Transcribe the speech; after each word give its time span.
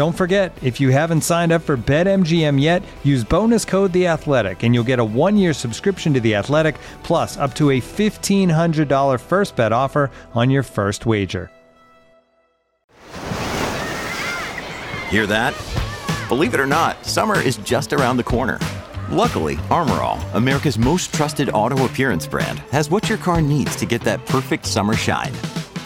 Don't 0.00 0.16
forget, 0.16 0.56
if 0.62 0.80
you 0.80 0.88
haven't 0.88 1.20
signed 1.20 1.52
up 1.52 1.60
for 1.60 1.76
BetMGM 1.76 2.58
yet, 2.58 2.82
use 3.04 3.22
bonus 3.22 3.66
code 3.66 3.92
The 3.92 4.06
Athletic, 4.06 4.62
and 4.62 4.74
you'll 4.74 4.82
get 4.82 4.98
a 4.98 5.04
one-year 5.04 5.52
subscription 5.52 6.14
to 6.14 6.20
The 6.20 6.36
Athletic, 6.36 6.76
plus 7.02 7.36
up 7.36 7.54
to 7.56 7.68
a 7.68 7.82
$1,500 7.82 9.20
first 9.20 9.56
bet 9.56 9.74
offer 9.74 10.10
on 10.32 10.48
your 10.48 10.62
first 10.62 11.04
wager. 11.04 11.50
Hear 15.10 15.26
that? 15.26 15.54
Believe 16.30 16.54
it 16.54 16.60
or 16.60 16.66
not, 16.66 17.04
summer 17.04 17.38
is 17.38 17.58
just 17.58 17.92
around 17.92 18.16
the 18.16 18.24
corner. 18.24 18.58
Luckily, 19.10 19.58
Armor 19.70 20.00
All, 20.00 20.18
America's 20.32 20.78
most 20.78 21.12
trusted 21.12 21.50
auto 21.50 21.84
appearance 21.84 22.26
brand, 22.26 22.60
has 22.70 22.88
what 22.88 23.10
your 23.10 23.18
car 23.18 23.42
needs 23.42 23.76
to 23.76 23.84
get 23.84 24.00
that 24.04 24.24
perfect 24.24 24.64
summer 24.64 24.94
shine. 24.94 25.34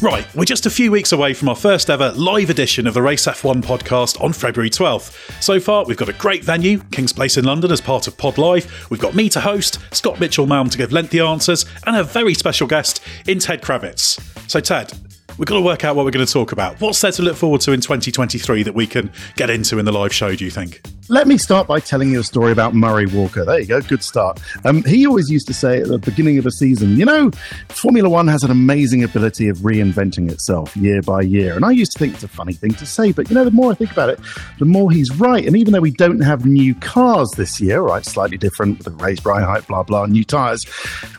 Right, 0.00 0.32
we're 0.32 0.44
just 0.44 0.64
a 0.64 0.70
few 0.70 0.92
weeks 0.92 1.10
away 1.10 1.34
from 1.34 1.48
our 1.48 1.56
first 1.56 1.90
ever 1.90 2.12
live 2.12 2.50
edition 2.50 2.86
of 2.86 2.94
the 2.94 3.02
Race 3.02 3.26
F1 3.26 3.62
podcast 3.62 4.22
on 4.22 4.32
February 4.32 4.70
12th. 4.70 5.42
So 5.42 5.58
far, 5.58 5.84
we've 5.86 5.96
got 5.96 6.08
a 6.08 6.12
great 6.12 6.44
venue, 6.44 6.78
King's 6.92 7.12
Place 7.12 7.36
in 7.36 7.44
London, 7.44 7.72
as 7.72 7.80
part 7.80 8.06
of 8.06 8.16
Pod 8.16 8.38
Live. 8.38 8.88
We've 8.90 9.00
got 9.00 9.16
me 9.16 9.28
to 9.30 9.40
host, 9.40 9.80
Scott 9.92 10.20
Mitchell 10.20 10.46
Malm 10.46 10.70
to 10.70 10.78
give 10.78 10.92
lengthy 10.92 11.18
answers, 11.18 11.66
and 11.84 11.96
a 11.96 12.04
very 12.04 12.34
special 12.34 12.68
guest 12.68 13.02
in 13.26 13.40
Ted 13.40 13.60
Kravitz. 13.60 14.20
So, 14.48 14.60
Ted, 14.60 14.92
we've 15.36 15.48
got 15.48 15.56
to 15.56 15.62
work 15.62 15.84
out 15.84 15.96
what 15.96 16.04
we're 16.04 16.12
going 16.12 16.24
to 16.24 16.32
talk 16.32 16.52
about. 16.52 16.80
What's 16.80 17.00
there 17.00 17.10
to 17.10 17.22
look 17.22 17.36
forward 17.36 17.62
to 17.62 17.72
in 17.72 17.80
2023 17.80 18.62
that 18.62 18.74
we 18.74 18.86
can 18.86 19.10
get 19.34 19.50
into 19.50 19.80
in 19.80 19.84
the 19.84 19.92
live 19.92 20.14
show, 20.14 20.36
do 20.36 20.44
you 20.44 20.52
think? 20.52 20.80
Let 21.10 21.26
me 21.26 21.38
start 21.38 21.66
by 21.66 21.80
telling 21.80 22.12
you 22.12 22.20
a 22.20 22.22
story 22.22 22.52
about 22.52 22.74
Murray 22.74 23.06
Walker. 23.06 23.42
There 23.42 23.58
you 23.58 23.64
go, 23.64 23.80
good 23.80 24.04
start. 24.04 24.38
Um, 24.66 24.84
he 24.84 25.06
always 25.06 25.30
used 25.30 25.46
to 25.46 25.54
say 25.54 25.80
at 25.80 25.88
the 25.88 25.96
beginning 25.96 26.36
of 26.36 26.44
a 26.44 26.50
season, 26.50 26.98
you 26.98 27.06
know, 27.06 27.30
Formula 27.70 28.10
One 28.10 28.28
has 28.28 28.42
an 28.42 28.50
amazing 28.50 29.02
ability 29.02 29.48
of 29.48 29.56
reinventing 29.58 30.30
itself 30.30 30.76
year 30.76 31.00
by 31.00 31.22
year. 31.22 31.56
And 31.56 31.64
I 31.64 31.70
used 31.70 31.92
to 31.92 31.98
think 31.98 32.12
it's 32.12 32.24
a 32.24 32.28
funny 32.28 32.52
thing 32.52 32.74
to 32.74 32.84
say, 32.84 33.12
but 33.12 33.30
you 33.30 33.34
know, 33.34 33.44
the 33.46 33.50
more 33.50 33.72
I 33.72 33.74
think 33.74 33.90
about 33.90 34.10
it, 34.10 34.20
the 34.58 34.66
more 34.66 34.90
he's 34.90 35.10
right. 35.18 35.46
And 35.46 35.56
even 35.56 35.72
though 35.72 35.80
we 35.80 35.92
don't 35.92 36.20
have 36.20 36.44
new 36.44 36.74
cars 36.74 37.30
this 37.38 37.58
year, 37.58 37.80
right, 37.80 38.04
slightly 38.04 38.36
different 38.36 38.76
with 38.76 38.84
the 38.84 39.02
raised 39.02 39.24
ride 39.24 39.44
height, 39.44 39.66
blah, 39.66 39.84
blah, 39.84 40.04
new 40.04 40.24
tyres, 40.24 40.66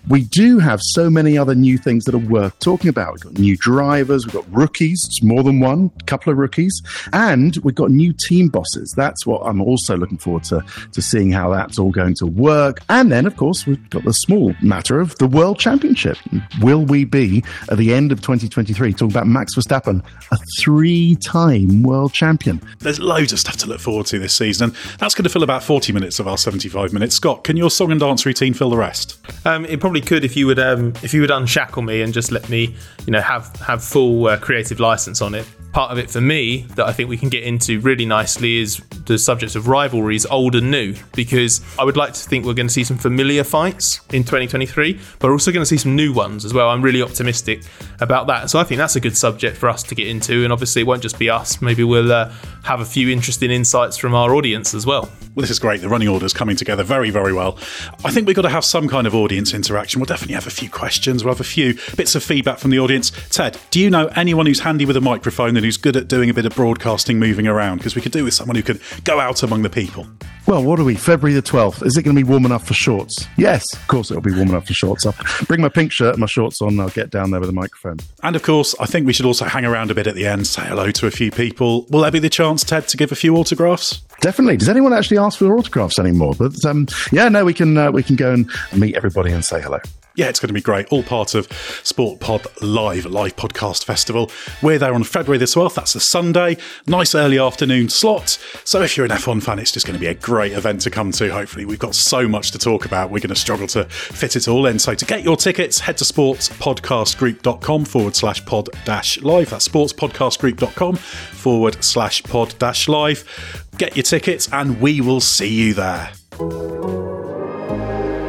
we 0.08 0.24
do 0.26 0.60
have 0.60 0.80
so 0.84 1.10
many 1.10 1.36
other 1.36 1.56
new 1.56 1.80
things 1.80 2.06
that 2.06 2.14
are 2.14 2.20
worth 2.20 2.58
talking 2.60 2.90
about. 2.90 3.14
We've 3.14 3.22
got 3.22 3.40
new 3.40 3.58
drivers, 3.58 4.28
we've 4.28 4.36
got 4.36 4.54
rookies, 4.54 5.02
it's 5.08 5.24
more 5.24 5.42
than 5.42 5.60
one, 5.60 5.90
a 6.00 6.04
couple 6.04 6.32
of 6.32 6.38
rookies, 6.38 6.80
and 7.12 7.58
we've 7.64 7.74
got 7.74 7.90
new 7.90 8.14
team 8.28 8.50
bosses. 8.50 8.94
That's 8.96 9.26
what 9.26 9.42
I'm 9.42 9.62
also 9.62 9.79
also 9.80 9.96
looking 9.96 10.18
forward 10.18 10.44
to, 10.44 10.64
to 10.92 11.02
seeing 11.02 11.32
how 11.32 11.50
that's 11.52 11.80
all 11.80 11.92
going 11.92 12.14
to 12.16 12.26
work. 12.26 12.82
And 12.90 13.12
then, 13.12 13.26
of 13.26 13.38
course, 13.38 13.66
we've 13.66 13.90
got 13.90 14.04
the 14.04 14.14
small 14.14 14.54
matter 14.62 15.00
of 15.00 15.18
the 15.20 15.28
World 15.28 15.58
Championship. 15.58 16.18
Will 16.62 16.84
we 16.84 17.06
be 17.06 17.44
at 17.72 17.78
the 17.78 17.94
end 17.94 18.12
of 18.12 18.20
2023 18.20 18.92
talking 18.92 19.10
about 19.10 19.28
Max 19.28 19.56
Verstappen, 19.56 20.04
a 20.32 20.38
three 20.60 21.16
time 21.16 21.84
world 21.84 22.14
champion? 22.14 22.62
There's 22.80 23.00
loads 23.00 23.32
of 23.32 23.40
stuff 23.40 23.56
to 23.58 23.68
look 23.68 23.80
forward 23.80 24.06
to 24.08 24.20
this 24.20 24.34
season, 24.34 24.70
and 24.70 25.00
that's 25.00 25.16
going 25.16 25.24
to 25.24 25.30
fill 25.30 25.44
about 25.44 25.64
40 25.64 25.94
minutes 25.94 26.20
of 26.20 26.28
our 26.28 26.38
75 26.38 26.92
minutes. 26.92 27.16
Scott, 27.16 27.46
can 27.46 27.56
your 27.56 27.70
song 27.70 27.92
and 27.92 28.00
dance 28.00 28.26
routine 28.26 28.54
fill 28.54 28.70
the 28.70 28.78
rest? 28.78 29.18
Um, 29.46 29.66
it 29.66 29.80
probably 29.80 30.02
could 30.02 30.26
if 30.26 30.36
you 30.36 30.46
would 30.48 30.60
um, 30.60 30.94
if 31.02 31.14
you 31.14 31.22
would 31.22 31.32
unshackle 31.32 31.82
me 31.82 32.02
and 32.02 32.14
just 32.14 32.32
let 32.32 32.50
me, 32.50 32.76
you 33.06 33.12
know, 33.12 33.22
have 33.22 33.56
have 33.58 33.82
full 33.82 34.28
uh, 34.28 34.38
creative 34.38 34.82
license 34.82 35.22
on 35.22 35.34
it 35.36 35.48
part 35.72 35.92
of 35.92 35.98
it 35.98 36.10
for 36.10 36.22
me 36.22 36.64
that 36.76 36.86
I 36.86 36.94
think 36.94 37.10
we 37.10 37.18
can 37.18 37.30
get 37.30 37.44
into 37.44 37.80
really 37.80 38.06
nicely 38.06 38.58
is 38.58 38.82
the 39.06 39.18
subject 39.18 39.56
of 39.56 39.68
rivalries, 39.68 40.26
old 40.26 40.56
and 40.56 40.72
new, 40.72 40.96
because 41.16 41.62
I 41.78 41.84
would 41.84 41.98
like 41.98 42.14
to 42.14 42.20
think 42.20 42.46
we're 42.46 42.54
going 42.54 42.68
to 42.68 42.74
see 42.74 42.84
some 42.84 42.98
familiar 42.98 43.44
fights 43.44 44.02
in 44.12 44.24
2023, 44.24 45.00
but 45.20 45.28
we're 45.28 45.34
also 45.34 45.52
going 45.52 45.62
to 45.62 45.68
see 45.68 45.78
some 45.78 45.96
new 45.96 46.14
ones 46.14 46.46
as 46.46 46.54
well. 46.54 46.70
I'm 46.70 46.82
really 46.82 47.02
optimistic 47.02 47.64
about 48.02 48.28
that. 48.28 48.50
So 48.50 48.60
I 48.60 48.64
think 48.64 48.78
that's 48.78 48.96
a 48.96 49.00
good 49.00 49.16
subject 49.16 49.58
for 49.58 49.70
us 49.70 49.84
to 49.84 49.96
get 49.96 50.08
into. 50.08 50.44
And 50.44 50.54
obviously, 50.54 50.82
it 50.82 50.86
won't 50.86 51.02
just 51.02 51.20
be 51.20 51.30
us. 51.30 51.62
Maybe 51.62 51.84
we'll 51.84 52.12
uh, 52.12 52.32
have 52.64 52.82
a 52.82 52.86
few 52.86 53.10
interesting 53.10 53.52
insights 53.52 53.98
from 53.98 54.16
our 54.16 54.36
audience 54.36 54.74
as 54.74 54.86
well. 54.86 55.10
Well, 55.36 55.42
this 55.42 55.52
is 55.52 55.60
great. 55.60 55.82
The 55.82 55.90
running 55.90 56.08
order 56.08 56.26
is 56.26 56.34
coming 56.34 56.56
together 56.56 56.84
very, 56.84 57.12
very 57.12 57.34
well. 57.34 57.58
I 58.04 58.12
think 58.12 58.28
we've 58.28 58.36
got 58.36 58.44
to 58.44 58.50
have 58.50 58.66
some 58.66 58.88
kind 58.88 59.08
of 59.08 59.16
audience 59.16 59.54
interaction. 59.54 60.00
We'll 60.00 60.06
definitely 60.06 60.36
have 60.36 60.48
a 60.48 60.52
few 60.52 60.70
questions. 60.70 61.24
We'll 61.24 61.34
have 61.34 61.42
a 61.42 61.44
few 61.44 61.76
bits 61.96 62.16
of 62.16 62.24
feedback 62.24 62.58
from 62.58 62.72
the 62.72 62.80
audience. 62.80 63.12
Ted, 63.30 63.58
do 63.72 63.80
you 63.80 63.90
know 63.90 64.08
anyone 64.16 64.46
who's 64.46 64.60
handy 64.60 64.86
with 64.86 64.98
a 64.98 65.02
microphone 65.02 65.56
and 65.60 65.66
who's 65.66 65.76
good 65.76 65.98
at 65.98 66.08
doing 66.08 66.30
a 66.30 66.34
bit 66.34 66.46
of 66.46 66.56
broadcasting 66.56 67.20
moving 67.20 67.46
around? 67.46 67.80
Because 67.80 67.94
we 67.94 68.02
could 68.02 68.14
do 68.14 68.24
with 68.24 68.34
someone 68.34 68.56
who 68.56 68.64
could 68.64 68.80
go 69.04 69.20
out 69.20 69.44
among 69.44 69.62
the 69.62 69.70
people. 69.70 70.08
Well, 70.48 70.64
what 70.64 70.80
are 70.80 70.86
we? 70.86 70.96
February 70.96 71.34
the 71.34 71.42
12th. 71.42 71.86
Is 71.86 71.98
it 71.98 72.04
going 72.04 72.16
to 72.16 72.24
be 72.24 72.28
warm 72.28 72.46
enough 72.46 72.66
for 72.66 72.74
shorts? 72.74 73.28
Yes, 73.36 73.74
of 73.74 73.86
course 73.90 74.10
it'll 74.10 74.24
be 74.24 74.32
warm 74.32 74.48
enough 74.48 74.68
for 74.68 74.74
shorts. 74.74 75.06
I'll 75.06 75.16
bring 75.48 75.60
my 75.60 75.68
pink 75.68 75.92
shirt 75.92 76.14
and 76.14 76.22
my 76.22 76.28
shorts 76.28 76.62
on. 76.62 76.80
I'll 76.80 76.90
get 76.90 77.10
down 77.10 77.32
there 77.32 77.42
with 77.42 77.50
a 77.50 77.54
microphone. 77.54 77.98
And 78.24 78.38
of 78.38 78.44
course, 78.44 78.74
I 78.80 78.86
think 78.86 79.06
we 79.06 79.12
should 79.12 79.26
also 79.26 79.44
hang 79.44 79.66
around 79.66 79.92
a 79.92 79.96
bit 79.96 80.08
at 80.08 80.16
the 80.16 80.26
end, 80.26 80.48
say 80.48 80.64
hello 80.64 80.92
to 80.92 81.08
a 81.08 81.12
few 81.12 81.30
people. 81.30 81.88
Will 81.90 82.02
there 82.02 82.12
be 82.12 82.20
the 82.20 82.30
chance, 82.30 82.64
Ted, 82.64 82.88
to 82.88 82.96
give 82.96 83.12
a 83.12 83.16
few 83.16 83.36
autographs? 83.36 84.00
Definitely. 84.22 84.56
Does 84.56 84.70
anyone 84.70 84.94
actually 84.94 85.18
ask 85.18 85.40
for 85.40 85.54
autographs 85.58 86.00
anymore? 86.00 86.36
But 86.40 86.64
um, 86.66 86.88
yeah, 87.12 87.28
no, 87.28 87.44
we 87.44 87.54
can 87.54 87.78
uh, 87.78 87.92
we 87.92 88.02
can 88.02 88.16
go 88.16 88.32
and 88.32 88.50
meet 88.74 88.96
everybody 88.96 89.34
and 89.34 89.44
say 89.44 89.62
hello 89.62 89.80
yeah, 90.20 90.28
it's 90.28 90.42
going 90.42 90.50
to 90.50 90.54
be 90.54 90.62
great. 90.62 90.86
All 90.88 91.02
part 91.02 91.34
of 91.34 91.48
Sport 91.84 92.20
Pod 92.20 92.46
Live, 92.62 93.06
live 93.06 93.38
podcast 93.38 93.86
festival. 93.86 94.30
We're 94.62 94.78
there 94.78 94.94
on 94.94 95.06
February 95.06 95.38
the 95.38 95.46
12th. 95.46 95.76
That's 95.76 95.96
a 95.96 96.02
Sunday. 96.02 96.58
Nice 96.86 97.16
early 97.16 97.40
afternoon 97.40 97.88
slot. 97.88 98.38
So 98.66 98.82
if 98.82 98.98
you're 98.98 99.06
an 99.06 99.14
F1 99.14 99.42
fan, 99.42 99.60
it's 99.60 99.72
just 99.72 99.86
going 99.86 99.94
to 99.94 100.00
be 100.00 100.08
a 100.08 100.14
great 100.14 100.52
event 100.52 100.82
to 100.82 100.92
come 100.92 101.14
to. 101.14 101.32
Hopefully, 101.32 101.64
we've 101.64 101.80
got 101.80 101.96
so 101.96 102.28
much 102.28 102.52
to 102.52 102.58
talk 102.58 102.84
about. 102.84 103.12
We're 103.12 103.22
going 103.22 103.30
to 103.30 103.36
struggle 103.36 103.66
to 103.68 103.86
fit 103.86 104.36
it 104.36 104.50
all 104.50 104.66
in. 104.66 104.78
So 104.78 104.94
to 104.94 105.06
get 105.06 105.24
your 105.24 105.38
tickets, 105.38 105.80
head 105.80 105.96
to 106.00 106.04
sportspodcastgroup.com 106.04 107.86
forward 107.86 108.16
slash 108.18 108.46
pod 108.46 108.68
dash 108.84 109.22
live. 109.22 109.52
That's 109.52 109.70
sportspodcastgroup.com 109.70 110.98
forward 110.98 111.82
slash 111.82 112.24
pod 112.24 112.54
dash 112.60 112.90
live. 112.90 113.66
Get 113.78 113.96
your 113.96 114.04
tickets 114.04 114.50
and 114.52 114.82
we 114.82 115.00
will 115.00 115.22
see 115.22 115.48
you 115.48 115.74
there. 115.74 116.12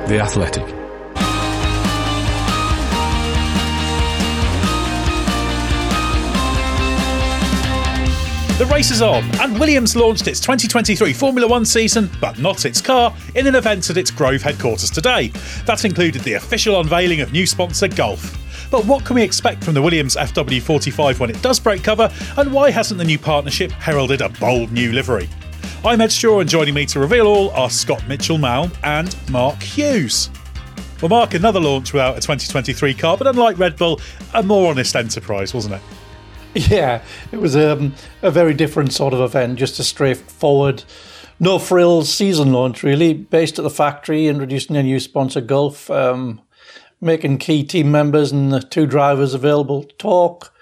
The 0.08 0.20
Athletic. 0.22 0.79
The 8.60 8.66
race 8.66 8.90
is 8.90 9.00
on, 9.00 9.24
and 9.40 9.58
Williams 9.58 9.96
launched 9.96 10.28
its 10.28 10.38
2023 10.38 11.14
Formula 11.14 11.48
One 11.48 11.64
season, 11.64 12.10
but 12.20 12.38
not 12.38 12.66
its 12.66 12.82
car, 12.82 13.16
in 13.34 13.46
an 13.46 13.54
event 13.54 13.88
at 13.88 13.96
its 13.96 14.10
Grove 14.10 14.42
headquarters 14.42 14.90
today. 14.90 15.28
That 15.64 15.86
included 15.86 16.20
the 16.24 16.34
official 16.34 16.78
unveiling 16.78 17.22
of 17.22 17.32
new 17.32 17.46
sponsor 17.46 17.88
Gulf. 17.88 18.36
But 18.70 18.84
what 18.84 19.06
can 19.06 19.16
we 19.16 19.22
expect 19.22 19.64
from 19.64 19.72
the 19.72 19.80
Williams 19.80 20.14
FW45 20.14 21.18
when 21.18 21.30
it 21.30 21.40
does 21.40 21.58
break 21.58 21.82
cover, 21.82 22.12
and 22.36 22.52
why 22.52 22.70
hasn't 22.70 22.98
the 22.98 23.04
new 23.04 23.18
partnership 23.18 23.70
heralded 23.72 24.20
a 24.20 24.28
bold 24.28 24.72
new 24.72 24.92
livery? 24.92 25.30
I'm 25.82 26.02
Edd 26.02 26.12
Straw, 26.12 26.40
and 26.40 26.50
joining 26.50 26.74
me 26.74 26.84
to 26.84 27.00
reveal 27.00 27.28
all 27.28 27.48
are 27.52 27.70
Scott 27.70 28.06
Mitchell 28.08 28.36
Malm 28.36 28.76
and 28.82 29.16
Mark 29.30 29.62
Hughes. 29.62 30.28
Well, 31.00 31.08
Mark, 31.08 31.32
another 31.32 31.60
launch 31.60 31.94
without 31.94 32.18
a 32.18 32.20
2023 32.20 32.92
car, 32.92 33.16
but 33.16 33.26
unlike 33.26 33.58
Red 33.58 33.78
Bull, 33.78 34.02
a 34.34 34.42
more 34.42 34.70
honest 34.70 34.96
enterprise, 34.96 35.54
wasn't 35.54 35.76
it? 35.76 35.82
Yeah, 36.54 37.02
it 37.30 37.36
was 37.36 37.54
um, 37.54 37.94
a 38.22 38.30
very 38.30 38.54
different 38.54 38.92
sort 38.92 39.14
of 39.14 39.20
event, 39.20 39.56
just 39.56 39.78
a 39.78 39.84
straightforward, 39.84 40.82
no 41.38 41.60
frills 41.60 42.12
season 42.12 42.52
launch, 42.52 42.82
really, 42.82 43.14
based 43.14 43.58
at 43.60 43.62
the 43.62 43.70
factory, 43.70 44.26
introducing 44.26 44.74
a 44.74 44.82
new 44.82 44.98
sponsor, 44.98 45.40
Gulf, 45.40 45.88
um, 45.92 46.40
making 47.00 47.38
key 47.38 47.62
team 47.62 47.92
members 47.92 48.32
and 48.32 48.52
the 48.52 48.60
two 48.60 48.86
drivers 48.86 49.32
available 49.32 49.84
to 49.84 49.94
talk, 49.94 50.52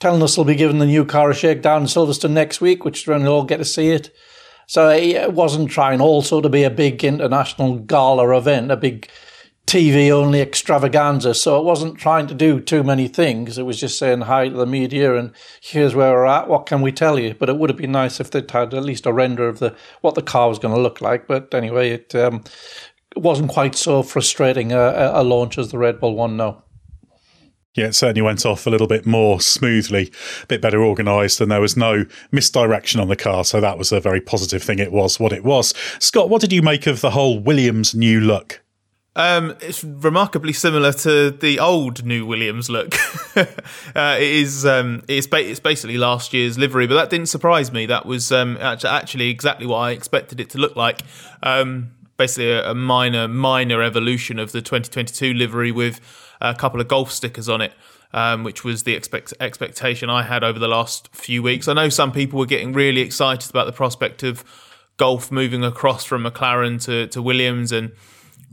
telling 0.00 0.20
us 0.20 0.34
they'll 0.34 0.44
be 0.44 0.56
giving 0.56 0.78
the 0.78 0.86
new 0.86 1.04
car 1.04 1.30
a 1.30 1.34
shakedown 1.34 1.82
in 1.82 1.86
Silverstone 1.86 2.32
next 2.32 2.60
week, 2.60 2.84
which 2.84 3.02
is 3.02 3.06
when 3.06 3.22
we'll 3.22 3.34
all 3.34 3.44
get 3.44 3.58
to 3.58 3.64
see 3.64 3.90
it. 3.90 4.14
So 4.66 4.88
it 4.90 5.32
wasn't 5.32 5.70
trying 5.70 6.00
also 6.00 6.40
to 6.40 6.48
be 6.48 6.64
a 6.64 6.70
big 6.70 7.04
international 7.04 7.78
gala 7.78 8.36
event, 8.36 8.72
a 8.72 8.76
big 8.76 9.08
TV 9.66 10.10
only 10.12 10.40
extravaganza. 10.40 11.34
So 11.34 11.58
it 11.58 11.64
wasn't 11.64 11.98
trying 11.98 12.28
to 12.28 12.34
do 12.34 12.60
too 12.60 12.82
many 12.82 13.08
things. 13.08 13.58
It 13.58 13.64
was 13.64 13.80
just 13.80 13.98
saying 13.98 14.22
hi 14.22 14.48
to 14.48 14.56
the 14.56 14.66
media 14.66 15.16
and 15.16 15.32
here's 15.60 15.94
where 15.94 16.12
we're 16.12 16.26
at. 16.26 16.48
What 16.48 16.66
can 16.66 16.82
we 16.82 16.92
tell 16.92 17.18
you? 17.18 17.34
But 17.34 17.48
it 17.48 17.58
would 17.58 17.70
have 17.70 17.76
been 17.76 17.92
nice 17.92 18.20
if 18.20 18.30
they'd 18.30 18.50
had 18.50 18.74
at 18.74 18.84
least 18.84 19.06
a 19.06 19.12
render 19.12 19.48
of 19.48 19.58
the 19.58 19.74
what 20.00 20.14
the 20.14 20.22
car 20.22 20.48
was 20.48 20.60
going 20.60 20.74
to 20.74 20.80
look 20.80 21.00
like. 21.00 21.26
But 21.26 21.52
anyway, 21.52 21.90
it, 21.90 22.14
um, 22.14 22.44
wasn't 23.16 23.50
quite 23.50 23.74
so 23.74 24.02
frustrating 24.02 24.72
a, 24.72 25.12
a 25.14 25.24
launch 25.24 25.58
as 25.58 25.70
the 25.70 25.78
Red 25.78 26.00
Bull 26.00 26.14
one 26.14 26.36
No. 26.36 26.62
Yeah, 27.74 27.88
it 27.88 27.94
certainly 27.94 28.22
went 28.22 28.46
off 28.46 28.66
a 28.66 28.70
little 28.70 28.86
bit 28.86 29.04
more 29.04 29.38
smoothly, 29.38 30.10
a 30.42 30.46
bit 30.46 30.62
better 30.62 30.82
organised, 30.82 31.42
and 31.42 31.50
there 31.50 31.60
was 31.60 31.76
no 31.76 32.06
misdirection 32.32 33.00
on 33.00 33.08
the 33.08 33.16
car. 33.16 33.44
So 33.44 33.60
that 33.60 33.76
was 33.76 33.92
a 33.92 34.00
very 34.00 34.20
positive 34.20 34.62
thing. 34.62 34.78
It 34.78 34.92
was 34.92 35.20
what 35.20 35.32
it 35.32 35.44
was. 35.44 35.74
Scott, 35.98 36.30
what 36.30 36.40
did 36.40 36.54
you 36.54 36.62
make 36.62 36.86
of 36.86 37.02
the 37.02 37.10
whole 37.10 37.38
Williams 37.38 37.94
new 37.94 38.18
look? 38.18 38.62
Um, 39.16 39.56
it's 39.60 39.82
remarkably 39.82 40.52
similar 40.52 40.92
to 40.92 41.30
the 41.30 41.58
old 41.58 42.04
new 42.04 42.26
Williams 42.26 42.68
look. 42.68 42.94
uh, 43.36 44.16
it 44.18 44.22
is 44.22 44.66
um, 44.66 45.02
it's, 45.08 45.26
ba- 45.26 45.48
it's 45.48 45.58
basically 45.58 45.96
last 45.96 46.34
year's 46.34 46.58
livery, 46.58 46.86
but 46.86 46.96
that 46.96 47.08
didn't 47.08 47.28
surprise 47.28 47.72
me. 47.72 47.86
That 47.86 48.04
was 48.04 48.30
um, 48.30 48.58
actually 48.60 49.30
exactly 49.30 49.66
what 49.66 49.78
I 49.78 49.92
expected 49.92 50.38
it 50.38 50.50
to 50.50 50.58
look 50.58 50.76
like. 50.76 51.00
Um, 51.42 51.92
basically, 52.18 52.52
a, 52.52 52.72
a, 52.72 52.74
minor 52.74 53.26
minor 53.26 53.82
evolution 53.82 54.38
of 54.38 54.52
the 54.52 54.60
2022 54.60 55.32
livery 55.32 55.72
with 55.72 55.98
a 56.42 56.54
couple 56.54 56.78
of 56.78 56.86
Gulf 56.86 57.10
stickers 57.10 57.48
on 57.48 57.62
it. 57.62 57.72
Um, 58.12 58.44
which 58.44 58.64
was 58.64 58.84
the 58.84 58.94
expect- 58.94 59.34
expectation 59.40 60.08
I 60.08 60.22
had 60.22 60.42
over 60.44 60.58
the 60.58 60.68
last 60.68 61.08
few 61.12 61.42
weeks. 61.42 61.68
I 61.68 61.74
know 61.74 61.90
some 61.90 62.12
people 62.12 62.38
were 62.38 62.46
getting 62.46 62.72
really 62.72 63.02
excited 63.02 63.50
about 63.50 63.66
the 63.66 63.72
prospect 63.72 64.22
of 64.22 64.42
Gulf 64.96 65.30
moving 65.30 65.62
across 65.64 66.04
from 66.04 66.24
McLaren 66.24 66.82
to, 66.84 67.08
to 67.08 67.20
Williams 67.20 67.72
and 67.72 67.92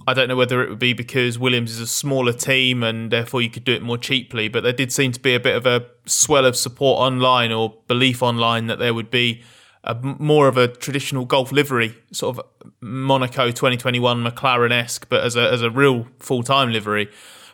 I 0.07 0.13
don't 0.13 0.27
know 0.27 0.35
whether 0.35 0.61
it 0.63 0.69
would 0.69 0.79
be 0.79 0.93
because 0.93 1.39
Williams 1.39 1.71
is 1.71 1.79
a 1.79 1.87
smaller 1.87 2.33
team 2.33 2.83
and 2.83 3.11
therefore 3.11 3.41
you 3.41 3.49
could 3.49 3.63
do 3.63 3.73
it 3.73 3.81
more 3.81 3.97
cheaply, 3.97 4.47
but 4.47 4.63
there 4.63 4.73
did 4.73 4.91
seem 4.91 5.11
to 5.13 5.19
be 5.19 5.33
a 5.33 5.39
bit 5.39 5.55
of 5.55 5.65
a 5.65 5.85
swell 6.05 6.45
of 6.45 6.55
support 6.55 6.99
online 6.99 7.51
or 7.51 7.77
belief 7.87 8.21
online 8.21 8.67
that 8.67 8.79
there 8.79 8.93
would 8.93 9.09
be 9.09 9.41
a, 9.83 9.95
more 9.95 10.47
of 10.47 10.57
a 10.57 10.67
traditional 10.67 11.25
Gulf 11.25 11.51
livery, 11.51 11.95
sort 12.11 12.37
of 12.37 12.45
Monaco 12.81 13.47
2021 13.47 14.23
McLaren 14.23 14.71
esque, 14.71 15.07
but 15.09 15.23
as 15.23 15.35
a, 15.35 15.51
as 15.51 15.61
a 15.61 15.69
real 15.69 16.07
full 16.19 16.43
time 16.43 16.71
livery. 16.71 17.09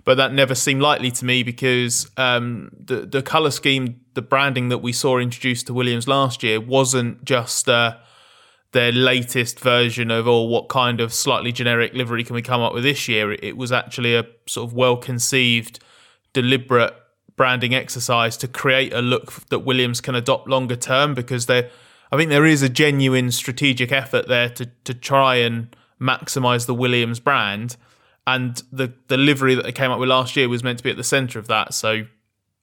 But 0.06 0.16
that 0.16 0.34
never 0.34 0.56
seemed 0.56 0.81
likely 0.81 1.12
to 1.12 1.25
me 1.25 1.44
because 1.44 2.10
um, 2.18 2.72
the 2.80 3.01
the 3.06 3.22
color 3.22 3.51
scheme, 3.51 4.00
the 4.13 4.22
branding 4.22 4.69
that 4.69 4.80
we 4.80 4.94
saw 4.94 5.19
introduced 5.19 5.68
to 5.68 5.74
Williams 5.74 6.07
last 6.07 6.42
year 6.42 6.60
wasn't 6.60 7.24
just. 7.25 7.69
Uh, 7.69 7.98
their 8.71 8.92
latest 8.92 9.60
version 9.60 10.12
of, 10.12 10.27
oh, 10.27 10.44
what 10.44 10.69
kind 10.69 11.01
of 11.01 11.12
slightly 11.13 11.51
generic 11.51 11.94
livery 11.94 12.24
can 12.24 12.36
we 12.36 12.42
come 12.42 12.62
up 12.62 12.74
with 12.74 12.83
this 12.83 13.07
year? 13.07 13.31
It 13.31 13.57
was 13.57 13.71
actually 13.71 14.16
a 14.16 14.25
sort 14.48 14.69
of 14.69 14.74
well 14.74 14.98
conceived, 14.98 15.80
deliberate 16.33 16.94
branding 17.36 17.74
exercise 17.74 18.38
to 18.38 18.48
create 18.48 18.94
a 18.94 19.01
look 19.01 19.31
that 19.48 19.60
Williams 19.60 20.01
can 20.01 20.13
adopt 20.13 20.48
longer 20.48 20.75
term 20.75 21.13
because 21.16 21.45
there, 21.45 21.69
I 22.12 22.18
think 22.18 22.30
there 22.30 22.45
is 22.45 22.62
a 22.62 22.69
genuine 22.69 23.31
strategic 23.31 23.92
effort 23.92 24.27
there 24.27 24.50
to 24.50 24.66
to 24.83 24.94
try 24.94 25.36
and 25.36 25.75
maximize 26.00 26.65
the 26.65 26.75
Williams 26.75 27.19
brand. 27.19 27.75
And 28.27 28.62
the 28.72 28.94
the 29.07 29.18
livery 29.18 29.56
that 29.56 29.63
they 29.63 29.72
came 29.72 29.89
up 29.89 30.00
with 30.00 30.10
last 30.10 30.36
year 30.36 30.48
was 30.48 30.63
meant 30.63 30.77
to 30.80 30.83
be 30.83 30.92
at 30.92 30.98
the 30.98 31.04
center 31.04 31.39
of 31.39 31.48
that. 31.48 31.74
So 31.74 32.04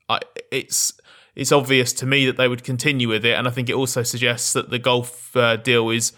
I, 0.09 0.21
it's 0.53 0.93
it's 1.37 1.53
obvious 1.53 1.93
to 1.95 2.07
me 2.07 2.27
that 2.27 2.37
they 2.37 2.49
would 2.49 2.65
continue 2.65 3.09
with 3.09 3.25
it, 3.25 3.35
and 3.35 3.47
I 3.47 3.51
think 3.51 3.69
it 3.69 3.75
also 3.75 4.03
suggests 4.03 4.55
that 4.55 4.71
the 4.71 4.79
Gulf 4.79 5.37
uh, 5.37 5.57
deal 5.57 5.91
is. 5.91 6.13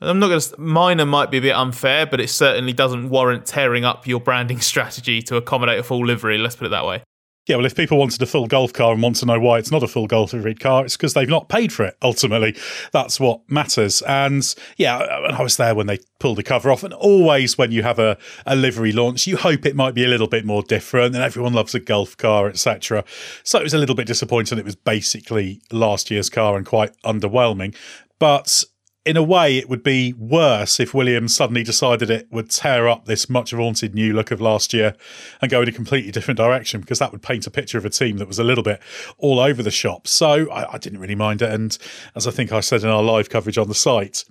I'm 0.00 0.18
not 0.18 0.28
going 0.28 0.40
to. 0.40 0.60
Minor 0.60 1.06
might 1.06 1.30
be 1.30 1.38
a 1.38 1.40
bit 1.40 1.54
unfair, 1.54 2.06
but 2.06 2.20
it 2.20 2.28
certainly 2.28 2.72
doesn't 2.72 3.08
warrant 3.08 3.46
tearing 3.46 3.84
up 3.84 4.06
your 4.06 4.20
branding 4.20 4.60
strategy 4.72 5.20
to 5.22 5.36
accommodate 5.36 5.78
a 5.78 5.82
full 5.82 6.04
livery. 6.04 6.38
Let's 6.38 6.56
put 6.56 6.66
it 6.66 6.70
that 6.70 6.86
way. 6.86 7.02
Yeah, 7.48 7.56
well, 7.56 7.66
if 7.66 7.74
people 7.74 7.98
wanted 7.98 8.22
a 8.22 8.26
full 8.26 8.46
Gulf 8.46 8.72
car 8.72 8.92
and 8.92 9.02
want 9.02 9.16
to 9.16 9.26
know 9.26 9.40
why 9.40 9.58
it's 9.58 9.72
not 9.72 9.82
a 9.82 9.88
full 9.88 10.06
Gulf 10.06 10.32
car, 10.60 10.84
it's 10.84 10.96
because 10.96 11.14
they've 11.14 11.28
not 11.28 11.48
paid 11.48 11.72
for 11.72 11.84
it. 11.84 11.96
Ultimately, 12.00 12.56
that's 12.92 13.18
what 13.18 13.40
matters. 13.50 14.00
And 14.02 14.54
yeah, 14.76 14.98
I 14.98 15.42
was 15.42 15.56
there 15.56 15.74
when 15.74 15.88
they 15.88 15.98
pulled 16.20 16.38
the 16.38 16.44
cover 16.44 16.70
off. 16.70 16.84
And 16.84 16.94
always, 16.94 17.58
when 17.58 17.72
you 17.72 17.82
have 17.82 17.98
a, 17.98 18.16
a 18.46 18.54
livery 18.54 18.92
launch, 18.92 19.26
you 19.26 19.36
hope 19.36 19.66
it 19.66 19.74
might 19.74 19.92
be 19.92 20.04
a 20.04 20.08
little 20.08 20.28
bit 20.28 20.44
more 20.44 20.62
different. 20.62 21.16
And 21.16 21.24
everyone 21.24 21.52
loves 21.52 21.74
a 21.74 21.80
Gulf 21.80 22.16
car, 22.16 22.48
etc. 22.48 23.02
So 23.42 23.58
it 23.58 23.64
was 23.64 23.74
a 23.74 23.78
little 23.78 23.96
bit 23.96 24.06
disappointing. 24.06 24.58
It 24.58 24.64
was 24.64 24.76
basically 24.76 25.62
last 25.72 26.12
year's 26.12 26.30
car 26.30 26.56
and 26.56 26.64
quite 26.64 26.92
underwhelming. 27.02 27.74
But 28.20 28.62
in 29.04 29.16
a 29.16 29.22
way, 29.22 29.58
it 29.58 29.68
would 29.68 29.82
be 29.82 30.12
worse 30.12 30.78
if 30.78 30.94
Williams 30.94 31.34
suddenly 31.34 31.64
decided 31.64 32.08
it 32.08 32.28
would 32.30 32.50
tear 32.50 32.88
up 32.88 33.06
this 33.06 33.28
much 33.28 33.50
vaunted 33.50 33.94
new 33.94 34.12
look 34.12 34.30
of 34.30 34.40
last 34.40 34.72
year 34.72 34.94
and 35.40 35.50
go 35.50 35.62
in 35.62 35.68
a 35.68 35.72
completely 35.72 36.12
different 36.12 36.38
direction, 36.38 36.80
because 36.80 37.00
that 37.00 37.10
would 37.10 37.22
paint 37.22 37.46
a 37.46 37.50
picture 37.50 37.78
of 37.78 37.84
a 37.84 37.90
team 37.90 38.18
that 38.18 38.28
was 38.28 38.38
a 38.38 38.44
little 38.44 38.62
bit 38.62 38.80
all 39.18 39.40
over 39.40 39.60
the 39.62 39.72
shop. 39.72 40.06
So 40.06 40.48
I, 40.50 40.74
I 40.74 40.78
didn't 40.78 41.00
really 41.00 41.16
mind 41.16 41.42
it. 41.42 41.50
And 41.50 41.76
as 42.14 42.28
I 42.28 42.30
think 42.30 42.52
I 42.52 42.60
said 42.60 42.84
in 42.84 42.90
our 42.90 43.02
live 43.02 43.28
coverage 43.28 43.58
on 43.58 43.68
the 43.68 43.74
site, 43.74 44.24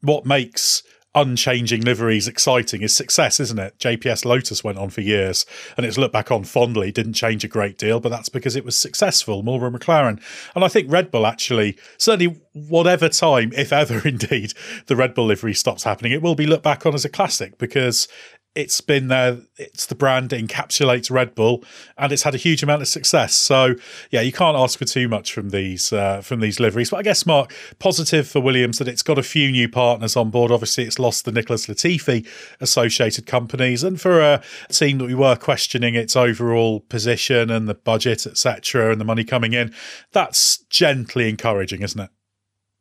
what 0.00 0.24
makes 0.24 0.84
unchanging 1.14 1.82
liveries 1.82 2.26
exciting 2.26 2.82
is 2.82 2.94
success, 2.94 3.38
isn't 3.38 3.58
it? 3.58 3.78
JPS 3.78 4.24
Lotus 4.24 4.64
went 4.64 4.78
on 4.78 4.90
for 4.90 5.00
years 5.00 5.46
and 5.76 5.86
it's 5.86 5.96
looked 5.96 6.12
back 6.12 6.30
on 6.30 6.44
fondly, 6.44 6.90
didn't 6.90 7.12
change 7.14 7.44
a 7.44 7.48
great 7.48 7.78
deal, 7.78 8.00
but 8.00 8.08
that's 8.08 8.28
because 8.28 8.56
it 8.56 8.64
was 8.64 8.76
successful, 8.76 9.42
Marlboro 9.42 9.70
McLaren. 9.70 10.20
And 10.54 10.64
I 10.64 10.68
think 10.68 10.90
Red 10.90 11.10
Bull 11.10 11.26
actually, 11.26 11.76
certainly 11.98 12.40
whatever 12.52 13.08
time, 13.08 13.52
if 13.54 13.72
ever 13.72 14.06
indeed, 14.08 14.54
the 14.86 14.96
Red 14.96 15.14
Bull 15.14 15.26
livery 15.26 15.54
stops 15.54 15.84
happening, 15.84 16.12
it 16.12 16.22
will 16.22 16.34
be 16.34 16.46
looked 16.46 16.64
back 16.64 16.86
on 16.86 16.94
as 16.94 17.04
a 17.04 17.10
classic 17.10 17.58
because 17.58 18.08
it's 18.54 18.80
been 18.80 19.08
there. 19.08 19.38
It's 19.56 19.86
the 19.86 19.94
brand 19.94 20.30
encapsulates 20.30 21.10
Red 21.10 21.34
Bull, 21.34 21.64
and 21.98 22.12
it's 22.12 22.22
had 22.22 22.34
a 22.34 22.38
huge 22.38 22.62
amount 22.62 22.82
of 22.82 22.88
success. 22.88 23.34
So 23.34 23.74
yeah, 24.10 24.20
you 24.20 24.32
can't 24.32 24.56
ask 24.56 24.78
for 24.78 24.84
too 24.84 25.08
much 25.08 25.32
from 25.32 25.50
these 25.50 25.92
uh, 25.92 26.20
from 26.20 26.40
these 26.40 26.60
liveries. 26.60 26.90
But 26.90 26.98
I 26.98 27.02
guess 27.02 27.26
Mark, 27.26 27.52
positive 27.78 28.28
for 28.28 28.40
Williams 28.40 28.78
that 28.78 28.88
it's 28.88 29.02
got 29.02 29.18
a 29.18 29.22
few 29.22 29.50
new 29.50 29.68
partners 29.68 30.16
on 30.16 30.30
board. 30.30 30.52
Obviously, 30.52 30.84
it's 30.84 30.98
lost 30.98 31.24
the 31.24 31.32
Nicholas 31.32 31.66
Latifi 31.66 32.26
associated 32.60 33.26
companies, 33.26 33.82
and 33.82 34.00
for 34.00 34.20
a 34.20 34.42
team 34.70 34.98
that 34.98 35.06
we 35.06 35.14
were 35.14 35.36
questioning 35.36 35.94
its 35.94 36.14
overall 36.14 36.80
position 36.80 37.50
and 37.50 37.68
the 37.68 37.74
budget, 37.74 38.26
etc., 38.26 38.92
and 38.92 39.00
the 39.00 39.04
money 39.04 39.24
coming 39.24 39.52
in, 39.52 39.72
that's 40.12 40.58
gently 40.70 41.28
encouraging, 41.28 41.82
isn't 41.82 42.00
it? 42.00 42.10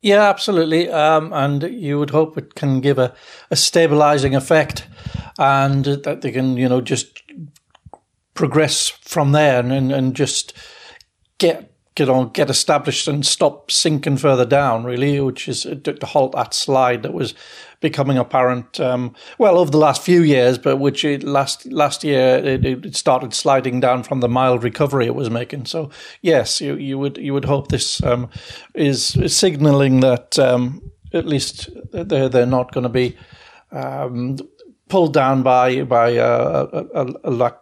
Yeah, 0.03 0.29
absolutely. 0.29 0.89
Um, 0.91 1.31
and 1.31 1.63
you 1.63 1.97
would 1.97 2.09
hope 2.09 2.37
it 2.37 2.55
can 2.55 2.81
give 2.81 2.99
a, 2.99 3.15
a 3.49 3.55
stabilizing 3.55 4.35
effect 4.35 4.85
and 5.39 5.85
that 5.85 6.21
they 6.21 6.31
can, 6.31 6.57
you 6.57 6.67
know, 6.67 6.81
just 6.81 7.23
progress 8.33 8.89
from 8.89 9.31
there 9.31 9.59
and, 9.59 9.93
and 9.93 10.13
just 10.13 10.53
get 11.37 11.72
get 11.95 12.09
on, 12.09 12.29
get 12.29 12.49
established 12.49 13.07
and 13.07 13.25
stop 13.25 13.69
sinking 13.69 14.17
further 14.17 14.45
down, 14.45 14.83
really, 14.83 15.19
which 15.19 15.47
is 15.47 15.63
to 15.63 15.97
halt 16.03 16.33
that 16.33 16.53
slide 16.53 17.03
that 17.03 17.13
was 17.13 17.33
becoming 17.81 18.17
apparent, 18.17 18.79
um, 18.79 19.13
well, 19.37 19.59
over 19.59 19.69
the 19.69 19.77
last 19.77 20.01
few 20.01 20.23
years, 20.23 20.57
but 20.57 20.77
which 20.77 21.03
it, 21.03 21.23
last 21.23 21.65
last 21.65 22.03
year 22.03 22.37
it, 22.37 22.65
it, 22.65 22.95
started 22.95 23.33
sliding 23.33 23.79
down 23.79 24.03
from 24.03 24.21
the 24.21 24.29
mild 24.29 24.63
recovery 24.63 25.05
it 25.05 25.15
was 25.15 25.29
making. 25.29 25.65
So 25.65 25.91
yes, 26.21 26.61
you, 26.61 26.75
you 26.75 26.97
would 26.97 27.17
you 27.17 27.33
would 27.33 27.45
hope 27.45 27.67
this 27.67 28.01
um, 28.03 28.29
is, 28.73 29.17
signalling 29.27 29.99
that 29.99 30.39
um, 30.39 30.81
at 31.13 31.27
least 31.27 31.69
they're 31.91 32.29
they're 32.29 32.45
not 32.45 32.71
going 32.71 32.83
to 32.83 32.89
be 32.89 33.17
um, 33.71 34.37
pulled 34.87 35.13
down 35.13 35.43
by 35.43 35.83
by 35.83 36.17
uh, 36.17 36.67
a, 36.71 37.01
a, 37.01 37.13
a 37.25 37.31
lack 37.31 37.57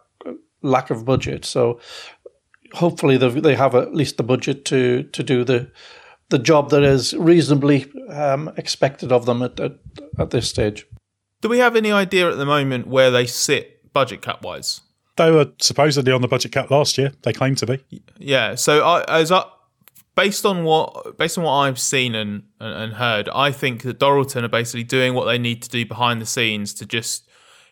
lack 0.62 0.90
of 0.90 1.04
budget. 1.04 1.44
So 1.44 1.80
hopefully 2.74 3.16
they 3.16 3.54
have 3.54 3.74
at 3.74 3.94
least 3.94 4.16
the 4.16 4.22
budget 4.22 4.64
to 4.66 5.04
to 5.04 5.22
do 5.22 5.44
the 5.44 5.70
the 6.28 6.38
job 6.38 6.70
that 6.70 6.82
is 6.82 7.12
reasonably 7.14 7.90
um, 8.08 8.50
expected 8.56 9.12
of 9.12 9.26
them 9.26 9.42
at, 9.42 9.60
at, 9.60 9.72
at 10.18 10.30
this 10.30 10.48
stage. 10.48 10.86
Do 11.42 11.48
we 11.48 11.58
have 11.58 11.76
any 11.76 11.92
idea 11.92 12.30
at 12.30 12.38
the 12.38 12.46
moment 12.46 12.86
where 12.86 13.10
they 13.10 13.26
sit 13.26 13.92
budget 13.92 14.22
cap 14.22 14.42
wise? 14.42 14.80
They 15.16 15.30
were 15.30 15.52
supposedly 15.60 16.10
on 16.10 16.22
the 16.22 16.28
budget 16.28 16.52
cap 16.52 16.70
last 16.70 16.96
year. 16.96 17.12
They 17.22 17.34
claim 17.34 17.54
to 17.56 17.66
be. 17.66 17.84
Yeah. 18.16 18.54
So 18.54 18.82
I, 18.82 19.04
as 19.20 19.30
I, 19.30 19.44
based 20.14 20.46
on 20.46 20.64
what 20.64 21.18
based 21.18 21.36
on 21.36 21.44
what 21.44 21.52
I've 21.52 21.78
seen 21.78 22.14
and, 22.14 22.44
and 22.60 22.94
heard, 22.94 23.28
I 23.28 23.52
think 23.52 23.82
that 23.82 23.98
Dorilton 23.98 24.42
are 24.42 24.48
basically 24.48 24.84
doing 24.84 25.12
what 25.12 25.26
they 25.26 25.38
need 25.38 25.62
to 25.62 25.68
do 25.68 25.84
behind 25.84 26.22
the 26.22 26.26
scenes 26.26 26.72
to 26.74 26.86
just 26.86 27.28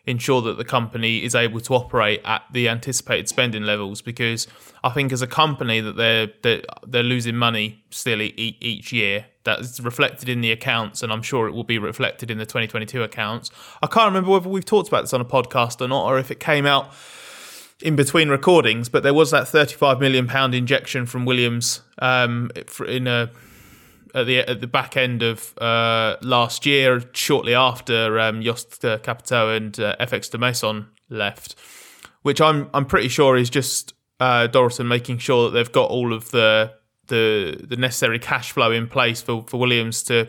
ensure 0.07 0.41
that 0.43 0.57
the 0.57 0.65
company 0.65 1.23
is 1.23 1.35
able 1.35 1.61
to 1.61 1.75
operate 1.75 2.21
at 2.25 2.43
the 2.53 2.69
anticipated 2.69 3.29
spending 3.29 3.65
levels 3.65 4.01
because 4.01 4.47
I 4.83 4.91
think 4.91 5.13
as 5.13 5.21
a 5.21 5.27
company 5.27 5.81
that 5.81 5.97
they're 5.97 6.29
they're, 6.43 6.63
they're 6.87 7.03
losing 7.03 7.37
money 7.37 7.85
still 7.91 8.23
e- 8.23 8.57
each 8.61 8.93
year 8.93 9.27
that's 9.45 9.81
reflected 9.81 10.29
in 10.29 10.41
the 10.41 10.53
accounts 10.53 11.03
and 11.03 11.13
I'm 11.13 11.23
sure 11.23 11.49
it 11.49 11.53
will 11.53 11.65
be 11.65 11.79
reflected 11.79 12.31
in 12.31 12.39
the 12.39 12.47
2022 12.47 13.03
accounts. 13.03 13.51
I 13.83 13.87
can't 13.87 14.07
remember 14.07 14.31
whether 14.31 14.49
we've 14.49 14.65
talked 14.65 14.89
about 14.89 15.03
this 15.03 15.13
on 15.13 15.21
a 15.21 15.25
podcast 15.25 15.81
or 15.81 15.89
not 15.89 16.05
or 16.07 16.19
if 16.19 16.31
it 16.31 16.41
came 16.41 16.67
out 16.67 16.93
in 17.83 17.97
between 17.97 18.29
recordings 18.29 18.89
but 18.89 19.03
there 19.03 19.15
was 19.15 19.31
that 19.31 19.49
35 19.49 20.01
million 20.01 20.27
pound 20.27 20.55
injection 20.55 21.05
from 21.05 21.27
Williams 21.27 21.83
um, 21.99 22.51
in 22.87 23.07
a 23.07 23.31
at 24.15 24.27
the 24.27 24.39
at 24.39 24.61
the 24.61 24.67
back 24.67 24.97
end 24.97 25.23
of 25.23 25.57
uh, 25.59 26.17
last 26.23 26.67
year, 26.67 27.03
shortly 27.13 27.55
after 27.55 28.19
um, 28.19 28.43
Jost 28.43 28.81
Capito 28.81 29.51
and 29.51 29.79
uh, 29.79 29.97
FX 30.01 30.31
Demaison 30.31 30.87
left, 31.09 31.57
which 32.23 32.41
I'm 32.41 32.71
I'm 32.75 32.87
pretty 32.87 33.09
sure 33.09 33.37
is 33.37 33.51
just 33.51 33.95
uh, 34.21 34.49
making 34.85 35.19
sure 35.19 35.45
that 35.45 35.51
they've 35.55 35.73
got 35.73 35.91
all 35.91 36.13
of 36.13 36.31
the 36.31 36.73
the 37.07 37.65
the 37.69 37.77
necessary 37.77 38.19
cash 38.19 38.53
flow 38.53 38.71
in 38.71 38.87
place 38.87 39.21
for, 39.21 39.45
for 39.47 39.59
Williams 39.59 40.03
to 40.05 40.29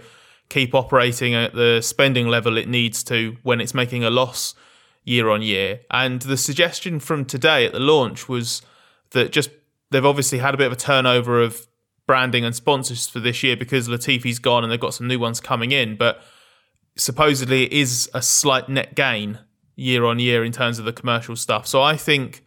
keep 0.49 0.75
operating 0.75 1.33
at 1.33 1.53
the 1.53 1.79
spending 1.81 2.27
level 2.27 2.57
it 2.57 2.67
needs 2.67 3.03
to 3.03 3.37
when 3.43 3.61
it's 3.61 3.73
making 3.73 4.03
a 4.03 4.09
loss 4.09 4.53
year 5.05 5.29
on 5.29 5.41
year. 5.41 5.79
And 5.89 6.21
the 6.21 6.35
suggestion 6.35 6.99
from 6.99 7.23
today 7.23 7.65
at 7.65 7.71
the 7.71 7.79
launch 7.79 8.27
was 8.27 8.61
that 9.11 9.31
just 9.31 9.49
they've 9.91 10.05
obviously 10.05 10.39
had 10.39 10.53
a 10.53 10.57
bit 10.57 10.67
of 10.67 10.73
a 10.73 10.77
turnover 10.77 11.41
of 11.41 11.67
branding 12.11 12.43
and 12.43 12.53
sponsors 12.53 13.07
for 13.07 13.21
this 13.21 13.41
year 13.41 13.55
because 13.55 13.87
Latifi's 13.87 14.37
gone 14.37 14.65
and 14.65 14.71
they've 14.71 14.77
got 14.77 14.93
some 14.93 15.07
new 15.07 15.17
ones 15.17 15.39
coming 15.39 15.71
in. 15.71 15.95
But 15.95 16.21
supposedly 16.97 17.63
it 17.63 17.71
is 17.71 18.09
a 18.13 18.21
slight 18.21 18.67
net 18.67 18.95
gain 18.95 19.39
year 19.77 20.03
on 20.03 20.19
year 20.19 20.43
in 20.43 20.51
terms 20.51 20.77
of 20.77 20.83
the 20.83 20.91
commercial 20.91 21.37
stuff. 21.37 21.65
So 21.67 21.81
I 21.81 21.95
think 21.95 22.43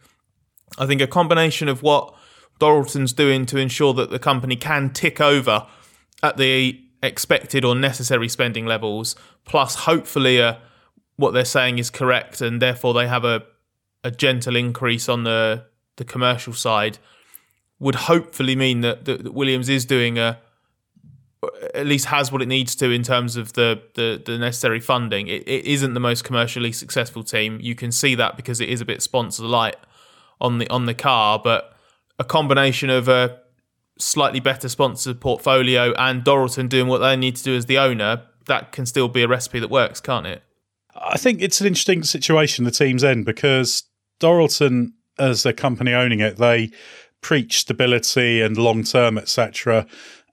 I 0.77 0.85
think 0.85 1.01
a 1.01 1.07
combination 1.07 1.67
of 1.67 1.81
what 1.81 2.13
Dorilton's 2.59 3.11
doing 3.11 3.47
to 3.47 3.57
ensure 3.57 3.91
that 3.95 4.11
the 4.11 4.19
company 4.19 4.55
can 4.55 4.91
tick 4.91 5.19
over 5.19 5.65
at 6.21 6.37
the 6.37 6.79
expected 7.01 7.65
or 7.65 7.73
necessary 7.73 8.29
spending 8.29 8.67
levels, 8.67 9.15
plus 9.45 9.73
hopefully 9.73 10.37
a, 10.37 10.61
what 11.15 11.31
they're 11.31 11.43
saying 11.43 11.79
is 11.79 11.89
correct, 11.89 12.39
and 12.39 12.61
therefore 12.61 12.93
they 12.93 13.07
have 13.07 13.25
a 13.25 13.41
a 14.03 14.11
gentle 14.11 14.55
increase 14.55 15.09
on 15.09 15.23
the 15.23 15.65
the 15.95 16.05
commercial 16.05 16.53
side 16.53 16.99
would 17.79 17.95
hopefully 17.95 18.55
mean 18.55 18.81
that, 18.81 19.05
that, 19.05 19.23
that 19.23 19.33
Williams 19.33 19.69
is 19.69 19.85
doing 19.85 20.17
a 20.17 20.39
at 21.75 21.85
least 21.85 22.05
has 22.05 22.31
what 22.31 22.41
it 22.41 22.47
needs 22.47 22.75
to 22.75 22.89
in 22.89 23.03
terms 23.03 23.35
of 23.35 23.53
the 23.53 23.81
the, 23.93 24.21
the 24.25 24.37
necessary 24.37 24.79
funding. 24.79 25.27
It, 25.27 25.47
it 25.47 25.65
isn't 25.65 25.93
the 25.93 25.99
most 25.99 26.23
commercially 26.23 26.71
successful 26.71 27.23
team. 27.23 27.59
You 27.61 27.75
can 27.75 27.91
see 27.91 28.15
that 28.15 28.35
because 28.35 28.61
it 28.61 28.69
is 28.69 28.81
a 28.81 28.85
bit 28.85 29.01
sponsor 29.01 29.43
light 29.43 29.77
on 30.41 30.57
the 30.57 30.69
on 30.69 30.85
the 30.85 30.93
car, 30.93 31.39
but 31.43 31.75
a 32.17 32.23
combination 32.23 32.89
of 32.89 33.07
a 33.07 33.39
slightly 33.97 34.39
better 34.39 34.69
sponsor 34.69 35.13
portfolio 35.13 35.93
and 35.93 36.23
Dorilton 36.23 36.67
doing 36.69 36.87
what 36.87 36.99
they 36.99 37.15
need 37.15 37.35
to 37.37 37.43
do 37.43 37.55
as 37.55 37.65
the 37.65 37.77
owner, 37.77 38.23
that 38.47 38.71
can 38.71 38.85
still 38.85 39.07
be 39.07 39.23
a 39.23 39.27
recipe 39.27 39.59
that 39.59 39.69
works, 39.69 40.01
can't 40.01 40.27
it? 40.27 40.43
I 40.95 41.17
think 41.17 41.41
it's 41.41 41.61
an 41.61 41.67
interesting 41.67 42.03
situation 42.03 42.65
the 42.65 42.71
team's 42.71 43.03
in 43.03 43.23
because 43.23 43.83
Dorilton, 44.19 44.93
as 45.17 45.45
a 45.45 45.53
company 45.53 45.93
owning 45.93 46.19
it, 46.19 46.37
they 46.37 46.71
preach 47.25 47.61
stability 47.61 48.39
and 48.39 48.55
long 48.55 48.83
term, 48.83 49.17
etc. 49.17 49.87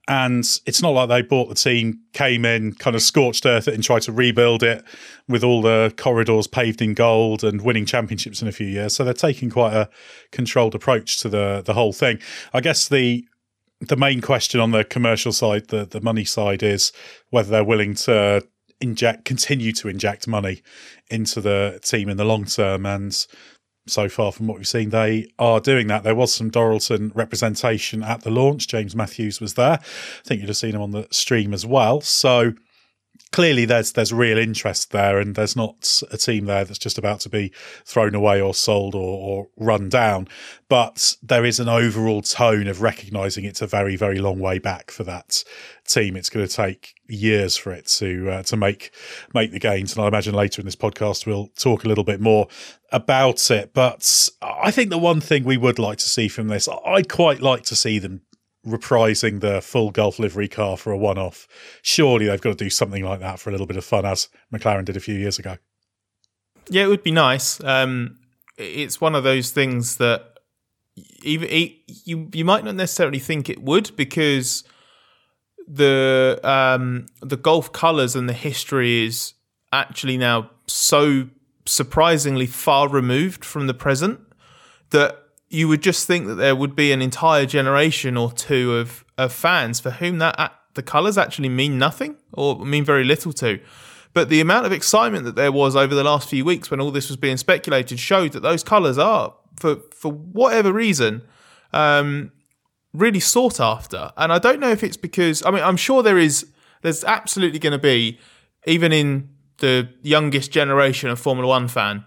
And 0.07 0.45
it's 0.67 0.79
not 0.79 0.91
like 0.91 1.09
they 1.09 1.23
bought 1.23 1.49
the 1.49 1.55
team, 1.55 2.01
came 2.13 2.45
in, 2.45 2.73
kind 2.73 2.95
of 2.95 3.01
scorched 3.01 3.47
earth 3.47 3.67
it, 3.67 3.73
and 3.73 3.83
tried 3.83 4.03
to 4.03 4.11
rebuild 4.11 4.61
it 4.61 4.83
with 5.27 5.43
all 5.43 5.63
the 5.63 5.91
corridors 5.97 6.45
paved 6.45 6.83
in 6.83 6.93
gold 6.93 7.43
and 7.43 7.63
winning 7.63 7.87
championships 7.87 8.43
in 8.43 8.47
a 8.47 8.51
few 8.51 8.67
years. 8.67 8.93
So 8.95 9.03
they're 9.03 9.15
taking 9.15 9.49
quite 9.49 9.73
a 9.73 9.89
controlled 10.29 10.75
approach 10.75 11.17
to 11.21 11.29
the 11.29 11.63
the 11.65 11.73
whole 11.73 11.93
thing. 11.93 12.19
I 12.53 12.61
guess 12.61 12.87
the 12.87 13.25
the 13.81 13.97
main 13.97 14.21
question 14.21 14.59
on 14.59 14.69
the 14.69 14.83
commercial 14.83 15.31
side, 15.31 15.69
the 15.69 15.85
the 15.85 16.01
money 16.01 16.25
side, 16.25 16.61
is 16.61 16.91
whether 17.31 17.49
they're 17.49 17.63
willing 17.63 17.95
to 17.95 18.47
inject, 18.79 19.25
continue 19.25 19.71
to 19.71 19.87
inject 19.87 20.27
money 20.27 20.61
into 21.09 21.41
the 21.41 21.79
team 21.81 22.07
in 22.07 22.17
the 22.17 22.25
long 22.25 22.45
term, 22.45 22.85
and 22.85 23.25
so 23.85 24.07
far 24.07 24.31
from 24.31 24.47
what 24.47 24.57
we've 24.57 24.67
seen, 24.67 24.89
they 24.89 25.27
are 25.37 25.59
doing 25.59 25.87
that. 25.87 26.03
There 26.03 26.15
was 26.15 26.33
some 26.33 26.49
Dorilton 26.49 27.11
representation 27.13 28.03
at 28.03 28.21
the 28.21 28.31
launch. 28.31 28.67
James 28.67 28.95
Matthews 28.95 29.41
was 29.41 29.55
there. 29.55 29.79
I 29.81 30.23
think 30.23 30.39
you'd 30.41 30.49
have 30.49 30.57
seen 30.57 30.75
him 30.75 30.81
on 30.81 30.91
the 30.91 31.07
stream 31.11 31.53
as 31.53 31.65
well. 31.65 32.01
So 32.01 32.53
clearly 33.33 33.65
there's 33.65 33.93
there's 33.93 34.13
real 34.13 34.37
interest 34.37 34.91
there 34.91 35.17
and 35.17 35.33
there's 35.35 35.55
not 35.55 36.01
a 36.11 36.17
team 36.17 36.45
there 36.45 36.63
that's 36.63 36.79
just 36.79 36.99
about 36.99 37.19
to 37.19 37.29
be 37.29 37.51
thrown 37.83 38.13
away 38.13 38.39
or 38.39 38.53
sold 38.53 38.93
or, 38.93 39.01
or 39.01 39.47
run 39.57 39.89
down. 39.89 40.27
But 40.69 41.17
there 41.21 41.43
is 41.43 41.59
an 41.59 41.67
overall 41.67 42.21
tone 42.21 42.67
of 42.67 42.81
recognizing 42.81 43.43
it's 43.43 43.61
a 43.61 43.67
very 43.67 43.95
very 43.95 44.19
long 44.19 44.39
way 44.39 44.59
back 44.59 44.91
for 44.91 45.03
that 45.05 45.43
team. 45.85 46.15
It's 46.15 46.29
going 46.29 46.47
to 46.47 46.55
take 46.55 46.93
years 47.07 47.57
for 47.57 47.73
it 47.73 47.87
to 47.87 48.29
uh, 48.29 48.43
to 48.43 48.55
make 48.55 48.93
make 49.33 49.51
the 49.51 49.59
gains. 49.59 49.95
And 49.95 50.05
I 50.05 50.07
imagine 50.07 50.35
later 50.35 50.61
in 50.61 50.65
this 50.65 50.75
podcast 50.75 51.25
we'll 51.25 51.47
talk 51.57 51.83
a 51.83 51.87
little 51.87 52.03
bit 52.03 52.21
more 52.21 52.47
about 52.91 53.49
it. 53.49 53.73
But 53.73 54.29
I 54.43 54.69
think 54.69 54.91
the 54.91 54.99
one 54.99 55.19
thing 55.19 55.43
we 55.43 55.57
would 55.57 55.79
like 55.79 55.97
to 55.97 56.09
see 56.09 56.27
from 56.27 56.49
this 56.49 56.69
I'd 56.85 57.09
quite 57.09 57.41
like 57.41 57.63
to 57.63 57.75
see 57.75 57.97
them 57.97 58.21
reprising 58.65 59.41
the 59.41 59.61
full 59.61 59.91
Gulf 59.91 60.19
livery 60.19 60.47
car 60.47 60.77
for 60.77 60.91
a 60.91 60.97
one 60.97 61.17
off. 61.17 61.47
Surely 61.81 62.27
they've 62.27 62.41
got 62.41 62.57
to 62.57 62.63
do 62.63 62.69
something 62.69 63.03
like 63.03 63.19
that 63.19 63.39
for 63.39 63.49
a 63.49 63.51
little 63.51 63.67
bit 63.67 63.77
of 63.77 63.85
fun, 63.85 64.05
as 64.05 64.29
McLaren 64.53 64.85
did 64.85 64.97
a 64.97 65.01
few 65.01 65.15
years 65.15 65.39
ago. 65.39 65.57
Yeah, 66.69 66.83
it 66.83 66.87
would 66.87 67.03
be 67.03 67.11
nice. 67.11 67.61
Um, 67.63 68.19
it's 68.57 69.01
one 69.01 69.15
of 69.15 69.23
those 69.23 69.51
things 69.51 69.97
that 69.97 70.37
even 71.23 71.49
you 71.87 72.29
you 72.33 72.45
might 72.45 72.63
not 72.63 72.75
necessarily 72.75 73.19
think 73.19 73.49
it 73.49 73.61
would 73.61 73.95
because 73.95 74.63
the 75.67 76.39
um, 76.43 77.07
the 77.21 77.37
Gulf 77.37 77.71
colours 77.71 78.15
and 78.15 78.29
the 78.29 78.33
history 78.33 79.05
is 79.05 79.33
actually 79.71 80.17
now 80.17 80.51
so 80.67 81.29
surprisingly 81.65 82.45
far 82.45 82.87
removed 82.89 83.43
from 83.43 83.67
the 83.67 83.73
present 83.73 84.19
that 84.91 85.22
you 85.53 85.67
would 85.67 85.83
just 85.83 86.07
think 86.07 86.25
that 86.25 86.35
there 86.35 86.55
would 86.55 86.75
be 86.75 86.91
an 86.91 87.01
entire 87.01 87.45
generation 87.45 88.17
or 88.17 88.31
two 88.31 88.75
of, 88.75 89.05
of 89.19 89.31
fans 89.31 89.79
for 89.79 89.91
whom 89.91 90.17
that 90.17 90.51
the 90.73 90.81
colours 90.81 91.15
actually 91.17 91.49
mean 91.49 91.77
nothing 91.77 92.15
or 92.31 92.65
mean 92.65 92.83
very 92.83 93.03
little 93.03 93.31
to. 93.33 93.59
But 94.13 94.29
the 94.29 94.41
amount 94.41 94.65
of 94.65 94.71
excitement 94.71 95.25
that 95.25 95.35
there 95.35 95.51
was 95.51 95.75
over 95.75 95.93
the 95.93 96.03
last 96.03 96.27
few 96.27 96.43
weeks 96.43 96.71
when 96.71 96.79
all 96.81 96.89
this 96.89 97.07
was 97.07 97.17
being 97.17 97.37
speculated 97.37 97.99
showed 97.99 98.31
that 98.31 98.41
those 98.41 98.63
colours 98.63 98.97
are, 98.97 99.35
for 99.59 99.77
for 99.91 100.11
whatever 100.11 100.73
reason, 100.73 101.21
um, 101.71 102.31
really 102.93 103.19
sought 103.19 103.59
after. 103.59 104.11
And 104.17 104.33
I 104.33 104.39
don't 104.39 104.59
know 104.59 104.69
if 104.69 104.83
it's 104.83 104.97
because 104.97 105.43
I 105.45 105.51
mean 105.51 105.63
I'm 105.63 105.77
sure 105.77 106.01
there 106.01 106.17
is 106.17 106.47
there's 106.81 107.03
absolutely 107.03 107.59
going 107.59 107.73
to 107.73 107.79
be 107.79 108.19
even 108.65 108.91
in 108.91 109.29
the 109.57 109.89
youngest 110.01 110.51
generation 110.51 111.09
of 111.09 111.19
Formula 111.19 111.47
One 111.47 111.67
fan, 111.67 112.05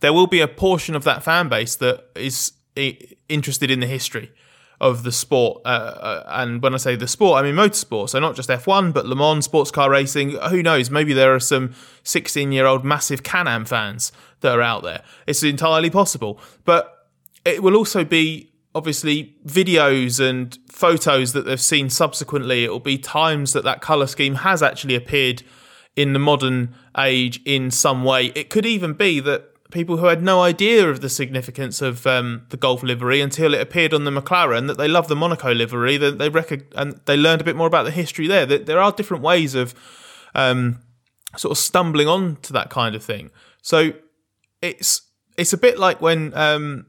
there 0.00 0.12
will 0.12 0.26
be 0.26 0.40
a 0.40 0.48
portion 0.48 0.94
of 0.94 1.04
that 1.04 1.22
fan 1.22 1.48
base 1.48 1.76
that 1.76 2.04
is 2.14 2.52
interested 3.28 3.70
in 3.70 3.80
the 3.80 3.86
history 3.86 4.32
of 4.80 5.02
the 5.02 5.12
sport. 5.12 5.62
Uh, 5.64 5.68
uh, 5.68 6.24
and 6.28 6.62
when 6.62 6.74
I 6.74 6.76
say 6.76 6.96
the 6.96 7.08
sport, 7.08 7.38
I 7.38 7.42
mean 7.42 7.54
motorsport. 7.54 8.10
So 8.10 8.18
not 8.18 8.36
just 8.36 8.48
F1, 8.48 8.92
but 8.92 9.06
Le 9.06 9.16
Mans, 9.16 9.44
sports 9.44 9.70
car 9.70 9.90
racing. 9.90 10.30
Who 10.50 10.62
knows? 10.62 10.90
Maybe 10.90 11.12
there 11.12 11.34
are 11.34 11.40
some 11.40 11.74
16 12.02 12.52
year 12.52 12.66
old 12.66 12.84
massive 12.84 13.22
Can 13.22 13.48
Am 13.48 13.64
fans 13.64 14.12
that 14.40 14.56
are 14.56 14.62
out 14.62 14.82
there. 14.82 15.02
It's 15.26 15.42
entirely 15.42 15.90
possible. 15.90 16.38
But 16.64 17.08
it 17.44 17.62
will 17.62 17.76
also 17.76 18.04
be 18.04 18.52
obviously 18.74 19.34
videos 19.46 20.20
and 20.20 20.58
photos 20.70 21.32
that 21.32 21.46
they've 21.46 21.60
seen 21.60 21.88
subsequently. 21.88 22.64
It 22.64 22.70
will 22.70 22.80
be 22.80 22.98
times 22.98 23.54
that 23.54 23.64
that 23.64 23.80
colour 23.80 24.06
scheme 24.06 24.36
has 24.36 24.62
actually 24.62 24.94
appeared 24.94 25.42
in 25.96 26.12
the 26.12 26.18
modern 26.18 26.74
age 26.98 27.40
in 27.46 27.70
some 27.70 28.04
way. 28.04 28.26
It 28.34 28.50
could 28.50 28.66
even 28.66 28.92
be 28.92 29.20
that 29.20 29.55
people 29.76 29.98
who 29.98 30.06
had 30.06 30.22
no 30.22 30.40
idea 30.40 30.88
of 30.88 31.02
the 31.02 31.10
significance 31.10 31.82
of 31.82 32.06
um, 32.06 32.46
the 32.48 32.56
Gulf 32.56 32.82
livery 32.82 33.20
until 33.20 33.52
it 33.52 33.60
appeared 33.60 33.92
on 33.92 34.04
the 34.04 34.10
McLaren. 34.10 34.66
That 34.68 34.78
they 34.78 34.88
love 34.88 35.08
the 35.08 35.14
Monaco 35.14 35.52
livery. 35.52 35.98
That 35.98 36.18
they 36.18 36.30
rec- 36.30 36.72
and 36.74 36.98
they 37.04 37.16
learned 37.16 37.42
a 37.42 37.44
bit 37.44 37.56
more 37.56 37.66
about 37.66 37.82
the 37.82 37.90
history 37.90 38.26
there. 38.26 38.46
That 38.46 38.64
there 38.64 38.80
are 38.80 38.90
different 38.90 39.22
ways 39.22 39.54
of 39.54 39.74
um, 40.34 40.80
sort 41.36 41.52
of 41.52 41.58
stumbling 41.58 42.08
on 42.08 42.36
to 42.36 42.54
that 42.54 42.70
kind 42.70 42.94
of 42.94 43.04
thing. 43.04 43.30
So 43.60 43.92
it's 44.62 45.02
it's 45.36 45.52
a 45.52 45.58
bit 45.58 45.78
like 45.78 46.00
when 46.00 46.32
um, 46.34 46.86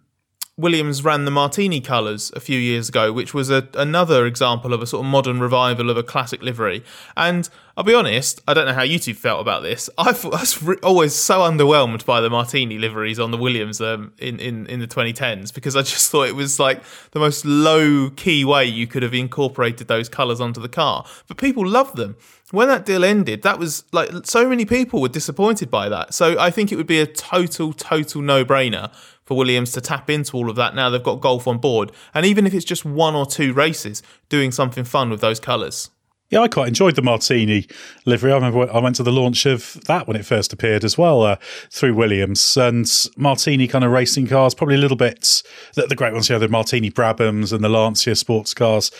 Williams 0.60 1.04
ran 1.04 1.26
the 1.26 1.30
Martini 1.30 1.80
colours 1.80 2.32
a 2.36 2.40
few 2.40 2.58
years 2.58 2.90
ago, 2.90 3.14
which 3.14 3.32
was 3.32 3.52
a, 3.52 3.68
another 3.76 4.26
example 4.26 4.74
of 4.74 4.82
a 4.82 4.88
sort 4.88 5.06
of 5.06 5.12
modern 5.12 5.40
revival 5.40 5.92
of 5.92 5.98
a 5.98 6.02
classic 6.04 6.42
livery. 6.42 6.84
And 7.16 7.48
I'll 7.78 7.84
be 7.84 7.94
honest, 7.94 8.42
I 8.48 8.56
don't 8.56 8.66
know 8.66 8.74
how 8.74 8.82
you 8.82 8.98
two 8.98 9.14
felt 9.14 9.40
about 9.40 9.62
this. 9.62 9.88
I 10.00 10.14
was 10.14 10.68
always 10.82 11.14
so 11.14 11.42
underwhelmed 11.42 12.04
by 12.06 12.22
the 12.22 12.32
Martini 12.32 12.80
liveries 12.80 13.20
on 13.20 13.30
the 13.30 13.38
Williams 13.38 13.80
um, 13.82 14.14
in, 14.18 14.40
in, 14.40 14.66
in 14.66 14.80
the 14.80 14.88
2010s 14.88 15.54
because 15.54 15.76
I 15.76 15.82
just 15.82 16.10
thought 16.12 16.28
it 16.28 16.36
was 16.36 16.60
like 16.60 16.82
the 17.12 17.20
most 17.20 17.46
low 17.46 18.10
key 18.10 18.44
way 18.44 18.66
you 18.66 18.88
could 18.88 19.04
have 19.04 19.14
incorporated 19.14 19.88
those 19.88 20.10
colours 20.10 20.42
onto 20.42 20.60
the 20.60 20.70
car. 20.70 21.06
But 21.28 21.38
people 21.38 21.68
loved 21.68 21.98
them. 21.98 22.16
When 22.50 22.68
that 22.70 22.84
deal 22.86 23.04
ended, 23.04 23.44
that 23.44 23.60
was 23.60 23.84
like 23.92 24.10
so 24.24 24.50
many 24.50 24.66
people 24.66 25.02
were 25.02 25.10
disappointed 25.10 25.70
by 25.70 25.90
that. 25.90 26.16
So 26.16 26.40
I 26.40 26.50
think 26.50 26.72
it 26.72 26.78
would 26.78 26.88
be 26.88 27.00
a 27.00 27.06
total, 27.06 27.74
total 27.74 28.22
no 28.22 28.44
brainer 28.44 28.90
for 29.27 29.36
Williams 29.36 29.74
to 29.74 29.81
tap 29.81 30.10
into 30.10 30.38
all 30.38 30.50
of 30.50 30.55
that 30.55 30.74
now 30.74 30.89
they've 30.89 31.03
got 31.03 31.22
Gulf 31.22 31.48
on 31.48 31.57
board. 31.57 31.91
And 32.13 32.25
even 32.25 32.48
if 32.48 32.53
it's 32.53 32.65
just 32.65 32.86
one 32.86 33.13
or 33.13 33.25
two 33.25 33.53
races, 33.53 34.01
doing 34.29 34.51
something 34.51 34.86
fun 34.86 35.10
with 35.10 35.19
those 35.19 35.39
colours. 35.39 35.91
Yeah, 36.29 36.41
I 36.41 36.50
quite 36.50 36.67
enjoyed 36.67 36.96
the 36.96 37.01
Martini 37.01 37.67
livery. 38.05 38.31
I 38.34 38.36
remember 38.36 38.69
I 38.74 38.79
went 38.79 38.98
to 38.98 39.03
the 39.03 39.13
launch 39.13 39.46
of 39.46 39.79
that 39.86 40.07
when 40.07 40.17
it 40.17 40.25
first 40.25 40.51
appeared 40.51 40.84
as 40.84 40.98
well 40.98 41.22
uh, 41.22 41.38
through 41.72 41.93
Williams 41.93 42.57
and 42.57 42.86
Martini 43.15 43.67
kind 43.67 43.86
of 43.86 43.91
racing 43.91 44.27
cars, 44.27 44.53
probably 44.53 44.75
a 44.75 44.79
little 44.79 44.98
bit 44.98 45.43
the, 45.75 45.88
the 45.88 45.96
great 45.96 46.12
ones, 46.13 46.27
you 46.27 46.36
know, 46.36 46.39
the 46.39 46.50
Martini 46.50 46.91
Brabhams 46.91 47.53
and 47.53 47.63
the 47.63 47.69
Lancia 47.69 48.13
sports 48.15 48.53
cars 48.53 48.91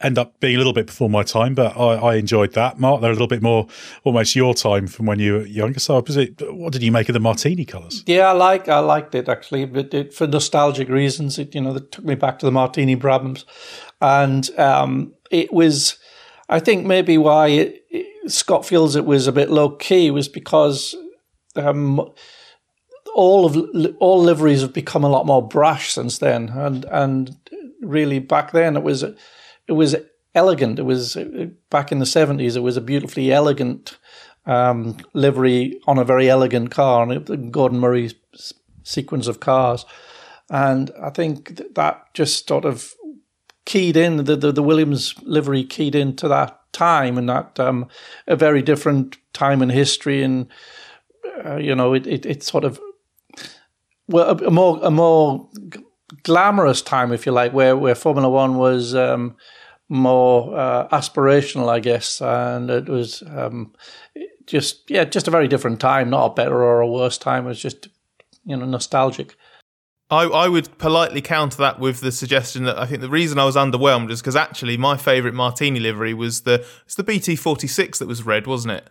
end 0.00 0.18
up 0.18 0.38
being 0.40 0.54
a 0.54 0.58
little 0.58 0.72
bit 0.72 0.86
before 0.86 1.08
my 1.08 1.22
time, 1.22 1.54
but 1.54 1.76
I, 1.76 1.94
I, 1.94 2.14
enjoyed 2.16 2.52
that. 2.52 2.78
Mark, 2.78 3.00
they're 3.00 3.10
a 3.10 3.14
little 3.14 3.26
bit 3.26 3.42
more 3.42 3.66
almost 4.04 4.36
your 4.36 4.52
time 4.52 4.86
from 4.86 5.06
when 5.06 5.18
you 5.18 5.34
were 5.34 5.46
younger. 5.46 5.80
So, 5.80 5.98
it, 6.06 6.42
what 6.52 6.72
did 6.72 6.82
you 6.82 6.92
make 6.92 7.08
of 7.08 7.14
the 7.14 7.20
martini 7.20 7.64
colours? 7.64 8.02
Yeah, 8.06 8.28
I 8.28 8.32
like 8.32 8.68
I 8.68 8.80
liked 8.80 9.14
it 9.14 9.28
actually, 9.28 9.64
but 9.64 9.94
it, 9.94 10.12
for 10.12 10.26
nostalgic 10.26 10.88
reasons, 10.88 11.38
it 11.38 11.54
you 11.54 11.62
know 11.62 11.72
that 11.72 11.92
took 11.92 12.04
me 12.04 12.14
back 12.14 12.38
to 12.40 12.46
the 12.46 12.52
martini 12.52 12.96
Brabhams, 12.96 13.44
and 14.00 14.48
um, 14.58 15.14
it 15.30 15.52
was. 15.52 15.98
I 16.48 16.60
think 16.60 16.86
maybe 16.86 17.18
why 17.18 17.48
it, 17.48 17.84
Scott 18.30 18.64
feels 18.64 18.94
it 18.94 19.04
was 19.04 19.26
a 19.26 19.32
bit 19.32 19.50
low 19.50 19.70
key 19.70 20.10
was 20.10 20.28
because. 20.28 20.94
Um, 21.54 22.10
all 23.14 23.46
of 23.46 23.56
all 23.98 24.20
liveries 24.20 24.60
have 24.60 24.74
become 24.74 25.02
a 25.02 25.08
lot 25.08 25.24
more 25.24 25.46
brash 25.46 25.90
since 25.90 26.18
then, 26.18 26.50
and 26.50 26.84
and 26.90 27.34
really 27.80 28.18
back 28.18 28.52
then 28.52 28.76
it 28.76 28.82
was 28.82 29.02
it 29.68 29.72
was 29.72 29.96
elegant. 30.34 30.78
It 30.78 30.84
was 30.84 31.16
back 31.70 31.92
in 31.92 31.98
the 31.98 32.06
seventies. 32.06 32.56
It 32.56 32.62
was 32.62 32.76
a 32.76 32.82
beautifully 32.82 33.32
elegant 33.32 33.98
um, 34.46 34.96
livery 35.12 35.80
on 35.86 35.98
a 35.98 36.04
very 36.04 36.28
elegant 36.30 36.70
car, 36.70 37.02
and 37.02 37.26
the 37.26 37.36
Gordon 37.36 37.80
Murray 37.80 38.12
sequence 38.82 39.26
of 39.26 39.40
cars. 39.40 39.84
And 40.48 40.92
I 41.02 41.10
think 41.10 41.60
that 41.74 42.14
just 42.14 42.46
sort 42.46 42.64
of 42.64 42.94
keyed 43.64 43.96
in 43.96 44.24
the, 44.24 44.36
the, 44.36 44.52
the 44.52 44.62
Williams 44.62 45.14
livery 45.22 45.64
keyed 45.64 45.94
into 45.94 46.28
that 46.28 46.60
time 46.72 47.18
and 47.18 47.28
that 47.28 47.58
um, 47.58 47.88
a 48.26 48.36
very 48.36 48.62
different 48.62 49.16
time 49.32 49.60
in 49.60 49.70
history 49.70 50.22
and 50.22 50.46
uh, 51.44 51.56
you 51.56 51.74
know 51.74 51.92
it, 51.94 52.06
it, 52.06 52.24
it 52.24 52.42
sort 52.42 52.64
of 52.64 52.80
well 54.06 54.28
a, 54.28 54.46
a, 54.46 54.50
more 54.50 54.78
a 54.82 54.90
more 54.90 55.48
glamorous 56.22 56.80
time 56.80 57.12
if 57.12 57.26
you 57.26 57.32
like 57.32 57.52
where 57.52 57.76
where 57.76 57.94
Formula 57.94 58.28
One 58.28 58.56
was 58.56 58.94
um, 58.94 59.36
more 59.88 60.56
uh, 60.56 60.88
aspirational, 60.88 61.68
I 61.68 61.80
guess, 61.80 62.20
and 62.20 62.70
it 62.70 62.88
was 62.88 63.22
um, 63.28 63.72
just 64.46 64.90
yeah, 64.90 65.04
just 65.04 65.28
a 65.28 65.30
very 65.30 65.48
different 65.48 65.80
time, 65.80 66.10
not 66.10 66.32
a 66.32 66.34
better 66.34 66.62
or 66.62 66.80
a 66.80 66.88
worse 66.88 67.18
time. 67.18 67.44
It 67.44 67.48
was 67.48 67.60
just 67.60 67.88
you 68.44 68.56
know 68.56 68.66
nostalgic. 68.66 69.36
I, 70.08 70.22
I 70.24 70.48
would 70.48 70.78
politely 70.78 71.20
counter 71.20 71.56
that 71.58 71.80
with 71.80 72.00
the 72.00 72.12
suggestion 72.12 72.62
that 72.64 72.78
I 72.78 72.86
think 72.86 73.00
the 73.00 73.08
reason 73.08 73.40
I 73.40 73.44
was 73.44 73.56
underwhelmed 73.56 74.10
is 74.12 74.20
because 74.20 74.36
actually 74.36 74.76
my 74.76 74.96
favourite 74.96 75.34
Martini 75.34 75.80
livery 75.80 76.14
was 76.14 76.42
the 76.42 76.64
it's 76.84 76.94
the 76.94 77.02
BT 77.02 77.36
forty 77.36 77.66
six 77.66 77.98
that 77.98 78.06
was 78.06 78.24
red, 78.24 78.46
wasn't 78.46 78.74
it? 78.74 78.90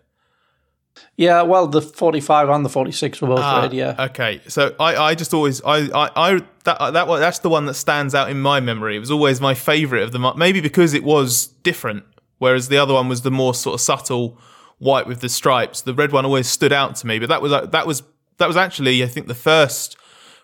Yeah, 1.18 1.42
well, 1.44 1.68
the 1.68 1.82
45 1.82 2.50
and 2.50 2.66
the 2.66 2.70
46 2.70 3.22
were 3.22 3.30
both 3.30 3.40
ah, 3.40 3.62
red, 3.62 3.74
yeah. 3.74 3.96
Okay, 3.98 4.42
so 4.48 4.76
I, 4.80 4.96
I 4.96 5.16
just 5.16 5.34
always, 5.34 5.62
I, 5.64 5.88
I, 5.88 6.12
I 6.16 6.42
that, 6.64 6.94
that, 6.94 7.06
that's 7.08 7.40
the 7.40 7.50
one 7.50 7.66
that 7.66 7.76
stands 7.76 8.14
out 8.14 8.30
in 8.30 8.42
my 8.42 8.60
memory. 8.60 8.96
It 8.96 9.00
was 9.00 9.12
always 9.12 9.40
my 9.40 9.54
favourite 9.54 10.04
of 10.04 10.12
them, 10.12 10.26
maybe 10.38 10.62
because 10.62 10.94
it 10.94 11.04
was 11.04 11.48
different, 11.48 12.04
whereas 12.38 12.68
the 12.68 12.78
other 12.78 12.94
one 12.94 13.08
was 13.08 13.22
the 13.22 13.32
more 13.32 13.54
sort 13.54 13.76
of 13.76 13.82
subtle 13.82 14.38
white 14.78 15.08
with 15.08 15.22
the 15.22 15.30
stripes. 15.30 15.82
The 15.82 15.94
red 15.94 16.12
one 16.12 16.26
always 16.26 16.48
stood 16.48 16.74
out 16.74 16.96
to 16.98 17.08
me, 17.08 17.20
but 17.20 17.30
that 17.30 17.42
was, 17.42 17.52
that 17.52 17.88
was, 17.88 18.04
that 18.38 18.48
was 18.48 18.58
actually, 18.58 19.04
I 19.04 19.08
think, 19.08 19.28
the 19.28 19.36
first 19.36 19.98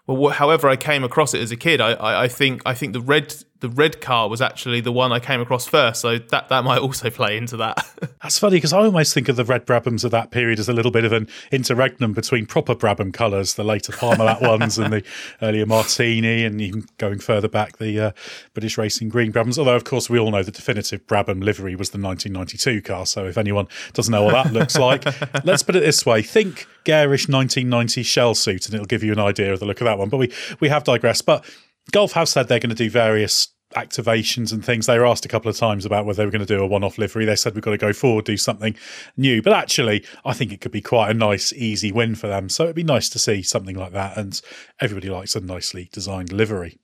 well, 0.08 0.31
however 0.31 0.67
I 0.67 0.75
came 0.75 1.03
across 1.03 1.34
it 1.34 1.41
as 1.41 1.51
a 1.51 1.55
kid, 1.58 1.79
I, 1.79 1.91
I, 1.93 2.24
I, 2.24 2.27
think 2.27 2.62
I 2.65 2.74
think 2.74 2.93
the 2.93 3.01
red 3.01 3.36
the 3.62 3.70
red 3.70 4.01
car 4.01 4.27
was 4.27 4.41
actually 4.41 4.82
the 4.82 4.91
one 4.91 5.12
I 5.12 5.20
came 5.20 5.39
across 5.39 5.68
first, 5.68 6.01
so 6.01 6.18
that 6.18 6.50
that 6.50 6.63
might 6.63 6.80
also 6.80 7.10
play 7.12 7.38
into 7.38 7.58
that. 7.58 7.77
That's 8.21 8.38
funny 8.38 8.58
because 8.58 8.74
I 8.74 8.80
almost 8.80 9.13
think 9.13 9.30
of 9.30 9.36
the 9.36 9.45
red 9.45 9.65
Brabhams 9.65 10.04
of 10.04 10.12
that 10.12 10.32
period 10.32 10.60
as 10.60 10.67
a 10.67 10.74
little 10.74 10.91
bit 10.91 11.06
of 11.06 11.13
an 11.13 11.28
interregnum 11.52 12.13
between 12.13 12.47
proper 12.47 12.76
Brabham 12.76 13.13
colours, 13.13 13.54
the 13.54 13.63
later 13.63 13.93
Parmalat 13.93 14.41
ones, 14.47 14.78
and 14.78 14.91
the 14.91 15.04
earlier 15.41 15.65
Martini, 15.65 16.43
and 16.43 16.60
even 16.60 16.88
going 16.97 17.19
further 17.19 17.47
back, 17.47 17.78
the 17.78 18.00
uh, 18.00 18.12
British 18.54 18.78
Racing 18.78 19.10
Green 19.10 19.32
Brabhams. 19.32 19.60
Although, 19.60 19.76
of 19.76 19.84
course, 19.84 20.10
we 20.10 20.17
all 20.17 20.32
know 20.32 20.43
the 20.43 20.52
definitive 20.52 21.06
Brabham 21.06 21.43
livery 21.43 21.76
was 21.76 21.91
the 21.91 22.00
1992 22.00 22.82
car. 22.82 23.06
So, 23.06 23.26
if 23.26 23.38
anyone 23.38 23.67
doesn't 23.93 24.12
know 24.12 24.24
what 24.24 24.34
that 24.34 24.52
looks 24.52 24.78
like, 24.78 25.06
let's 25.45 25.62
put 25.62 25.76
it 25.76 25.82
this 25.82 26.04
way: 26.04 26.24
think 26.24 26.65
garish 26.84 27.30
1990 27.30 28.02
shell 28.02 28.34
suit, 28.34 28.65
and 28.65 28.74
it'll 28.74 28.88
give 28.88 29.04
you 29.04 29.12
an 29.12 29.19
idea 29.19 29.54
of 29.54 29.60
the 29.60 29.65
look 29.65 29.82
of 29.82 29.86
that 29.86 30.00
one. 30.00 30.10
But 30.10 30.17
we 30.17 30.34
we 30.60 30.69
have 30.69 30.84
digressed. 30.84 31.28
But 31.28 31.45
Gulf 31.91 32.13
have 32.13 32.30
said 32.30 32.48
they're 32.48 32.60
going 32.60 32.70
to 32.70 32.76
do 32.76 32.89
various 32.89 33.50
activations 33.76 34.52
and 34.52 34.63
things. 34.63 34.86
They 34.86 35.00
were 35.00 35.06
asked 35.06 35.26
a 35.26 35.30
couple 35.30 35.50
of 35.50 35.58
times 35.58 35.86
about 35.86 36.06
whether 36.06 36.17
they 36.17 36.26
were 36.26 36.32
going 36.32 36.46
to 36.46 36.46
do 36.46 36.62
a 36.62 36.67
one 36.67 36.84
off 36.84 36.98
livery. 36.98 37.26
They 37.26 37.36
said 37.36 37.56
we've 37.56 37.63
got 37.63 37.72
to 37.72 37.78
go 37.78 37.94
forward, 37.94 38.26
do 38.26 38.38
something 38.38 38.76
new. 39.17 39.41
But 39.41 39.54
actually, 39.54 40.04
I 40.26 40.34
think 40.34 40.52
it 40.52 40.62
could 40.62 40.72
be 40.72 40.82
quite 40.82 41.12
a 41.12 41.13
nice, 41.13 41.54
easy 41.54 41.91
win 41.91 42.15
for 42.15 42.28
them. 42.28 42.50
So 42.50 42.63
it'd 42.63 42.76
be 42.76 42.84
nice 42.84 43.10
to 43.10 43.20
see 43.20 43.41
something 43.41 43.76
like 43.76 43.94
that. 43.94 44.17
And 44.17 44.39
everybody 44.80 45.10
likes 45.10 45.36
a 45.36 45.41
nicely 45.41 45.89
designed 45.91 46.32
livery. 46.32 46.80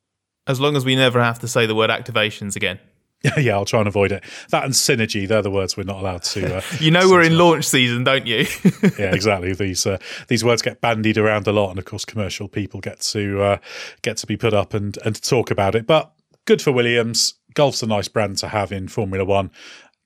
As 0.48 0.60
long 0.60 0.76
as 0.78 0.86
we 0.86 0.96
never 0.96 1.22
have 1.22 1.40
to 1.40 1.48
say 1.48 1.66
the 1.66 1.76
word 1.76 1.90
activations 1.90 2.56
again. 2.56 2.80
yeah, 3.38 3.54
I'll 3.54 3.66
try 3.66 3.80
and 3.80 3.88
avoid 3.88 4.12
it. 4.12 4.24
That 4.50 4.64
and 4.64 4.74
synergy, 4.74 5.28
they're 5.28 5.42
the 5.42 5.52
words 5.52 5.78
we're 5.78 5.84
not 5.84 6.00
allowed 6.00 6.24
to. 6.24 6.58
Uh, 6.58 6.62
you 6.80 6.92
know, 6.92 7.10
we're 7.10 7.24
in 7.24 7.38
launch 7.38 7.66
season, 7.66 8.04
don't 8.04 8.28
you? 8.28 8.46
yeah, 9.00 9.14
exactly. 9.14 9.54
These 9.54 9.86
uh, 9.86 9.98
these 10.28 10.44
words 10.44 10.62
get 10.62 10.82
bandied 10.82 11.18
around 11.18 11.48
a 11.48 11.52
lot, 11.52 11.70
and 11.70 11.80
of 11.80 11.86
course, 11.86 12.06
commercial 12.06 12.48
people 12.48 12.80
get 12.80 13.00
to 13.02 13.42
uh, 13.42 13.58
get 14.02 14.18
to 14.18 14.28
be 14.28 14.38
put 14.38 14.54
up 14.54 14.74
and 14.74 14.98
and 15.06 15.22
talk 15.22 15.52
about 15.52 15.76
it. 15.76 15.88
But 15.88 16.12
good 16.46 16.62
for 16.62 16.72
Williams. 16.72 17.36
Gulf's 17.54 17.82
a 17.82 17.88
nice 17.88 18.08
brand 18.08 18.38
to 18.38 18.50
have 18.50 18.72
in 18.72 18.88
Formula 18.88 19.26
One. 19.26 19.52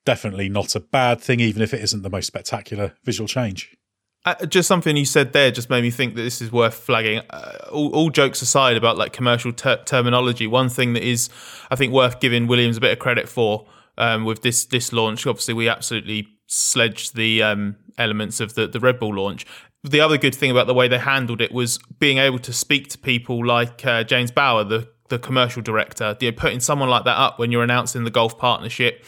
Definitely 0.06 0.50
not 0.50 0.76
a 0.76 0.80
bad 0.80 1.22
thing, 1.22 1.40
even 1.40 1.62
if 1.62 1.74
it 1.74 1.82
isn't 1.82 2.02
the 2.02 2.10
most 2.10 2.28
spectacular 2.28 2.94
visual 3.04 3.28
change. 3.28 3.76
Uh, 4.24 4.46
just 4.46 4.68
something 4.68 4.96
you 4.96 5.06
said 5.06 5.34
there 5.34 5.50
just 5.50 5.70
made 5.70 5.82
me 5.82 5.90
think 5.90 6.14
that 6.14 6.22
this 6.22 6.42
is 6.42 6.52
worth 6.52 6.76
flagging. 6.76 7.22
Uh, 7.32 7.58
all, 7.72 7.90
all, 7.96 8.10
jokes 8.12 8.42
aside 8.44 8.78
about 8.78 8.96
like 8.96 9.12
commercial 9.12 9.52
ter- 9.52 9.82
terminology, 9.84 10.46
one 10.46 10.70
thing 10.70 10.94
that 10.94 11.02
is, 11.02 11.28
I 11.72 11.76
think, 11.76 11.92
worth 11.92 12.20
giving 12.20 12.46
Williams 12.46 12.78
a 12.78 12.82
bit 12.82 12.92
of 12.92 13.00
credit 13.00 13.28
for 13.28 13.66
um, 13.98 14.24
with 14.26 14.44
this 14.44 14.66
this 14.66 14.94
launch. 14.94 15.26
Obviously, 15.26 15.56
we 15.56 15.68
absolutely 15.68 16.28
sledged 16.46 17.16
the 17.16 17.42
um, 17.42 17.78
elements 17.98 18.40
of 18.40 18.54
the 18.54 18.68
the 18.68 18.80
Red 18.80 19.00
Bull 19.00 19.16
launch. 19.16 19.44
The 19.84 20.02
other 20.02 20.20
good 20.20 20.36
thing 20.36 20.52
about 20.52 20.68
the 20.68 20.76
way 20.76 20.88
they 20.88 21.00
handled 21.00 21.42
it 21.42 21.52
was 21.52 21.80
being 22.00 22.20
able 22.20 22.38
to 22.40 22.54
speak 22.54 22.90
to 22.90 23.00
people 23.00 23.44
like 23.44 23.84
uh, 23.84 24.04
James 24.04 24.30
Bauer, 24.30 24.64
the 24.64 24.88
the 25.10 25.18
commercial 25.18 25.64
director. 25.64 26.16
You 26.20 26.30
know, 26.30 26.38
putting 26.38 26.60
someone 26.60 26.90
like 26.90 27.06
that 27.06 27.18
up 27.18 27.40
when 27.40 27.52
you're 27.52 27.64
announcing 27.64 28.04
the 28.04 28.12
Gulf 28.12 28.38
partnership. 28.38 29.04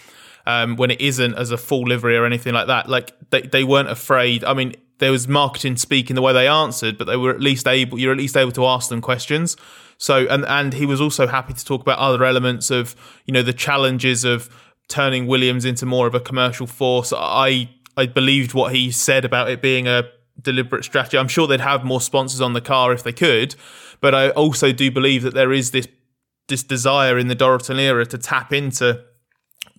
Um, 0.46 0.76
when 0.76 0.92
it 0.92 1.00
isn't 1.00 1.36
as 1.36 1.52
a 1.52 1.58
full 1.58 1.84
livery 1.84 2.18
or 2.18 2.26
anything 2.26 2.54
like 2.54 2.68
that. 2.68 2.90
Like 2.90 3.14
they, 3.30 3.44
they 3.44 3.64
weren't 3.64 3.88
afraid. 3.88 4.44
I 4.44 4.54
mean, 4.54 4.76
there 5.04 5.12
was 5.12 5.28
marketing 5.28 5.76
speak 5.76 6.10
in 6.10 6.16
the 6.16 6.22
way 6.22 6.32
they 6.32 6.48
answered, 6.48 6.98
but 6.98 7.08
they 7.08 7.18
were 7.18 7.32
at 7.32 7.42
least 7.42 7.68
able. 7.68 8.00
You're 8.00 8.14
at 8.14 8.18
least 8.18 8.38
able 8.38 8.54
to 8.54 8.66
ask 8.66 8.88
them 8.90 9.02
questions. 9.02 9.58
So, 9.98 10.26
and 10.30 10.46
and 10.46 10.74
he 10.74 10.86
was 10.86 11.02
also 11.02 11.28
happy 11.28 11.54
to 11.54 11.66
talk 11.66 11.82
about 11.82 12.00
other 12.00 12.24
elements 12.24 12.72
of 12.72 12.96
you 13.26 13.34
know 13.34 13.42
the 13.42 13.52
challenges 13.52 14.24
of 14.24 14.50
turning 14.88 15.28
Williams 15.28 15.66
into 15.66 15.86
more 15.86 16.08
of 16.08 16.16
a 16.16 16.22
commercial 16.22 16.68
force. 16.68 17.12
I 17.16 17.70
I 17.98 18.06
believed 18.06 18.54
what 18.54 18.74
he 18.74 18.92
said 18.92 19.26
about 19.26 19.50
it 19.50 19.62
being 19.62 19.90
a 19.90 20.04
deliberate 20.42 20.86
strategy. 20.86 21.18
I'm 21.18 21.28
sure 21.28 21.48
they'd 21.48 21.60
have 21.60 21.84
more 21.84 22.00
sponsors 22.00 22.40
on 22.40 22.54
the 22.54 22.62
car 22.62 22.94
if 22.94 23.04
they 23.04 23.14
could, 23.14 23.56
but 24.00 24.16
I 24.16 24.30
also 24.30 24.72
do 24.72 24.90
believe 24.90 25.22
that 25.24 25.34
there 25.34 25.52
is 25.52 25.72
this 25.72 25.90
this 26.48 26.64
desire 26.64 27.18
in 27.18 27.28
the 27.28 27.36
Dorilton 27.36 27.78
era 27.78 28.06
to 28.06 28.18
tap 28.18 28.54
into 28.54 29.04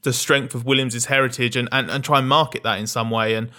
the 0.02 0.12
strength 0.12 0.54
of 0.54 0.66
Williams's 0.66 1.06
heritage 1.06 1.56
and, 1.56 1.66
and, 1.72 1.90
and 1.90 2.04
try 2.04 2.18
and 2.18 2.28
market 2.28 2.62
that 2.62 2.78
in 2.78 2.86
some 2.86 3.10
way. 3.10 3.34
And 3.34 3.50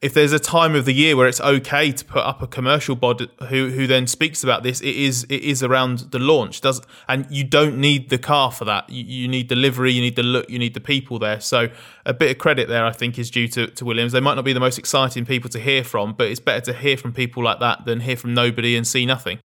if 0.00 0.14
there's 0.14 0.32
a 0.32 0.38
time 0.38 0.74
of 0.74 0.84
the 0.84 0.92
year 0.92 1.16
where 1.16 1.26
it's 1.26 1.40
okay 1.40 1.90
to 1.90 2.04
put 2.04 2.24
up 2.24 2.40
a 2.40 2.46
commercial 2.46 2.94
bod 2.94 3.28
who 3.48 3.70
who 3.70 3.86
then 3.86 4.06
speaks 4.06 4.44
about 4.44 4.62
this, 4.62 4.80
it 4.80 4.94
is 4.94 5.24
it 5.24 5.42
is 5.42 5.62
around 5.62 5.98
the 6.10 6.18
launch. 6.18 6.60
Does 6.60 6.80
and 7.08 7.26
you 7.30 7.42
don't 7.42 7.78
need 7.78 8.08
the 8.08 8.18
car 8.18 8.52
for 8.52 8.64
that. 8.64 8.88
You, 8.88 9.04
you, 9.04 9.28
need 9.28 9.48
delivery, 9.48 9.92
you 9.92 10.00
need 10.00 10.16
the 10.16 10.22
look, 10.22 10.48
you 10.48 10.58
need 10.58 10.74
the 10.74 10.80
people 10.80 11.18
there. 11.18 11.40
So 11.40 11.68
a 12.06 12.14
bit 12.14 12.30
of 12.30 12.38
credit 12.38 12.68
there, 12.68 12.84
I 12.84 12.92
think, 12.92 13.18
is 13.18 13.30
due 13.30 13.48
to, 13.48 13.66
to 13.66 13.84
Williams. 13.84 14.12
They 14.12 14.20
might 14.20 14.34
not 14.34 14.44
be 14.44 14.52
the 14.52 14.60
most 14.60 14.78
exciting 14.78 15.26
people 15.26 15.50
to 15.50 15.58
hear 15.58 15.82
from, 15.82 16.14
but 16.14 16.28
it's 16.28 16.40
better 16.40 16.60
to 16.72 16.72
hear 16.72 16.96
from 16.96 17.12
people 17.12 17.42
like 17.42 17.58
that 17.60 17.84
than 17.84 18.00
hear 18.00 18.16
from 18.16 18.34
nobody 18.34 18.76
and 18.76 18.86
see 18.86 19.04
nothing. 19.04 19.40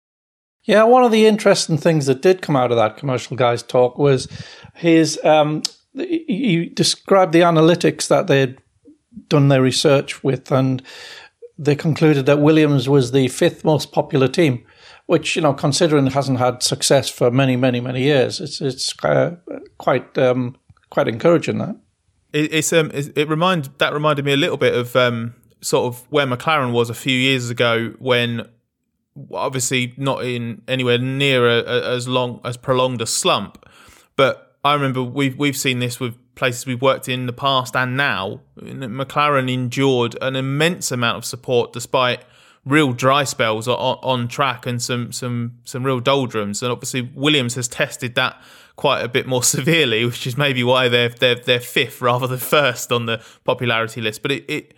Yeah, 0.64 0.82
one 0.84 1.04
of 1.04 1.12
the 1.12 1.26
interesting 1.26 1.78
things 1.78 2.06
that 2.06 2.22
did 2.22 2.42
come 2.42 2.56
out 2.56 2.70
of 2.70 2.76
that 2.76 2.96
commercial 2.96 3.36
guy's 3.36 3.62
talk 3.62 3.98
was 3.98 4.28
his. 4.74 5.18
Um, 5.24 5.62
he 5.94 6.70
described 6.72 7.32
the 7.32 7.40
analytics 7.40 8.08
that 8.08 8.26
they 8.26 8.40
had 8.40 8.58
done 9.28 9.48
their 9.48 9.62
research 9.62 10.22
with, 10.22 10.50
and 10.52 10.82
they 11.58 11.76
concluded 11.76 12.26
that 12.26 12.40
Williams 12.40 12.88
was 12.88 13.12
the 13.12 13.28
fifth 13.28 13.64
most 13.64 13.92
popular 13.92 14.28
team. 14.28 14.64
Which 15.06 15.34
you 15.34 15.42
know, 15.42 15.54
considering 15.54 16.06
hasn't 16.06 16.38
had 16.38 16.62
success 16.62 17.08
for 17.10 17.32
many, 17.32 17.56
many, 17.56 17.80
many 17.80 18.02
years, 18.02 18.40
it's 18.40 18.60
it's 18.60 18.94
uh, 19.02 19.34
quite 19.78 20.16
um, 20.16 20.56
quite 20.90 21.08
encouraging. 21.08 21.58
That 21.58 21.76
it, 22.32 22.54
it's 22.54 22.72
um 22.72 22.90
it, 22.94 23.16
it 23.16 23.28
that 23.78 23.92
reminded 23.92 24.24
me 24.24 24.32
a 24.32 24.36
little 24.36 24.56
bit 24.56 24.74
of 24.74 24.94
um 24.94 25.34
sort 25.60 25.92
of 25.92 26.06
where 26.10 26.26
McLaren 26.26 26.72
was 26.72 26.90
a 26.90 26.94
few 26.94 27.16
years 27.16 27.50
ago 27.50 27.92
when 27.98 28.48
obviously 29.32 29.92
not 29.96 30.24
in 30.24 30.62
anywhere 30.68 30.98
near 30.98 31.46
a, 31.48 31.58
a, 31.60 31.94
as 31.94 32.08
long 32.08 32.40
as 32.44 32.56
prolonged 32.56 33.02
a 33.02 33.06
slump, 33.06 33.66
but 34.16 34.49
I 34.64 34.74
remember 34.74 35.02
we've 35.02 35.36
we've 35.38 35.56
seen 35.56 35.78
this 35.78 35.98
with 35.98 36.16
places 36.34 36.66
we've 36.66 36.82
worked 36.82 37.08
in 37.08 37.20
in 37.20 37.26
the 37.26 37.32
past 37.32 37.74
and 37.76 37.96
now. 37.96 38.40
McLaren 38.58 39.52
endured 39.52 40.16
an 40.20 40.36
immense 40.36 40.90
amount 40.90 41.18
of 41.18 41.24
support 41.24 41.72
despite 41.72 42.24
real 42.66 42.92
dry 42.92 43.24
spells 43.24 43.66
on, 43.66 43.98
on 44.02 44.28
track 44.28 44.66
and 44.66 44.82
some 44.82 45.12
some 45.12 45.58
some 45.64 45.84
real 45.84 46.00
doldrums, 46.00 46.62
and 46.62 46.70
obviously 46.70 47.02
Williams 47.14 47.54
has 47.54 47.68
tested 47.68 48.14
that 48.16 48.40
quite 48.76 49.02
a 49.02 49.08
bit 49.08 49.26
more 49.26 49.42
severely, 49.56 50.04
which 50.04 50.26
is 50.26 50.36
maybe 50.36 50.62
why 50.62 50.88
they're 50.88 51.08
they're 51.08 51.36
they're 51.36 51.60
fifth 51.60 52.00
rather 52.00 52.26
than 52.26 52.38
first 52.38 52.92
on 52.92 53.06
the 53.06 53.22
popularity 53.44 54.00
list. 54.00 54.22
But 54.22 54.32
it, 54.32 54.44
it 54.50 54.74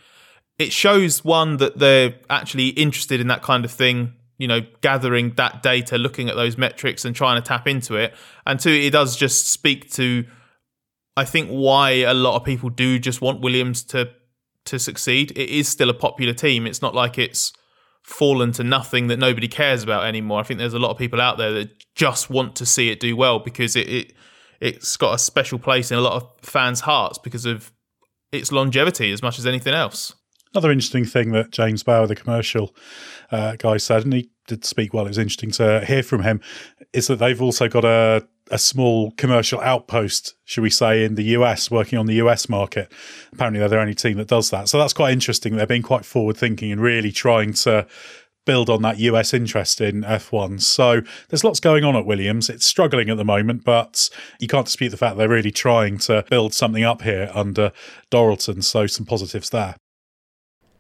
it 0.59 0.73
shows 0.73 1.25
one 1.25 1.57
that 1.57 1.79
they're 1.79 2.15
actually 2.31 2.69
interested 2.69 3.21
in 3.21 3.27
that 3.29 3.43
kind 3.43 3.65
of 3.65 3.71
thing 3.71 4.15
you 4.43 4.49
know, 4.49 4.61
gathering 4.81 5.35
that 5.37 5.63
data, 5.63 5.97
looking 5.97 6.29
at 6.29 6.35
those 6.35 6.59
metrics 6.59 7.05
and 7.05 7.15
trying 7.15 7.41
to 7.41 7.47
tap 7.47 7.69
into 7.69 7.95
it. 7.95 8.13
And 8.45 8.59
two, 8.59 8.73
it 8.73 8.91
does 8.91 9.17
just 9.17 9.49
speak 9.51 9.89
to, 9.93 10.25
I 11.17 11.25
think, 11.25 11.49
why 11.49 11.91
a 11.91 12.13
lot 12.13 12.35
of 12.35 12.45
people 12.45 12.69
do 12.69 12.99
just 12.99 13.21
want 13.21 13.41
Williams 13.41 13.85
to 13.85 14.11
to 14.65 14.81
succeed. 14.81 15.31
It 15.37 15.49
is 15.49 15.69
still 15.69 15.91
a 15.91 15.95
popular 15.95 16.35
team. 16.35 16.67
It's 16.67 16.83
not 16.83 16.93
like 16.93 17.19
it's 17.19 17.53
fallen 18.03 18.51
to 18.53 18.65
nothing 18.65 19.07
that 19.07 19.21
nobody 19.21 19.47
cares 19.47 19.85
about 19.85 20.07
anymore. 20.07 20.41
I 20.41 20.43
think 20.43 20.59
there's 20.59 20.75
a 20.75 20.81
lot 20.81 20.91
of 20.91 20.99
people 20.99 21.21
out 21.21 21.39
there 21.39 21.53
that 21.53 21.95
just 21.95 22.29
want 22.29 22.57
to 22.57 22.67
see 22.67 22.91
it 22.91 22.99
do 22.99 23.15
well 23.15 23.39
because 23.39 23.77
it, 23.77 23.89
it 23.89 24.13
it's 24.61 24.97
got 24.97 25.15
a 25.15 25.19
special 25.19 25.61
place 25.61 25.93
in 25.93 25.99
a 25.99 26.01
lot 26.01 26.15
of 26.15 26.29
fans' 26.43 26.81
hearts 26.81 27.17
because 27.17 27.47
of 27.47 27.71
its 28.33 28.51
longevity 28.51 29.13
as 29.13 29.23
much 29.23 29.39
as 29.39 29.47
anything 29.47 29.73
else. 29.73 30.15
Another 30.53 30.73
interesting 30.73 31.05
thing 31.05 31.31
that 31.31 31.53
James 31.53 31.85
Bauer, 31.85 32.07
the 32.07 32.17
commercial 32.17 32.75
uh, 33.31 33.57
guy, 33.57 33.79
said, 33.79 34.05
and 34.05 34.13
he 34.13 34.31
did 34.47 34.65
speak 34.65 34.93
well, 34.93 35.05
it 35.05 35.09
was 35.09 35.19
interesting 35.19 35.51
to 35.53 35.85
hear 35.85 36.03
from 36.03 36.23
him, 36.23 36.41
is 36.93 37.07
that 37.07 37.17
they've 37.17 37.41
also 37.41 37.69
got 37.69 37.85
a, 37.85 38.27
a 38.51 38.59
small 38.59 39.13
commercial 39.13 39.61
outpost, 39.61 40.35
should 40.45 40.63
we 40.63 40.71
say, 40.71 41.05
in 41.05 41.15
the 41.15 41.25
US, 41.25 41.71
working 41.71 41.99
on 41.99 42.07
the 42.07 42.15
US 42.15 42.49
market. 42.49 42.93
Apparently, 43.33 43.61
they're 43.61 43.69
the 43.69 43.81
only 43.81 43.95
team 43.95 44.17
that 44.19 44.29
does 44.29 44.51
that. 44.51 44.69
So 44.69 44.79
that's 44.79 44.93
quite 44.93 45.13
interesting. 45.13 45.57
They're 45.57 45.67
being 45.67 45.83
quite 45.83 46.05
forward 46.05 46.37
thinking 46.37 46.73
and 46.73 46.81
really 46.81 47.13
trying 47.13 47.53
to 47.55 47.87
build 48.45 48.69
on 48.69 48.83
that 48.83 48.99
US 48.99 49.33
interest 49.33 49.81
in 49.81 50.03
F1. 50.03 50.61
So 50.63 51.03
there's 51.29 51.45
lots 51.45 51.61
going 51.61 51.85
on 51.85 51.95
at 51.95 52.07
Williams. 52.07 52.51
It's 52.51 52.67
struggling 52.67 53.09
at 53.09 53.17
the 53.17 53.25
moment, 53.25 53.65
but 53.65 54.11
you 54.41 54.49
can't 54.49 54.67
dispute 54.67 54.91
the 54.91 54.97
fact 54.97 55.17
they're 55.17 55.29
really 55.29 55.53
trying 55.53 55.99
to 55.99 56.25
build 56.29 56.53
something 56.53 56.83
up 56.83 57.03
here 57.03 57.31
under 57.35 57.73
Dorilton. 58.11 58.65
So 58.65 58.87
some 58.87 59.07
positives 59.07 59.51
there. 59.51 59.77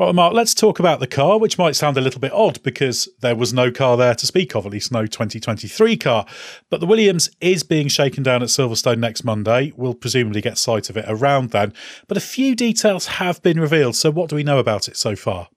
Right, 0.00 0.14
Mark, 0.14 0.32
let's 0.32 0.54
talk 0.54 0.78
about 0.78 1.00
the 1.00 1.08
car, 1.08 1.40
which 1.40 1.58
might 1.58 1.74
sound 1.74 1.96
a 1.96 2.00
little 2.00 2.20
bit 2.20 2.32
odd 2.32 2.62
because 2.62 3.08
there 3.20 3.34
was 3.34 3.52
no 3.52 3.72
car 3.72 3.96
there 3.96 4.14
to 4.14 4.26
speak 4.26 4.54
of, 4.54 4.64
at 4.64 4.70
least 4.70 4.92
no 4.92 5.06
2023 5.06 5.96
car. 5.96 6.24
But 6.70 6.78
the 6.78 6.86
Williams 6.86 7.30
is 7.40 7.64
being 7.64 7.88
shaken 7.88 8.22
down 8.22 8.40
at 8.40 8.48
Silverstone 8.48 8.98
next 8.98 9.24
Monday. 9.24 9.72
We'll 9.76 9.94
presumably 9.94 10.40
get 10.40 10.56
sight 10.56 10.88
of 10.88 10.96
it 10.96 11.04
around 11.08 11.50
then. 11.50 11.74
But 12.06 12.16
a 12.16 12.20
few 12.20 12.54
details 12.54 13.06
have 13.06 13.42
been 13.42 13.58
revealed. 13.58 13.96
So, 13.96 14.12
what 14.12 14.30
do 14.30 14.36
we 14.36 14.44
know 14.44 14.60
about 14.60 14.86
it 14.86 14.96
so 14.96 15.16
far? 15.16 15.48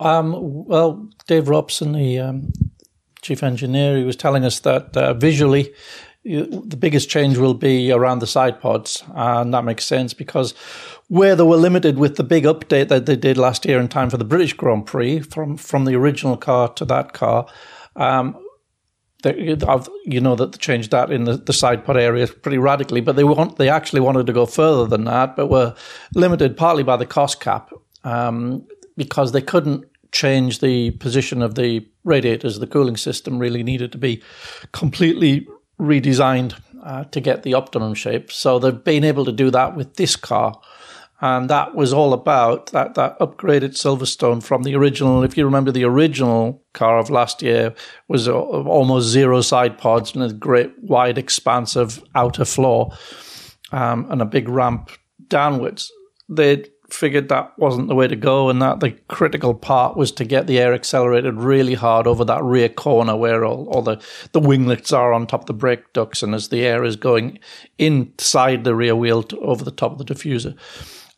Um, 0.00 0.66
well, 0.66 1.08
Dave 1.26 1.48
Robson, 1.48 1.92
the 1.92 2.18
um, 2.18 2.52
chief 3.22 3.42
engineer, 3.42 3.96
he 3.96 4.04
was 4.04 4.16
telling 4.16 4.44
us 4.44 4.60
that 4.60 4.94
uh, 4.94 5.14
visually 5.14 5.72
the 6.24 6.76
biggest 6.78 7.10
change 7.10 7.36
will 7.36 7.54
be 7.54 7.90
around 7.90 8.20
the 8.20 8.26
side 8.26 8.60
pods, 8.60 9.02
and 9.14 9.52
that 9.52 9.64
makes 9.64 9.84
sense 9.84 10.14
because 10.14 10.54
where 11.12 11.36
they 11.36 11.42
were 11.42 11.58
limited 11.58 11.98
with 11.98 12.16
the 12.16 12.24
big 12.24 12.44
update 12.44 12.88
that 12.88 13.04
they 13.04 13.14
did 13.14 13.36
last 13.36 13.66
year 13.66 13.78
in 13.78 13.86
time 13.86 14.08
for 14.08 14.16
the 14.16 14.24
British 14.24 14.54
Grand 14.54 14.86
Prix 14.86 15.20
from 15.20 15.58
from 15.58 15.84
the 15.84 15.94
original 15.94 16.38
car 16.38 16.70
to 16.70 16.86
that 16.86 17.12
car. 17.12 17.46
Um, 17.96 18.38
you 19.22 20.20
know 20.22 20.34
that 20.34 20.52
they 20.52 20.58
changed 20.58 20.90
that 20.90 21.12
in 21.12 21.24
the, 21.24 21.36
the 21.36 21.52
side 21.52 21.84
pod 21.84 21.98
area 21.98 22.26
pretty 22.26 22.56
radically, 22.56 23.02
but 23.02 23.14
they 23.14 23.24
want 23.24 23.58
they 23.58 23.68
actually 23.68 24.00
wanted 24.00 24.26
to 24.26 24.32
go 24.32 24.46
further 24.46 24.86
than 24.86 25.04
that, 25.04 25.36
but 25.36 25.48
were 25.48 25.74
limited 26.14 26.56
partly 26.56 26.82
by 26.82 26.96
the 26.96 27.04
cost 27.04 27.40
cap 27.40 27.70
um, 28.04 28.66
because 28.96 29.32
they 29.32 29.42
couldn't 29.42 29.84
change 30.12 30.60
the 30.60 30.92
position 30.92 31.42
of 31.42 31.56
the 31.56 31.86
radiators. 32.04 32.58
The 32.58 32.66
cooling 32.66 32.96
system 32.96 33.38
really 33.38 33.62
needed 33.62 33.92
to 33.92 33.98
be 33.98 34.22
completely 34.72 35.46
redesigned 35.78 36.58
uh, 36.82 37.04
to 37.04 37.20
get 37.20 37.42
the 37.42 37.52
optimum 37.52 37.92
shape. 37.92 38.32
So 38.32 38.58
they've 38.58 38.82
been 38.82 39.04
able 39.04 39.26
to 39.26 39.32
do 39.32 39.50
that 39.50 39.76
with 39.76 39.96
this 39.96 40.16
car. 40.16 40.58
And 41.24 41.48
that 41.48 41.76
was 41.76 41.92
all 41.92 42.12
about 42.12 42.72
that, 42.72 42.94
that 42.94 43.16
upgraded 43.20 43.70
Silverstone 43.70 44.42
from 44.42 44.64
the 44.64 44.74
original. 44.74 45.22
If 45.22 45.38
you 45.38 45.44
remember, 45.44 45.70
the 45.70 45.84
original 45.84 46.60
car 46.74 46.98
of 46.98 47.10
last 47.10 47.42
year 47.42 47.74
was 48.08 48.26
almost 48.26 49.06
zero 49.06 49.40
side 49.40 49.78
pods 49.78 50.16
and 50.16 50.24
a 50.24 50.32
great 50.32 50.72
wide 50.82 51.18
expanse 51.18 51.76
of 51.76 52.02
outer 52.16 52.44
floor 52.44 52.90
um, 53.70 54.10
and 54.10 54.20
a 54.20 54.24
big 54.26 54.48
ramp 54.48 54.90
downwards. 55.28 55.92
They'd 56.28 56.68
figured 56.90 57.28
that 57.28 57.52
wasn't 57.56 57.86
the 57.86 57.94
way 57.94 58.08
to 58.08 58.16
go, 58.16 58.50
and 58.50 58.60
that 58.60 58.80
the 58.80 58.90
critical 59.08 59.54
part 59.54 59.96
was 59.96 60.12
to 60.12 60.24
get 60.24 60.46
the 60.46 60.58
air 60.58 60.74
accelerated 60.74 61.34
really 61.34 61.74
hard 61.74 62.06
over 62.06 62.24
that 62.24 62.42
rear 62.42 62.68
corner 62.68 63.16
where 63.16 63.44
all, 63.44 63.68
all 63.68 63.82
the, 63.82 64.02
the 64.32 64.40
winglets 64.40 64.92
are 64.92 65.12
on 65.12 65.26
top 65.26 65.42
of 65.42 65.46
the 65.46 65.54
brake 65.54 65.92
ducts, 65.92 66.22
and 66.22 66.34
as 66.34 66.48
the 66.48 66.66
air 66.66 66.84
is 66.84 66.96
going 66.96 67.38
inside 67.78 68.64
the 68.64 68.74
rear 68.74 68.96
wheel 68.96 69.22
to, 69.22 69.38
over 69.38 69.64
the 69.64 69.70
top 69.70 69.92
of 69.92 69.98
the 69.98 70.04
diffuser. 70.04 70.56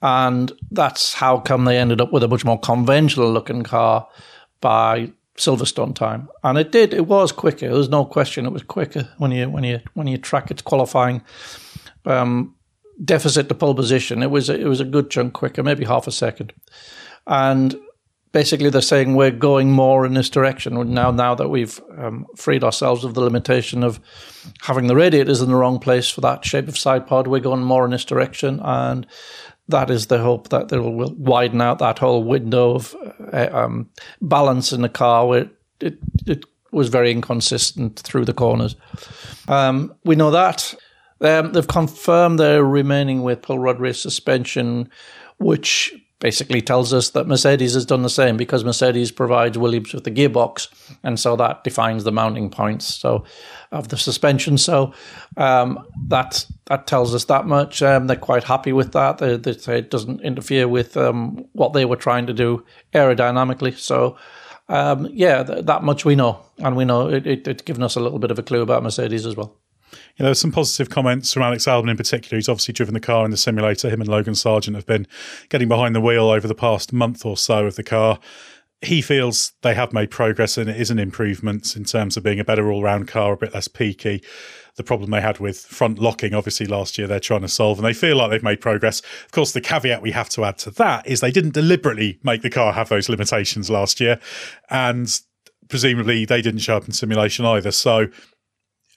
And 0.04 0.52
that's 0.70 1.14
how 1.14 1.38
come 1.38 1.64
they 1.64 1.78
ended 1.78 1.98
up 2.02 2.12
with 2.12 2.22
a 2.22 2.28
much 2.28 2.44
more 2.44 2.60
conventional 2.60 3.32
looking 3.32 3.62
car 3.62 4.06
by 4.60 5.10
Silverstone 5.38 5.94
time. 5.94 6.28
And 6.42 6.58
it 6.58 6.70
did, 6.70 6.92
it 6.92 7.06
was 7.06 7.32
quicker. 7.32 7.72
There's 7.72 7.88
no 7.88 8.04
question 8.04 8.44
it 8.44 8.52
was 8.52 8.62
quicker 8.62 9.08
when 9.16 9.30
you 9.32 9.48
when 9.48 9.64
you 9.64 9.80
when 9.94 10.06
you 10.06 10.18
track 10.18 10.50
its 10.50 10.60
qualifying 10.60 11.22
um, 12.04 12.54
deficit 13.02 13.48
to 13.48 13.54
pole 13.54 13.74
position, 13.74 14.22
it 14.22 14.30
was 14.30 14.50
it 14.50 14.66
was 14.66 14.80
a 14.80 14.84
good 14.84 15.10
chunk 15.10 15.32
quicker, 15.32 15.62
maybe 15.62 15.86
half 15.86 16.06
a 16.06 16.12
second. 16.12 16.52
And 17.26 17.74
basically, 18.32 18.68
they're 18.68 18.82
saying 18.82 19.14
we're 19.14 19.30
going 19.30 19.72
more 19.72 20.04
in 20.04 20.12
this 20.12 20.28
direction 20.28 20.74
now. 20.92 21.12
Now 21.12 21.34
that 21.34 21.48
we've 21.48 21.80
um, 21.96 22.26
freed 22.36 22.62
ourselves 22.62 23.04
of 23.04 23.14
the 23.14 23.22
limitation 23.22 23.82
of 23.82 24.00
having 24.60 24.86
the 24.86 24.96
radiators 24.96 25.40
in 25.40 25.48
the 25.48 25.56
wrong 25.56 25.78
place 25.78 26.10
for 26.10 26.20
that 26.20 26.44
shape 26.44 26.68
of 26.68 26.76
side 26.76 27.06
pod, 27.06 27.26
we're 27.26 27.40
going 27.40 27.62
more 27.62 27.86
in 27.86 27.90
this 27.92 28.04
direction, 28.04 28.60
and 28.62 29.06
that 29.68 29.90
is 29.90 30.06
the 30.06 30.18
hope 30.18 30.50
that 30.50 30.68
they 30.68 30.78
will 30.78 31.14
widen 31.14 31.60
out 31.60 31.78
that 31.78 31.98
whole 31.98 32.22
window 32.22 32.74
of 32.74 32.94
uh, 33.32 33.48
um, 33.52 33.88
balance 34.20 34.72
in 34.72 34.82
the 34.82 34.88
car 34.88 35.26
where 35.26 35.50
it, 35.80 35.98
it 36.26 36.44
was 36.70 36.88
very 36.88 37.10
inconsistent 37.10 38.00
through 38.00 38.24
the 38.24 38.34
corners. 38.34 38.76
Um, 39.48 39.94
we 40.04 40.16
know 40.16 40.30
that. 40.30 40.74
Um, 41.20 41.52
they've 41.52 41.66
confirmed 41.66 42.38
they're 42.38 42.64
remaining 42.64 43.22
with 43.22 43.42
pull 43.42 43.58
rod 43.58 43.80
rear 43.80 43.94
suspension, 43.94 44.90
which 45.38 45.94
basically 46.24 46.62
tells 46.62 46.94
us 46.94 47.10
that 47.10 47.26
Mercedes 47.26 47.74
has 47.74 47.84
done 47.84 48.00
the 48.00 48.08
same 48.08 48.38
because 48.38 48.64
Mercedes 48.64 49.12
provides 49.12 49.58
Williams 49.58 49.92
with 49.92 50.04
the 50.04 50.10
gearbox, 50.10 50.68
and 51.02 51.20
so 51.20 51.36
that 51.36 51.64
defines 51.64 52.02
the 52.02 52.12
mounting 52.12 52.48
points 52.48 52.86
so 52.86 53.24
of 53.72 53.88
the 53.88 53.98
suspension. 53.98 54.56
So 54.56 54.94
um, 55.36 55.86
that 56.08 56.46
that 56.64 56.86
tells 56.86 57.14
us 57.14 57.26
that 57.26 57.44
much. 57.44 57.82
Um, 57.82 58.06
they're 58.06 58.16
quite 58.16 58.44
happy 58.44 58.72
with 58.72 58.92
that. 58.92 59.18
They, 59.18 59.36
they 59.36 59.52
say 59.52 59.80
it 59.80 59.90
doesn't 59.90 60.22
interfere 60.22 60.66
with 60.66 60.96
um, 60.96 61.44
what 61.52 61.74
they 61.74 61.84
were 61.84 61.96
trying 61.96 62.26
to 62.28 62.32
do 62.32 62.64
aerodynamically. 62.94 63.76
So 63.76 64.16
um, 64.70 65.06
yeah, 65.12 65.42
th- 65.42 65.66
that 65.66 65.82
much 65.82 66.06
we 66.06 66.14
know, 66.16 66.40
and 66.56 66.74
we 66.74 66.86
know 66.86 67.10
it, 67.10 67.26
it, 67.26 67.46
it's 67.46 67.62
given 67.62 67.82
us 67.82 67.96
a 67.96 68.00
little 68.00 68.18
bit 68.18 68.30
of 68.30 68.38
a 68.38 68.42
clue 68.42 68.62
about 68.62 68.82
Mercedes 68.82 69.26
as 69.26 69.36
well. 69.36 69.58
You 70.16 70.24
know, 70.24 70.32
some 70.32 70.52
positive 70.52 70.90
comments 70.90 71.32
from 71.32 71.42
Alex 71.42 71.66
Albon 71.66 71.90
in 71.90 71.96
particular. 71.96 72.36
He's 72.36 72.48
obviously 72.48 72.72
driven 72.72 72.94
the 72.94 73.00
car 73.00 73.24
in 73.24 73.30
the 73.30 73.36
simulator. 73.36 73.90
Him 73.90 74.00
and 74.00 74.08
Logan 74.08 74.34
Sargent 74.34 74.76
have 74.76 74.86
been 74.86 75.06
getting 75.48 75.68
behind 75.68 75.94
the 75.94 76.00
wheel 76.00 76.28
over 76.28 76.46
the 76.46 76.54
past 76.54 76.92
month 76.92 77.24
or 77.24 77.36
so 77.36 77.66
of 77.66 77.76
the 77.76 77.82
car. 77.82 78.18
He 78.82 79.00
feels 79.00 79.52
they 79.62 79.74
have 79.74 79.92
made 79.92 80.10
progress 80.10 80.58
and 80.58 80.68
it 80.68 80.78
is 80.78 80.90
an 80.90 80.98
improvement 80.98 81.74
in 81.74 81.84
terms 81.84 82.16
of 82.16 82.22
being 82.22 82.38
a 82.38 82.44
better 82.44 82.70
all 82.70 82.82
round 82.82 83.08
car, 83.08 83.32
a 83.32 83.36
bit 83.36 83.54
less 83.54 83.68
peaky. 83.68 84.22
The 84.76 84.82
problem 84.82 85.10
they 85.10 85.20
had 85.20 85.38
with 85.38 85.60
front 85.60 85.98
locking, 86.00 86.34
obviously, 86.34 86.66
last 86.66 86.98
year 86.98 87.06
they're 87.06 87.20
trying 87.20 87.42
to 87.42 87.48
solve, 87.48 87.78
and 87.78 87.86
they 87.86 87.92
feel 87.92 88.16
like 88.16 88.30
they've 88.30 88.42
made 88.42 88.60
progress. 88.60 89.00
Of 89.24 89.30
course, 89.30 89.52
the 89.52 89.60
caveat 89.60 90.02
we 90.02 90.10
have 90.10 90.28
to 90.30 90.44
add 90.44 90.58
to 90.58 90.72
that 90.72 91.06
is 91.06 91.20
they 91.20 91.30
didn't 91.30 91.54
deliberately 91.54 92.18
make 92.24 92.42
the 92.42 92.50
car 92.50 92.72
have 92.72 92.88
those 92.88 93.08
limitations 93.08 93.70
last 93.70 94.00
year. 94.00 94.18
And 94.70 95.08
presumably 95.68 96.24
they 96.24 96.42
didn't 96.42 96.60
show 96.60 96.76
up 96.76 96.86
in 96.86 96.92
simulation 96.92 97.44
either. 97.44 97.70
So 97.70 98.08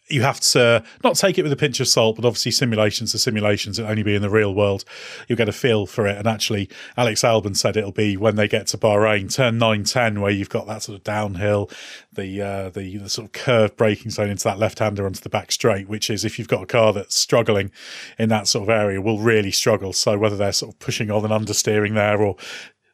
you 0.10 0.22
have 0.22 0.40
to 0.40 0.84
not 1.04 1.16
take 1.16 1.38
it 1.38 1.44
with 1.44 1.52
a 1.52 1.58
pinch 1.58 1.80
of 1.80 1.88
salt, 1.88 2.16
but 2.16 2.26
obviously 2.26 2.52
simulations 2.52 3.14
are 3.14 3.18
simulations. 3.18 3.78
It'll 3.78 3.92
only 3.92 4.04
be 4.04 4.16
in 4.16 4.22
the 4.22 4.30
real 4.30 4.54
world. 4.54 4.86
You'll 5.28 5.38
get 5.38 5.50
a 5.50 5.54
feel 5.54 5.86
for 5.86 6.08
it. 6.08 6.18
And 6.18 6.28
actually, 6.28 6.70
Alex 6.96 7.22
Albon 7.22 7.56
said 7.56 7.76
it'll 7.76 7.92
be 7.92 8.16
when 8.16 8.36
they 8.36 8.48
get 8.48 8.68
to 8.68 8.78
Bahrain, 8.78 9.34
turn 9.34 9.58
9 9.58 9.84
10, 9.84 10.22
where 10.22 10.32
you've 10.32 10.50
got 10.50 10.68
that 10.68 10.84
sort 10.84 10.98
of 10.98 11.04
downhill, 11.04 11.70
the, 12.14 12.42
uh, 12.42 12.70
the, 12.70 12.98
the 12.98 13.10
sort 13.10 13.26
of 13.26 13.32
curve 13.34 13.76
braking 13.76 14.12
zone 14.12 14.30
into 14.30 14.44
that 14.46 14.60
left 14.60 14.80
hander 14.80 15.06
onto 15.06 15.22
the 15.22 15.30
back 15.30 15.52
straight, 15.52 15.90
which 15.90 16.10
is 16.10 16.24
if 16.24 16.40
you've 16.40 16.48
got 16.48 16.64
a 16.64 16.68
car 16.68 16.94
that's 16.94 17.16
struggling 17.16 17.72
in 18.18 18.30
that 18.30 18.48
sort 18.48 18.64
of 18.64 18.70
area, 18.70 19.02
will 19.02 19.20
really 19.20 19.52
struggle. 19.52 19.94
So 19.94 20.18
whether 20.18 20.38
they're 20.38 20.52
sort 20.54 20.74
of 20.74 20.80
pushing 20.80 21.12
on 21.12 21.30
and 21.30 21.34
understeering 21.46 21.96
there 21.96 22.22
or 22.22 22.38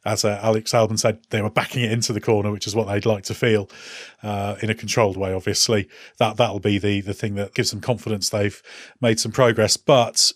as 0.06 0.26
uh, 0.26 0.40
Alex 0.42 0.74
Albon 0.74 1.00
said, 1.00 1.20
they 1.30 1.42
were 1.42 1.50
backing 1.50 1.84
it 1.84 1.92
into 1.92 2.12
the 2.12 2.22
corner, 2.22 2.52
which 2.52 2.68
is 2.68 2.76
what 2.76 2.88
they'd 2.88 3.06
like 3.06 3.24
to 3.26 3.34
feel 3.34 3.70
uh, 4.22 4.56
in 4.62 4.70
a 4.70 4.76
controlled 4.76 5.16
way. 5.16 5.34
Obviously, 5.34 5.88
that 6.20 6.38
that'll 6.38 6.60
be 6.60 6.78
the 6.78 7.02
the 7.02 7.14
thing 7.14 7.36
that 7.36 7.54
gives 7.54 7.72
them 7.72 7.82
confidence 7.82 8.30
they've 8.30 8.62
made 9.00 9.20
some 9.20 9.32
progress. 9.32 9.78
But 9.78 10.34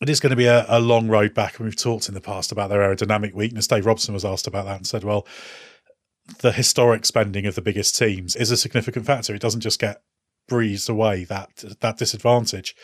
it 0.00 0.08
is 0.08 0.18
going 0.18 0.30
to 0.30 0.36
be 0.36 0.46
a, 0.46 0.66
a 0.68 0.80
long 0.80 1.08
road 1.08 1.32
back, 1.32 1.58
and 1.58 1.64
we've 1.64 1.76
talked 1.76 2.08
in 2.08 2.14
the 2.14 2.20
past 2.20 2.50
about 2.50 2.70
their 2.70 2.80
aerodynamic 2.80 3.34
weakness. 3.34 3.68
Dave 3.68 3.86
Robson 3.86 4.14
was 4.14 4.24
asked 4.24 4.48
about 4.48 4.64
that 4.64 4.78
and 4.78 4.86
said, 4.86 5.04
"Well, 5.04 5.26
the 6.40 6.52
historic 6.52 7.06
spending 7.06 7.46
of 7.46 7.54
the 7.54 7.62
biggest 7.62 7.96
teams 7.96 8.34
is 8.34 8.50
a 8.50 8.56
significant 8.56 9.06
factor. 9.06 9.34
It 9.34 9.42
doesn't 9.42 9.60
just 9.60 9.78
get 9.78 10.02
breezed 10.48 10.90
away 10.90 11.22
that 11.24 11.64
that 11.80 11.98
disadvantage 11.98 12.74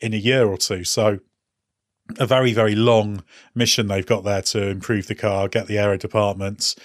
in 0.00 0.14
a 0.14 0.18
year 0.18 0.46
or 0.46 0.56
two. 0.56 0.84
So." 0.84 1.18
A 2.18 2.26
very 2.26 2.52
very 2.52 2.74
long 2.74 3.22
mission 3.54 3.88
they've 3.88 4.06
got 4.06 4.24
there 4.24 4.42
to 4.42 4.68
improve 4.68 5.06
the 5.06 5.14
car, 5.14 5.48
get 5.48 5.66
the 5.66 5.78
aero 5.78 5.96
departments 5.96 6.76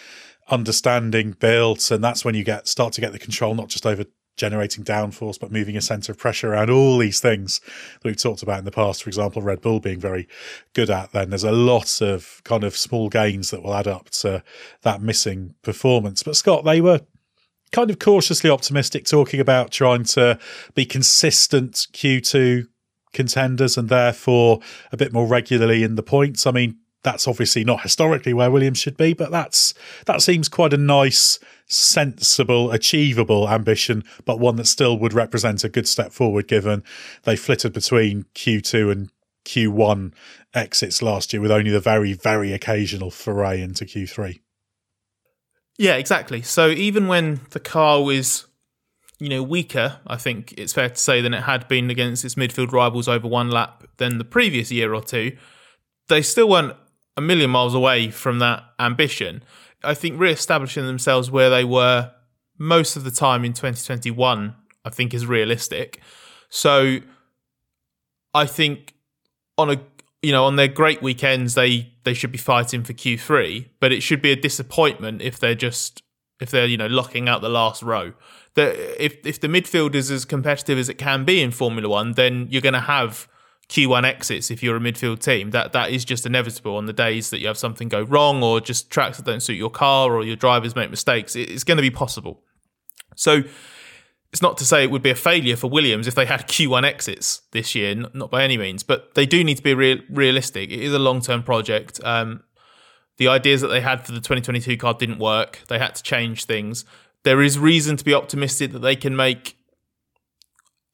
understanding 0.50 1.32
built, 1.32 1.92
and 1.92 2.04
that's 2.04 2.24
when 2.24 2.36
you 2.36 2.44
get 2.44 2.68
start 2.68 2.94
to 2.94 3.02
get 3.02 3.12
the 3.12 3.20
control 3.20 3.54
not 3.54 3.68
just 3.68 3.86
over 3.86 4.06
generating 4.38 4.84
downforce 4.84 5.40
but 5.40 5.52
moving 5.52 5.76
a 5.76 5.82
center 5.82 6.12
of 6.12 6.18
pressure 6.18 6.54
around 6.54 6.70
all 6.70 7.00
these 7.00 7.20
things 7.20 7.60
that 7.60 8.04
we've 8.04 8.22
talked 8.22 8.44
about 8.44 8.60
in 8.60 8.66
the 8.66 8.72
past. 8.72 9.04
For 9.04 9.10
example 9.10 9.42
red 9.42 9.62
bull 9.62 9.80
being 9.80 10.00
very 10.00 10.28
good 10.74 10.90
at 10.90 11.12
then. 11.12 11.32
There's 11.32 11.44
a 11.44 11.52
lot 11.52 12.02
of 12.02 12.42
kind 12.44 12.63
of 12.63 12.78
small 12.78 13.10
gains 13.10 13.50
that 13.50 13.63
will 13.63 13.74
add 13.74 13.88
up 13.88 14.12
to 14.12 14.44
that 14.84 15.02
missing 15.02 15.56
performance. 15.63 16.24
But 16.24 16.36
scott 16.36 16.63
they 16.63 16.82
were 16.82 17.02
kind 17.72 17.90
of 17.90 18.00
cautiously 18.00 18.50
optimistic 18.50 19.06
talking 19.06 19.40
about 19.40 19.72
trying 19.72 20.04
to 20.04 20.40
be 20.76 20.86
consistent 20.86 21.88
q2 21.94 22.68
contenders 23.17 23.77
and 23.77 23.89
therefore 23.89 24.60
a 24.93 24.97
bit 24.97 25.12
more 25.12 25.27
regularly 25.27 25.84
in 25.84 25.95
the 25.95 26.03
points. 26.03 26.47
I 26.47 26.51
mean, 26.51 26.77
that's 27.03 27.27
obviously 27.27 27.63
not 27.63 27.82
historically 27.82 28.34
where 28.34 28.51
Williams 28.51 28.77
should 28.77 28.95
be, 28.95 29.13
but 29.13 29.32
that's 29.32 29.73
that 30.06 30.21
seems 30.21 30.47
quite 30.47 30.73
a 30.73 30.77
nice, 30.77 31.39
sensible, 31.65 32.71
achievable 32.71 33.49
ambition, 33.49 34.03
but 34.25 34.39
one 34.39 34.56
that 34.58 34.67
still 34.67 34.97
would 34.97 35.13
represent 35.13 35.63
a 35.63 35.69
good 35.69 35.88
step 35.88 36.12
forward 36.12 36.47
given 36.47 36.84
they 37.23 37.36
flitted 37.36 37.73
between 37.73 38.25
Q2 38.36 38.91
and 38.91 39.10
Q1 39.45 40.13
exits 40.53 41.01
last 41.01 41.34
year 41.34 41.41
with 41.41 41.51
only 41.51 41.71
the 41.71 41.80
very, 41.80 42.13
very 42.13 42.53
occasional 42.53 43.12
foray 43.12 43.62
into 43.62 43.86
Q3. 43.86 44.39
Yeah, 45.77 45.95
exactly. 45.95 46.41
So 46.41 46.69
even 46.69 47.08
when 47.08 47.41
the 47.51 47.60
car 47.60 48.03
was 48.03 48.46
you 49.19 49.30
know, 49.30 49.41
weaker, 49.41 49.99
I 50.06 50.17
think 50.17 50.53
it's 50.58 50.73
fair 50.73 50.89
to 50.89 50.95
say, 50.95 51.21
than 51.21 51.34
it 51.34 51.43
had 51.43 51.67
been 51.67 51.89
against 51.89 52.23
its 52.23 52.36
midfield 52.36 52.71
rivals 52.71 53.08
over 53.08 53.27
one 53.27 53.49
lap 53.49 53.84
than 53.97 54.17
the 54.19 54.25
previous 54.25 54.71
year 54.71 54.93
or 54.93 55.01
two, 55.01 55.36
they 56.08 56.21
still 56.21 56.49
weren't 56.49 56.75
a 57.15 57.21
million 57.21 57.49
miles 57.49 57.73
away 57.73 58.12
from 58.12 58.39
that 58.39 58.63
ambition. 58.80 59.43
I 59.84 59.95
think 59.95 60.19
re 60.19 60.32
establishing 60.32 60.86
themselves 60.86 61.32
where 61.32 61.49
they 61.49 61.63
were 61.63 62.12
most 62.60 62.95
of 62.95 63.03
the 63.03 63.12
time 63.12 63.43
in 63.43 63.53
2021, 63.53 64.56
I 64.86 64.89
think 64.89 65.13
is 65.13 65.25
realistic. 65.25 65.99
So 66.49 66.99
I 68.34 68.45
think 68.45 68.93
on 69.58 69.71
a 69.71 69.82
you 70.21 70.32
know 70.32 70.45
on 70.45 70.56
their 70.56 70.67
great 70.67 71.01
weekends 71.01 71.53
they 71.56 71.93
they 72.03 72.13
should 72.13 72.32
be 72.32 72.38
fighting 72.38 72.84
for 72.84 72.93
Q3, 72.93 73.69
but 73.80 73.91
it 73.91 74.01
should 74.01 74.21
be 74.21 74.32
a 74.32 74.36
disappointment 74.36 75.21
if 75.21 75.39
they're 75.39 75.56
just 75.56 76.03
if 76.39 76.51
they're 76.51 76.67
you 76.67 76.77
know 76.77 76.88
locking 76.88 77.27
out 77.27 77.41
the 77.41 77.49
last 77.49 77.82
row 77.82 78.13
that 78.58 79.04
if 79.04 79.26
if 79.26 79.39
the 79.39 79.48
midfield 79.48 79.93
is 79.93 80.10
as 80.10 80.26
competitive 80.26 80.80
as 80.80 80.89
it 80.89 80.96
can 80.96 81.24
be 81.24 81.41
in 81.41 81.52
Formula 81.52 81.88
One, 81.88 82.13
then 82.13 82.48
you're 82.50 82.62
going 82.62 82.74
to 82.74 82.80
have 82.82 83.28
Q1 83.70 84.04
exits 84.04 84.50
if 84.50 84.63
you're 84.63 84.76
a 84.76 84.80
midfield 84.80 85.20
team. 85.20 85.52
That 85.52 85.74
that 85.74 85.91
is 85.91 86.04
just 86.04 86.26
inevitable 86.26 86.76
on 86.76 86.88
the 86.88 86.93
days 86.93 87.30
that 87.30 87.39
you 87.39 87.48
have 87.48 87.58
something 87.58 87.88
go 87.88 88.02
wrong 88.02 88.41
or 88.41 88.60
just 88.60 88.89
tracks 88.89 89.17
that 89.17 89.28
don't 89.28 89.41
suit 89.41 89.58
your 89.58 89.70
car 89.70 90.12
or 90.12 90.24
your 90.24 90.36
drivers 90.36 90.76
make 90.76 90.89
mistakes. 90.89 91.36
It's 91.36 91.63
going 91.63 91.78
to 91.78 91.84
be 91.84 91.91
possible. 91.91 92.41
So 93.15 93.43
it's 94.34 94.41
not 94.41 94.58
to 94.58 94.65
say 94.65 94.84
it 94.84 94.89
would 94.89 95.04
be 95.04 95.12
a 95.12 95.15
failure 95.15 95.56
for 95.56 95.70
Williams 95.70 96.08
if 96.08 96.15
they 96.15 96.26
had 96.26 96.48
Q1 96.48 96.84
exits 96.84 97.43
this 97.52 97.76
year, 97.76 97.93
not, 97.96 98.32
by 98.32 98.43
any 98.43 98.58
means, 98.58 98.82
but 98.82 99.13
they 99.13 99.28
do 99.28 99.43
need 99.43 99.58
to 99.58 99.63
be 99.63 99.76
real, 99.76 100.00
realistic. 100.10 100.72
It 100.72 100.80
is 100.80 100.93
a 100.93 101.00
long 101.00 101.22
term 101.22 101.43
project. 101.43 102.04
Um, 102.04 102.43
the 103.17 103.28
ideas 103.28 103.62
that 103.62 103.67
they 103.67 103.82
had 103.82 104.06
for 104.06 104.13
the 104.13 104.20
2022 104.20 104.78
car 104.78 104.96
didn't 104.96 105.20
work. 105.20 105.62
They 105.67 105.78
had 105.78 105.93
to 105.96 106.04
change 106.04 106.46
things 106.46 106.86
there 107.28 107.42
is 107.42 107.60
reason 107.60 107.98
to 107.98 108.06
be 108.06 108.13
optimistic 108.13 108.72
that 108.72 108.80
they 108.80 108.96
can 108.96 109.13
make 109.13 109.58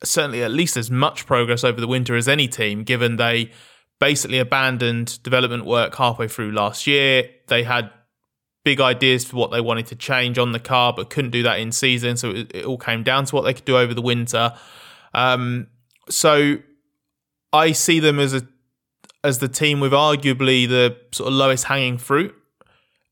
certainly 0.04 0.42
at 0.42 0.50
least 0.50 0.76
as 0.76 0.90
much 0.90 1.28
progress 1.28 1.64
over 1.64 1.80
the 1.80 1.86
winter 1.88 2.16
as 2.16 2.28
any 2.28 2.48
team, 2.48 2.84
given 2.84 3.18
they 3.18 3.52
basically 4.00 4.40
abandoned 4.40 5.22
development 5.22 5.64
work 5.64 5.94
halfway 5.94 6.28
through 6.28 6.52
last 6.52 6.88
year. 6.88 7.30
They 7.50 7.62
had 7.62 7.92
big 8.66 8.82
ideas 8.82 9.24
for 9.26 9.36
what 9.38 9.52
they 9.52 9.62
wanted 9.62 9.86
to 9.86 9.96
change 9.96 10.40
on 10.40 10.54
the 10.54 10.60
car, 10.60 10.92
but 10.92 11.12
couldn't 11.12 11.30
do 11.30 11.44
that 11.44 11.60
in 11.60 11.72
season. 11.72 12.18
So 12.18 12.32
it, 12.32 12.52
it 12.52 12.66
all 12.66 12.80
came 12.80 13.04
down 13.04 13.26
to 13.26 13.36
what 13.36 13.44
they 13.44 13.54
could 13.54 13.66
do 13.66 13.78
over 13.78 13.94
the 13.94 14.02
winter. 14.02 14.54
Um, 15.14 15.68
so 16.10 16.58
I 17.54 17.74
see 17.74 18.00
them 18.00 18.18
as 18.18 18.34
a 18.34 18.42
as 19.24 19.38
the 19.38 19.48
team 19.48 19.80
with 19.80 19.92
arguably 19.92 20.68
the 20.68 20.98
sort 21.12 21.28
of 21.28 21.36
lowest 21.36 21.66
hanging 21.66 22.00
fruit. 22.00 22.34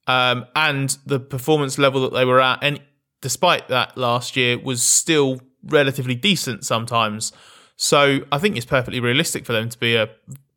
Um, 0.08 0.48
and 0.56 0.98
the 1.06 1.20
performance 1.20 1.78
level 1.78 2.02
that 2.02 2.14
they 2.14 2.26
were 2.26 2.42
at, 2.42 2.64
and 2.64 2.82
despite 3.22 3.68
that 3.70 3.98
last 3.98 4.36
year, 4.36 4.58
was 4.60 4.84
still 4.84 5.42
relatively 5.64 6.16
decent 6.16 6.66
sometimes. 6.66 7.32
So 7.76 8.20
I 8.32 8.38
think 8.38 8.58
it's 8.58 8.66
perfectly 8.66 9.00
realistic 9.00 9.46
for 9.46 9.54
them 9.54 9.70
to 9.70 9.80
be 9.80 9.96
a 9.96 10.10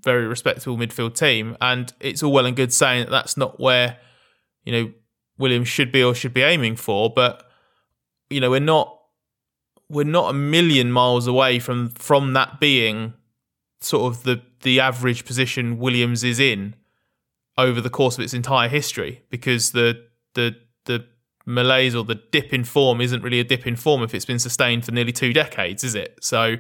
very 0.03 0.27
respectable 0.27 0.77
midfield 0.77 1.15
team. 1.15 1.57
And 1.61 1.93
it's 2.01 2.23
all 2.23 2.33
well 2.33 2.47
and 2.47 2.57
good 2.57 2.73
saying 2.73 3.05
that 3.05 3.11
that's 3.11 3.37
not 3.37 3.59
where, 3.59 3.99
you 4.65 4.73
know, 4.73 4.93
Williams 5.39 5.69
should 5.69 5.91
be 5.91 6.03
or 6.03 6.15
should 6.15 6.35
be 6.35 6.43
aiming 6.43 6.77
for. 6.77 7.11
But, 7.11 7.49
you 8.29 8.41
know, 8.41 8.51
we're 8.51 8.61
not 8.61 8.99
we're 9.89 10.05
not 10.05 10.31
a 10.31 10.33
million 10.33 10.91
miles 10.91 11.27
away 11.27 11.59
from 11.59 11.91
from 11.91 12.33
that 12.33 12.61
being 12.61 13.15
sort 13.81 14.13
of 14.13 14.23
the 14.25 14.43
the 14.63 14.81
average 14.81 15.25
position 15.25 15.79
Williams 15.79 16.25
is 16.25 16.41
in 16.41 16.75
over 17.57 17.81
the 17.81 17.91
course 17.91 18.17
of 18.19 18.25
its 18.25 18.35
entire 18.35 18.69
history 18.69 19.23
because 19.31 19.73
the 19.73 20.07
the 20.35 20.57
the 20.87 21.07
malaise 21.47 21.95
or 21.95 22.05
the 22.05 22.15
dip 22.15 22.53
in 22.53 22.65
form 22.65 23.01
isn't 23.01 23.23
really 23.23 23.41
a 23.41 23.45
dip 23.45 23.67
in 23.67 23.77
form 23.77 24.03
if 24.03 24.15
it's 24.15 24.25
been 24.25 24.39
sustained 24.39 24.85
for 24.85 24.93
nearly 24.93 25.13
two 25.13 25.33
decades, 25.33 25.85
is 25.85 25.95
it? 25.95 26.19
So 26.21 26.57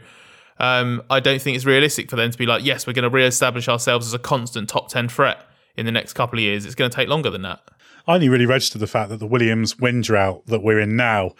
um, 0.59 1.03
I 1.11 1.21
don't 1.21 1.41
think 1.41 1.57
it's 1.57 1.65
realistic 1.65 2.11
for 2.11 2.17
them 2.17 2.31
to 2.31 2.39
be 2.39 2.47
like, 2.47 2.65
yes, 2.65 2.87
we're 2.87 2.93
going 2.93 3.05
to 3.05 3.11
re-establish 3.11 3.69
ourselves 3.69 4.07
as 4.07 4.15
a 4.15 4.19
constant 4.19 4.69
top 4.69 4.89
ten 4.89 5.09
threat 5.09 5.45
in 5.77 5.87
the 5.87 5.93
next 5.93 6.13
couple 6.13 6.39
of 6.39 6.43
years. 6.43 6.67
It's 6.67 6.75
going 6.75 6.91
to 6.91 6.95
take 6.95 7.09
longer 7.09 7.31
than 7.31 7.43
that. 7.43 7.61
I 8.07 8.15
only 8.15 8.29
really 8.29 8.47
registered 8.47 8.81
the 8.81 8.87
fact 8.87 9.09
that 9.09 9.17
the 9.17 9.27
Williams 9.27 9.79
wind 9.79 10.05
drought 10.05 10.47
that 10.47 10.63
we're 10.63 10.79
in 10.79 10.95
now 10.97 11.33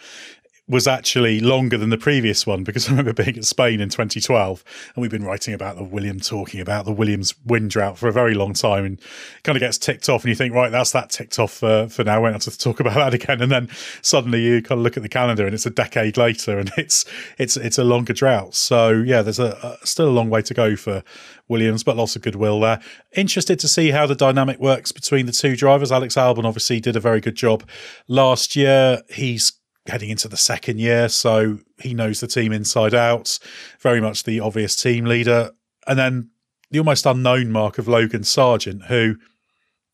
was 0.67 0.87
actually 0.87 1.39
longer 1.39 1.77
than 1.77 1.91
the 1.91 1.97
previous 1.97 2.47
one 2.47 2.63
because 2.63 2.87
I 2.87 2.91
remember 2.91 3.13
being 3.13 3.37
at 3.37 3.45
Spain 3.45 3.79
in 3.79 3.89
2012 3.89 4.63
and 4.95 5.01
we've 5.01 5.11
been 5.11 5.23
writing 5.23 5.53
about 5.53 5.75
the 5.75 5.83
William 5.83 6.19
talking 6.19 6.59
about 6.59 6.85
the 6.85 6.91
Williams 6.91 7.35
wind 7.45 7.69
drought 7.69 7.97
for 7.97 8.07
a 8.07 8.11
very 8.11 8.33
long 8.33 8.53
time 8.53 8.83
and 8.83 8.99
it 8.99 9.43
kind 9.43 9.55
of 9.55 9.59
gets 9.59 9.77
ticked 9.77 10.09
off 10.09 10.23
and 10.23 10.29
you 10.29 10.35
think, 10.35 10.53
right, 10.53 10.71
that's 10.71 10.91
that 10.91 11.11
ticked 11.11 11.37
off 11.37 11.53
for, 11.53 11.87
for 11.89 12.03
now. 12.03 12.15
I 12.15 12.17
won't 12.19 12.41
to 12.41 12.57
talk 12.57 12.79
about 12.81 12.95
that 12.95 13.13
again. 13.13 13.41
And 13.41 13.51
then 13.51 13.69
suddenly 14.01 14.41
you 14.41 14.61
kind 14.61 14.79
of 14.79 14.83
look 14.83 14.97
at 14.97 15.03
the 15.03 15.09
calendar 15.09 15.45
and 15.45 15.53
it's 15.53 15.65
a 15.65 15.71
decade 15.71 16.17
later 16.17 16.57
and 16.57 16.71
it's, 16.77 17.05
it's, 17.37 17.57
it's 17.57 17.77
a 17.77 17.83
longer 17.83 18.13
drought. 18.13 18.55
So 18.55 18.89
yeah, 18.89 19.21
there's 19.21 19.39
a, 19.39 19.77
a 19.81 19.85
still 19.85 20.07
a 20.07 20.09
long 20.09 20.29
way 20.29 20.41
to 20.41 20.53
go 20.53 20.75
for 20.75 21.03
Williams, 21.47 21.83
but 21.83 21.95
lots 21.95 22.15
of 22.15 22.23
goodwill 22.23 22.59
there. 22.59 22.81
Interested 23.15 23.59
to 23.59 23.67
see 23.67 23.91
how 23.91 24.07
the 24.07 24.15
dynamic 24.15 24.59
works 24.59 24.91
between 24.91 25.27
the 25.27 25.31
two 25.31 25.55
drivers. 25.55 25.91
Alex 25.91 26.15
Albon 26.15 26.45
obviously 26.45 26.79
did 26.79 26.95
a 26.95 26.99
very 26.99 27.21
good 27.21 27.35
job 27.35 27.67
last 28.07 28.55
year. 28.55 29.03
He's 29.09 29.53
heading 29.87 30.09
into 30.09 30.27
the 30.27 30.37
second 30.37 30.79
year, 30.79 31.09
so 31.09 31.59
he 31.79 31.93
knows 31.93 32.19
the 32.19 32.27
team 32.27 32.51
inside 32.51 32.93
out. 32.93 33.37
Very 33.79 34.01
much 34.01 34.23
the 34.23 34.39
obvious 34.39 34.75
team 34.75 35.05
leader. 35.05 35.51
And 35.87 35.99
then 35.99 36.31
the 36.71 36.79
almost 36.79 37.05
unknown 37.05 37.51
mark 37.51 37.77
of 37.77 37.87
Logan 37.87 38.23
Sargent, 38.23 38.85
who 38.85 39.15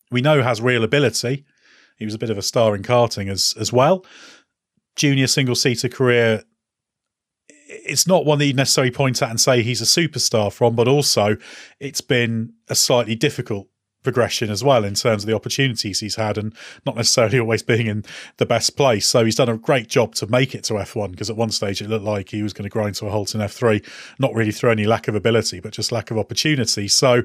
we 0.10 0.22
know 0.22 0.42
has 0.42 0.62
real 0.62 0.84
ability. 0.84 1.46
He 1.98 2.06
was 2.06 2.14
a 2.14 2.20
bit 2.20 2.30
of 2.30 2.38
a 2.38 2.42
star 2.42 2.76
in 2.76 2.84
karting 2.84 3.30
as 3.30 3.54
as 3.60 3.72
well. 3.74 4.06
Junior 4.96 5.28
single 5.28 5.56
seater 5.56 5.90
career. 5.90 6.44
It's 7.50 8.08
not 8.08 8.26
one 8.26 8.40
that 8.40 8.46
you 8.46 8.54
necessarily 8.54 8.92
point 8.92 9.22
at 9.22 9.30
and 9.30 9.40
say 9.40 9.62
he's 9.62 9.82
a 9.82 9.86
superstar 9.86 10.52
from, 10.52 10.76
but 10.76 10.88
also 10.88 11.38
it's 11.80 12.02
been 12.02 12.54
a 12.68 12.76
slightly 12.76 13.16
difficult 13.16 13.71
progression 14.04 14.50
as 14.50 14.64
well 14.64 14.84
in 14.84 14.96
terms 14.96 15.24
of 15.24 15.28
the 15.28 15.36
opportunities 15.36 16.00
he's 16.00 16.16
had 16.16 16.38
and 16.38 16.54
not 16.86 16.96
necessarily 16.96 17.40
always 17.40 17.64
being 17.64 17.88
in 17.88 18.04
the 18.38 18.46
best 18.46 18.76
place. 18.76 19.08
So 19.08 19.26
he's 19.26 19.36
done 19.36 19.50
a 19.50 19.58
great 19.58 19.88
job 19.88 20.16
to 20.16 20.28
make 20.28 20.56
it 20.56 20.64
to 20.66 20.74
F1 20.74 21.12
because 21.12 21.30
at 21.30 21.38
one 21.38 21.52
stage 21.52 21.82
it 21.82 21.90
looked 21.90 22.06
like 22.06 22.30
he 22.30 22.44
was 22.44 22.54
going 22.54 22.64
to 22.64 22.70
grind 22.70 22.96
to 22.96 23.08
a 23.08 23.12
halt 23.12 23.36
in 23.36 23.42
F3, 23.42 23.86
not 24.20 24.34
really 24.34 24.52
through 24.52 24.72
any 24.72 24.86
lack 24.86 25.08
of 25.08 25.16
ability, 25.16 25.60
but 25.60 25.74
just 25.74 25.92
lack 25.92 26.12
of 26.12 26.18
opportunity. 26.18 26.88
So 26.88 27.24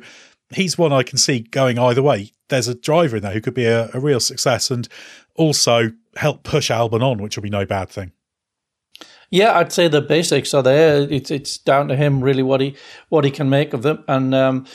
he's 0.50 0.78
one 0.78 0.92
I 0.92 1.02
can 1.02 1.18
see 1.18 1.40
going 1.40 1.78
either 1.78 2.02
way. 2.02 2.32
There's 2.48 2.68
a 2.68 2.74
driver 2.74 3.16
in 3.16 3.22
there 3.22 3.32
who 3.32 3.40
could 3.40 3.54
be 3.54 3.64
a, 3.64 3.90
a 3.92 4.00
real 4.00 4.20
success 4.20 4.70
and 4.70 4.88
also 5.34 5.92
help 6.16 6.42
push 6.42 6.70
Albon 6.70 7.02
on, 7.02 7.18
which 7.18 7.36
will 7.36 7.42
be 7.42 7.50
no 7.50 7.66
bad 7.66 7.88
thing. 7.88 8.12
Yeah, 9.30 9.58
I'd 9.58 9.72
say 9.72 9.88
the 9.88 10.00
basics 10.00 10.54
are 10.54 10.62
there. 10.62 11.02
It's 11.10 11.30
it's 11.30 11.58
down 11.58 11.88
to 11.88 11.96
him 11.96 12.22
really 12.22 12.44
what 12.44 12.60
he 12.60 12.76
what 13.08 13.24
he 13.24 13.30
can 13.30 13.50
make 13.50 13.72
of 13.72 13.82
them, 13.82 14.04
and 14.06 14.34
um, 14.34 14.66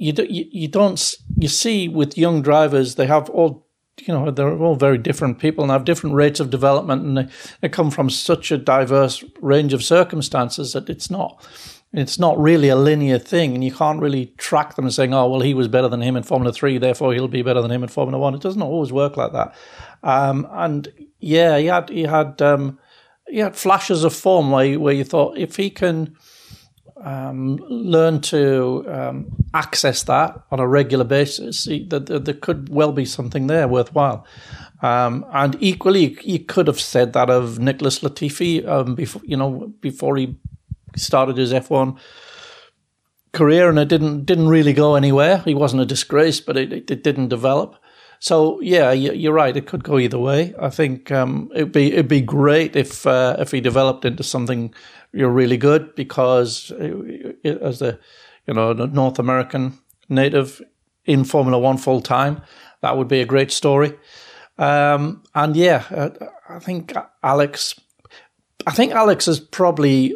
you, 0.00 0.12
do, 0.12 0.24
you 0.24 0.46
you 0.50 0.66
don't 0.66 1.14
you 1.36 1.48
see 1.48 1.86
with 1.86 2.16
young 2.16 2.40
drivers 2.40 2.94
they 2.94 3.06
have 3.06 3.28
all 3.30 3.66
you 4.00 4.14
know 4.14 4.30
they're 4.30 4.56
all 4.56 4.74
very 4.74 4.96
different 4.96 5.38
people 5.38 5.62
and 5.62 5.70
have 5.70 5.84
different 5.84 6.16
rates 6.16 6.40
of 6.40 6.48
development 6.48 7.02
and 7.02 7.18
they, 7.18 7.28
they 7.60 7.68
come 7.68 7.90
from 7.90 8.08
such 8.08 8.50
a 8.50 8.56
diverse 8.56 9.22
range 9.42 9.74
of 9.74 9.84
circumstances 9.84 10.72
that 10.72 10.88
it's 10.88 11.10
not 11.10 11.46
it's 11.92 12.18
not 12.18 12.38
really 12.38 12.68
a 12.68 12.76
linear 12.76 13.18
thing 13.18 13.54
and 13.54 13.62
you 13.62 13.72
can't 13.72 14.00
really 14.00 14.26
track 14.38 14.74
them 14.74 14.90
saying 14.90 15.12
oh 15.12 15.28
well 15.28 15.40
he 15.40 15.52
was 15.52 15.68
better 15.68 15.88
than 15.88 16.00
him 16.00 16.16
in 16.16 16.22
formula 16.22 16.50
3 16.50 16.78
therefore 16.78 17.12
he'll 17.12 17.28
be 17.28 17.42
better 17.42 17.60
than 17.60 17.70
him 17.70 17.82
in 17.82 17.88
formula 17.88 18.18
1 18.18 18.34
it 18.34 18.40
doesn't 18.40 18.62
always 18.62 18.92
work 18.92 19.18
like 19.18 19.32
that. 19.32 19.54
Um, 20.02 20.48
and 20.52 20.88
yeah 21.18 21.58
he 21.58 21.66
had 21.66 21.90
he 21.90 22.04
had 22.04 22.40
um, 22.40 22.78
he 23.28 23.38
had 23.38 23.54
flashes 23.54 24.02
of 24.02 24.14
form 24.14 24.50
where 24.50 24.80
where 24.80 24.94
you 24.94 25.04
thought 25.04 25.36
if 25.36 25.56
he 25.56 25.68
can 25.68 26.16
um, 27.02 27.56
learn 27.68 28.20
to 28.20 28.84
um, 28.88 29.26
access 29.54 30.02
that 30.04 30.40
on 30.50 30.60
a 30.60 30.66
regular 30.66 31.04
basis, 31.04 31.64
there, 31.64 32.00
there 32.00 32.34
could 32.34 32.68
well 32.68 32.92
be 32.92 33.04
something 33.04 33.46
there 33.46 33.68
worthwhile. 33.68 34.26
Um, 34.82 35.26
and 35.32 35.56
equally, 35.60 36.18
you 36.22 36.38
could 36.40 36.66
have 36.66 36.80
said 36.80 37.12
that 37.12 37.28
of 37.30 37.58
Nicholas 37.58 38.00
Latifi 38.00 38.66
um, 38.66 38.94
before 38.94 39.22
you 39.24 39.36
know 39.36 39.72
before 39.80 40.16
he 40.16 40.36
started 40.96 41.36
his 41.36 41.52
F1 41.52 41.98
career, 43.32 43.68
and 43.68 43.78
it 43.78 43.88
didn't 43.88 44.24
didn't 44.24 44.48
really 44.48 44.72
go 44.72 44.94
anywhere. 44.94 45.38
He 45.38 45.54
wasn't 45.54 45.82
a 45.82 45.86
disgrace, 45.86 46.40
but 46.40 46.56
it, 46.56 46.90
it 46.90 47.04
didn't 47.04 47.28
develop. 47.28 47.76
So 48.20 48.60
yeah, 48.60 48.92
you're 48.92 49.32
right. 49.32 49.56
It 49.56 49.66
could 49.66 49.82
go 49.82 49.98
either 49.98 50.18
way. 50.18 50.54
I 50.60 50.68
think 50.68 51.10
um, 51.10 51.50
it'd 51.54 51.72
be 51.72 51.92
it'd 51.92 52.06
be 52.06 52.20
great 52.20 52.76
if 52.76 53.06
uh, 53.06 53.36
if 53.38 53.50
he 53.50 53.62
developed 53.62 54.04
into 54.04 54.22
something 54.22 54.74
you're 55.12 55.30
really 55.30 55.56
good 55.56 55.94
because 55.94 56.70
uh, 56.70 57.32
as 57.44 57.80
a 57.80 57.98
you 58.46 58.52
know 58.52 58.74
North 58.74 59.18
American 59.18 59.78
native 60.10 60.60
in 61.06 61.24
Formula 61.24 61.58
One 61.58 61.78
full 61.78 62.02
time, 62.02 62.42
that 62.82 62.98
would 62.98 63.08
be 63.08 63.22
a 63.22 63.26
great 63.26 63.50
story. 63.50 63.98
Um, 64.58 65.22
and 65.34 65.56
yeah, 65.56 65.84
uh, 65.90 66.10
I 66.46 66.58
think 66.58 66.94
Alex, 67.22 67.74
I 68.66 68.72
think 68.72 68.92
Alex 68.92 69.28
is 69.28 69.40
probably 69.40 70.14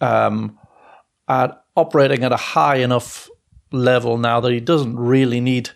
um, 0.00 0.58
at 1.28 1.62
operating 1.76 2.24
at 2.24 2.32
a 2.32 2.38
high 2.38 2.76
enough 2.76 3.28
level 3.72 4.16
now 4.16 4.40
that 4.40 4.52
he 4.52 4.60
doesn't 4.60 4.96
really 4.98 5.42
need 5.42 5.70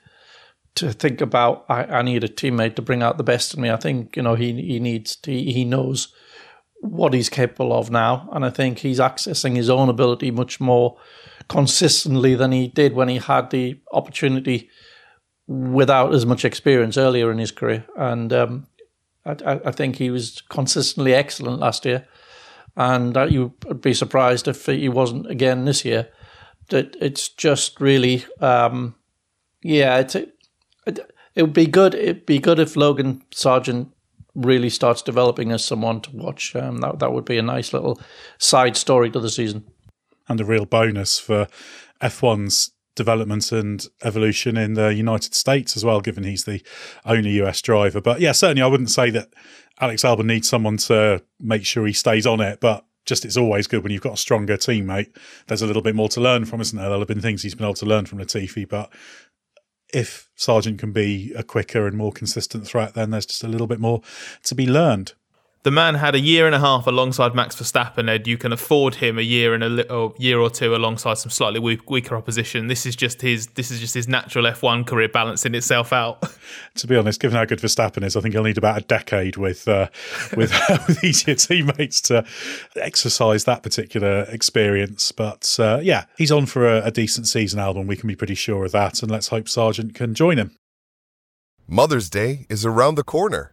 to 0.76 0.92
think 0.92 1.20
about 1.20 1.64
I, 1.68 1.84
I, 1.84 2.02
need 2.02 2.24
a 2.24 2.28
teammate 2.28 2.76
to 2.76 2.82
bring 2.82 3.02
out 3.02 3.18
the 3.18 3.24
best 3.24 3.54
in 3.54 3.60
me. 3.60 3.70
I 3.70 3.76
think 3.76 4.16
you 4.16 4.22
know 4.22 4.34
he 4.34 4.52
he 4.60 4.80
needs 4.80 5.16
to, 5.16 5.32
he, 5.32 5.64
knows 5.64 6.12
what 6.80 7.12
he's 7.12 7.28
capable 7.28 7.72
of 7.72 7.90
now. 7.90 8.28
And 8.32 8.44
I 8.44 8.50
think 8.50 8.78
he's 8.78 8.98
accessing 8.98 9.56
his 9.56 9.68
own 9.68 9.88
ability 9.88 10.30
much 10.30 10.60
more 10.60 10.96
consistently 11.48 12.34
than 12.34 12.52
he 12.52 12.68
did 12.68 12.94
when 12.94 13.08
he 13.08 13.18
had 13.18 13.50
the 13.50 13.80
opportunity 13.92 14.70
without 15.46 16.14
as 16.14 16.24
much 16.24 16.44
experience 16.44 16.96
earlier 16.96 17.30
in 17.30 17.38
his 17.38 17.50
career. 17.50 17.84
And 17.96 18.32
um, 18.32 18.66
I, 19.26 19.60
I, 19.64 19.72
think 19.72 19.96
he 19.96 20.10
was 20.10 20.42
consistently 20.48 21.12
excellent 21.12 21.58
last 21.58 21.84
year. 21.84 22.06
And 22.76 23.16
you 23.30 23.52
would 23.66 23.80
be 23.80 23.92
surprised 23.92 24.46
if 24.48 24.66
he 24.66 24.88
wasn't 24.88 25.28
again 25.28 25.64
this 25.64 25.84
year. 25.84 26.08
That 26.68 26.96
it's 27.00 27.28
just 27.28 27.80
really, 27.80 28.24
um, 28.40 28.94
yeah, 29.60 29.98
it's, 29.98 30.14
it, 30.14 30.34
it 31.34 31.42
would 31.42 31.52
be 31.52 31.66
good. 31.66 31.94
It'd 31.94 32.26
be 32.26 32.38
good 32.38 32.58
if 32.58 32.76
Logan 32.76 33.22
Sargent 33.30 33.92
really 34.34 34.70
starts 34.70 35.02
developing 35.02 35.52
as 35.52 35.64
someone 35.64 36.00
to 36.02 36.16
watch. 36.16 36.54
Um, 36.54 36.78
that 36.78 36.98
that 36.98 37.12
would 37.12 37.24
be 37.24 37.38
a 37.38 37.42
nice 37.42 37.72
little 37.72 38.00
side 38.38 38.76
story 38.76 39.10
to 39.10 39.20
the 39.20 39.30
season, 39.30 39.64
and 40.28 40.40
a 40.40 40.44
real 40.44 40.66
bonus 40.66 41.18
for 41.18 41.46
F1's 42.00 42.72
development 42.96 43.52
and 43.52 43.86
evolution 44.02 44.56
in 44.56 44.74
the 44.74 44.92
United 44.92 45.34
States 45.34 45.76
as 45.76 45.84
well, 45.84 46.00
given 46.00 46.24
he's 46.24 46.44
the 46.44 46.62
only 47.04 47.30
US 47.42 47.62
driver. 47.62 48.00
But 48.00 48.20
yeah, 48.20 48.32
certainly 48.32 48.62
I 48.62 48.66
wouldn't 48.66 48.90
say 48.90 49.10
that 49.10 49.28
Alex 49.80 50.02
Albon 50.02 50.26
needs 50.26 50.48
someone 50.48 50.76
to 50.78 51.22
make 51.38 51.64
sure 51.64 51.86
he 51.86 51.92
stays 51.92 52.26
on 52.26 52.40
it, 52.40 52.60
but 52.60 52.84
just 53.06 53.24
it's 53.24 53.36
always 53.36 53.66
good 53.66 53.82
when 53.82 53.92
you've 53.92 54.02
got 54.02 54.14
a 54.14 54.18
stronger 54.18 54.56
teammate. 54.56 55.16
There's 55.46 55.62
a 55.62 55.66
little 55.66 55.82
bit 55.82 55.94
more 55.94 56.08
to 56.10 56.20
learn 56.20 56.44
from, 56.44 56.60
isn't 56.60 56.76
there? 56.76 56.86
There'll 56.86 57.00
have 57.00 57.08
been 57.08 57.20
things 57.20 57.42
he's 57.42 57.54
been 57.54 57.64
able 57.64 57.74
to 57.74 57.86
learn 57.86 58.06
from 58.06 58.18
Latifi, 58.18 58.68
but 58.68 58.92
if 59.92 60.28
Sargent 60.36 60.78
can 60.78 60.92
be 60.92 61.32
a 61.36 61.42
quicker 61.42 61.86
and 61.86 61.96
more 61.96 62.12
consistent 62.12 62.66
threat, 62.66 62.94
then 62.94 63.10
there's 63.10 63.26
just 63.26 63.44
a 63.44 63.48
little 63.48 63.66
bit 63.66 63.80
more 63.80 64.02
to 64.44 64.54
be 64.54 64.66
learned. 64.66 65.14
The 65.62 65.70
man 65.70 65.96
had 65.96 66.14
a 66.14 66.20
year 66.20 66.46
and 66.46 66.54
a 66.54 66.58
half 66.58 66.86
alongside 66.86 67.34
Max 67.34 67.54
Verstappen. 67.54 68.08
Ed, 68.08 68.26
you 68.26 68.38
can 68.38 68.50
afford 68.50 68.94
him 68.94 69.18
a 69.18 69.22
year 69.22 69.52
and 69.52 69.62
a 69.62 69.68
little, 69.68 70.14
year 70.16 70.40
or 70.40 70.48
two 70.48 70.74
alongside 70.74 71.18
some 71.18 71.28
slightly 71.28 71.60
weak, 71.60 71.90
weaker 71.90 72.16
opposition. 72.16 72.68
This 72.68 72.86
is 72.86 72.96
just 72.96 73.20
his. 73.20 73.46
This 73.48 73.70
is 73.70 73.78
just 73.78 73.92
his 73.92 74.08
natural 74.08 74.46
F1 74.46 74.86
career 74.86 75.10
balancing 75.10 75.54
itself 75.54 75.92
out. 75.92 76.24
to 76.76 76.86
be 76.86 76.96
honest, 76.96 77.20
given 77.20 77.36
how 77.36 77.44
good 77.44 77.58
Verstappen 77.58 78.02
is, 78.02 78.16
I 78.16 78.22
think 78.22 78.32
he'll 78.32 78.42
need 78.42 78.56
about 78.56 78.78
a 78.78 78.84
decade 78.86 79.36
with 79.36 79.68
uh, 79.68 79.88
with, 80.36 80.50
with 80.88 81.04
easier 81.04 81.34
teammates 81.34 82.00
to 82.02 82.24
exercise 82.76 83.44
that 83.44 83.62
particular 83.62 84.22
experience. 84.30 85.12
But 85.12 85.58
uh, 85.60 85.80
yeah, 85.82 86.06
he's 86.16 86.32
on 86.32 86.46
for 86.46 86.66
a, 86.66 86.86
a 86.86 86.90
decent 86.90 87.28
season 87.28 87.60
Albon. 87.60 87.86
We 87.86 87.96
can 87.96 88.08
be 88.08 88.16
pretty 88.16 88.34
sure 88.34 88.64
of 88.64 88.72
that, 88.72 89.02
and 89.02 89.10
let's 89.10 89.28
hope 89.28 89.46
Sargent 89.46 89.94
can 89.94 90.14
join 90.14 90.38
him. 90.38 90.56
Mother's 91.72 92.08
Day 92.08 92.46
is 92.48 92.64
around 92.64 92.94
the 92.96 93.04
corner. 93.04 93.52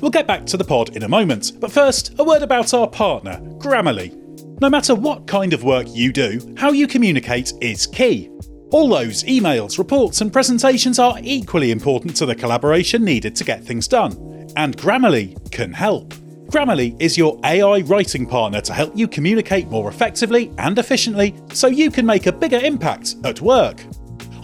We'll 0.00 0.10
get 0.10 0.26
back 0.26 0.46
to 0.46 0.56
the 0.56 0.64
pod 0.64 0.96
in 0.96 1.02
a 1.02 1.08
moment, 1.08 1.52
but 1.60 1.72
first, 1.72 2.14
a 2.18 2.24
word 2.24 2.42
about 2.42 2.72
our 2.72 2.88
partner, 2.88 3.40
Grammarly. 3.58 4.14
No 4.60 4.70
matter 4.70 4.94
what 4.94 5.26
kind 5.26 5.52
of 5.52 5.64
work 5.64 5.86
you 5.90 6.12
do, 6.12 6.54
how 6.56 6.70
you 6.70 6.86
communicate 6.86 7.52
is 7.60 7.86
key. 7.86 8.30
All 8.70 8.88
those 8.88 9.24
emails, 9.24 9.78
reports, 9.78 10.20
and 10.20 10.32
presentations 10.32 10.98
are 10.98 11.18
equally 11.22 11.70
important 11.70 12.14
to 12.16 12.26
the 12.26 12.34
collaboration 12.34 13.04
needed 13.04 13.34
to 13.36 13.44
get 13.44 13.64
things 13.64 13.88
done, 13.88 14.12
and 14.56 14.76
Grammarly 14.76 15.50
can 15.50 15.72
help. 15.72 16.14
Grammarly 16.48 17.00
is 17.00 17.18
your 17.18 17.38
AI 17.44 17.80
writing 17.80 18.26
partner 18.26 18.60
to 18.62 18.72
help 18.72 18.96
you 18.96 19.08
communicate 19.08 19.68
more 19.68 19.88
effectively 19.88 20.50
and 20.58 20.78
efficiently 20.78 21.34
so 21.52 21.66
you 21.66 21.90
can 21.90 22.06
make 22.06 22.26
a 22.26 22.32
bigger 22.32 22.58
impact 22.58 23.16
at 23.24 23.40
work. 23.40 23.84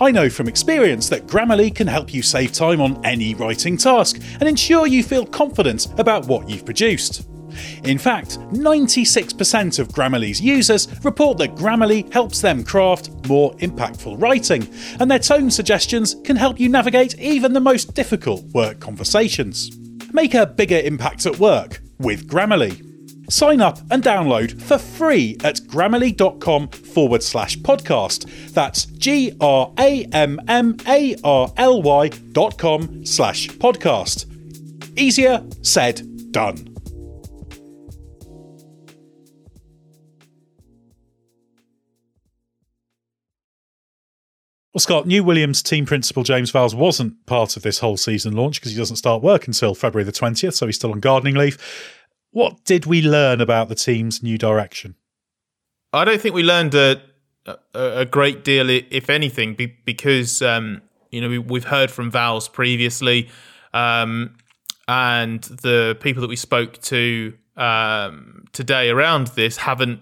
I 0.00 0.10
know 0.10 0.28
from 0.28 0.48
experience 0.48 1.08
that 1.08 1.26
Grammarly 1.26 1.72
can 1.72 1.86
help 1.86 2.12
you 2.12 2.20
save 2.20 2.52
time 2.52 2.80
on 2.80 3.04
any 3.04 3.34
writing 3.34 3.76
task 3.76 4.20
and 4.40 4.48
ensure 4.48 4.88
you 4.88 5.04
feel 5.04 5.24
confident 5.24 5.86
about 6.00 6.26
what 6.26 6.48
you've 6.48 6.64
produced. 6.64 7.28
In 7.84 7.98
fact, 7.98 8.38
96% 8.50 9.78
of 9.78 9.88
Grammarly's 9.88 10.40
users 10.40 10.88
report 11.04 11.38
that 11.38 11.54
Grammarly 11.54 12.12
helps 12.12 12.40
them 12.40 12.64
craft 12.64 13.10
more 13.28 13.52
impactful 13.54 14.20
writing, 14.20 14.68
and 14.98 15.08
their 15.08 15.20
tone 15.20 15.50
suggestions 15.50 16.16
can 16.24 16.34
help 16.34 16.58
you 16.58 16.68
navigate 16.68 17.16
even 17.20 17.52
the 17.52 17.60
most 17.60 17.94
difficult 17.94 18.42
work 18.46 18.80
conversations. 18.80 19.78
Make 20.12 20.34
a 20.34 20.46
bigger 20.46 20.78
impact 20.78 21.26
at 21.26 21.38
work 21.38 21.80
with 22.00 22.28
Grammarly. 22.28 22.93
Sign 23.28 23.60
up 23.60 23.78
and 23.90 24.02
download 24.02 24.60
for 24.60 24.78
free 24.78 25.36
at 25.44 25.56
grammarly.com 25.56 26.68
forward 26.68 27.22
slash 27.22 27.56
podcast. 27.58 28.52
That's 28.52 28.86
G 28.86 29.36
R 29.40 29.72
A 29.78 30.04
M 30.12 30.40
M 30.48 30.76
A 30.86 31.16
R 31.24 31.52
L 31.56 31.82
Y 31.82 32.08
dot 32.08 32.58
com 32.58 33.04
slash 33.04 33.48
podcast. 33.48 34.30
Easier 34.96 35.44
said, 35.62 36.32
done. 36.32 36.74
Well, 44.74 44.80
Scott, 44.80 45.06
new 45.06 45.22
Williams 45.22 45.62
team 45.62 45.86
principal 45.86 46.24
James 46.24 46.50
Vowles 46.50 46.74
wasn't 46.74 47.26
part 47.26 47.56
of 47.56 47.62
this 47.62 47.78
whole 47.78 47.96
season 47.96 48.34
launch 48.34 48.60
because 48.60 48.72
he 48.72 48.76
doesn't 48.78 48.96
start 48.96 49.22
work 49.22 49.46
until 49.46 49.72
February 49.72 50.04
the 50.04 50.10
20th, 50.10 50.54
so 50.54 50.66
he's 50.66 50.74
still 50.74 50.90
on 50.90 50.98
gardening 50.98 51.36
leave. 51.36 51.56
What 52.34 52.64
did 52.64 52.84
we 52.84 53.00
learn 53.00 53.40
about 53.40 53.68
the 53.68 53.76
team's 53.76 54.20
new 54.20 54.36
direction? 54.36 54.96
I 55.92 56.04
don't 56.04 56.20
think 56.20 56.34
we 56.34 56.42
learned 56.42 56.74
a, 56.74 57.00
a, 57.72 58.04
great 58.04 58.42
deal, 58.42 58.68
if 58.68 59.08
anything, 59.08 59.56
because 59.84 60.42
um, 60.42 60.82
you 61.12 61.20
know 61.20 61.40
we, 61.40 61.60
have 61.60 61.68
heard 61.68 61.92
from 61.92 62.10
Vowles 62.10 62.52
previously, 62.52 63.28
um, 63.72 64.34
and 64.88 65.44
the 65.44 65.96
people 66.00 66.22
that 66.22 66.26
we 66.26 66.34
spoke 66.34 66.82
to 66.82 67.34
um, 67.56 68.46
today 68.50 68.90
around 68.90 69.28
this 69.28 69.58
haven't 69.58 70.00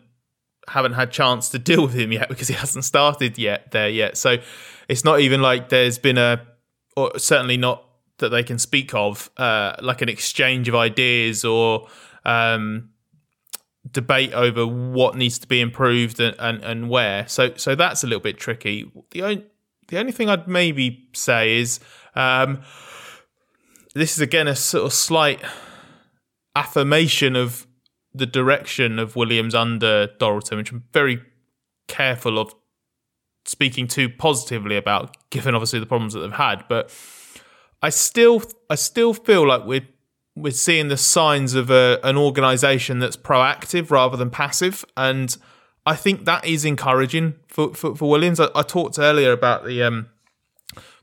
haven't 0.68 0.95
had 0.95 1.11
chance 1.11 1.51
to 1.51 1.59
deal 1.59 1.83
with 1.83 1.93
him 1.93 2.12
yet 2.12 2.28
because 2.30 2.49
he 2.49 2.55
hasn't 2.55 2.87
started 2.87 3.37
yet 3.37 3.72
there 3.72 3.91
yet. 3.91 4.16
So 4.16 4.39
it's 4.89 5.05
not 5.05 5.20
even 5.20 5.43
like 5.43 5.68
there's 5.68 5.99
been 5.99 6.16
a, 6.16 6.41
or 6.97 7.18
certainly 7.18 7.59
not 7.59 7.85
that 8.18 8.30
they 8.30 8.43
can 8.43 8.59
speak 8.59 8.95
of, 8.95 9.28
uh, 9.37 9.74
like 9.83 10.01
an 10.01 10.09
exchange 10.09 10.66
of 10.66 10.74
ideas 10.74 11.45
or 11.45 11.89
um, 12.24 12.90
debate 13.90 14.32
over 14.32 14.66
what 14.66 15.16
needs 15.16 15.38
to 15.40 15.46
be 15.46 15.60
improved 15.60 16.20
and, 16.20 16.36
and, 16.38 16.62
and 16.64 16.88
where. 16.88 17.26
So 17.28 17.54
so 17.56 17.74
that's 17.74 18.04
a 18.04 18.06
little 18.06 18.20
bit 18.20 18.38
tricky. 18.38 18.90
The 19.10 19.22
only 19.22 19.46
the 19.88 19.98
only 19.98 20.12
thing 20.12 20.28
I'd 20.28 20.48
maybe 20.48 21.08
say 21.14 21.58
is 21.58 21.80
um, 22.14 22.62
this 23.94 24.14
is 24.14 24.20
again 24.20 24.48
a 24.48 24.56
sort 24.56 24.86
of 24.86 24.92
slight 24.92 25.40
affirmation 26.54 27.36
of 27.36 27.66
the 28.14 28.26
direction 28.26 28.98
of 28.98 29.16
Williams 29.16 29.54
under 29.54 30.06
Dorilton, 30.06 30.58
which 30.58 30.70
I'm 30.70 30.84
very 30.92 31.20
careful 31.88 32.38
of 32.38 32.54
speaking 33.44 33.88
too 33.88 34.08
positively 34.08 34.76
about, 34.76 35.16
given 35.30 35.54
obviously 35.54 35.80
the 35.80 35.86
problems 35.86 36.14
that 36.14 36.20
they've 36.20 36.32
had. 36.32 36.64
But 36.68 36.94
I 37.82 37.90
still, 37.90 38.42
I 38.70 38.76
still 38.76 39.14
feel 39.14 39.46
like 39.46 39.64
we're 39.64 39.88
we're 40.35 40.53
seeing 40.53 40.89
the 40.89 40.97
signs 40.97 41.55
of 41.55 41.70
a, 41.70 42.01
an 42.03 42.16
organisation 42.16 42.99
that's 42.99 43.16
proactive 43.16 43.91
rather 43.91 44.16
than 44.16 44.30
passive, 44.30 44.85
and 44.97 45.37
I 45.85 45.97
think 45.97 46.24
that 46.24 46.45
is 46.45 46.64
encouraging 46.64 47.35
for 47.49 47.74
for, 47.74 47.95
for 47.95 48.09
Williams. 48.09 48.41
I, 48.41 48.49
I, 48.55 48.62
talked 48.62 48.99
earlier 48.99 49.33
about 49.33 49.64
the 49.64 49.83
um, 49.83 50.09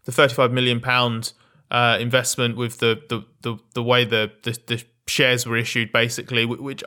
the 0.05 0.11
thirty 0.11 0.33
five 0.33 0.51
million 0.51 0.79
pound 0.79 1.33
uh, 1.69 1.97
investment 1.99 2.57
with 2.57 2.79
the, 2.79 3.01
the 3.09 3.25
the 3.41 3.57
the 3.73 3.83
way 3.83 4.05
the, 4.05 4.31
the 4.43 4.57
the 4.67 4.83
shares 5.09 5.45
were 5.45 5.57
issued, 5.57 5.91
basically, 5.91 6.45
which 6.45 6.83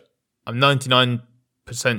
I'm 0.46 0.56
99% 0.56 1.20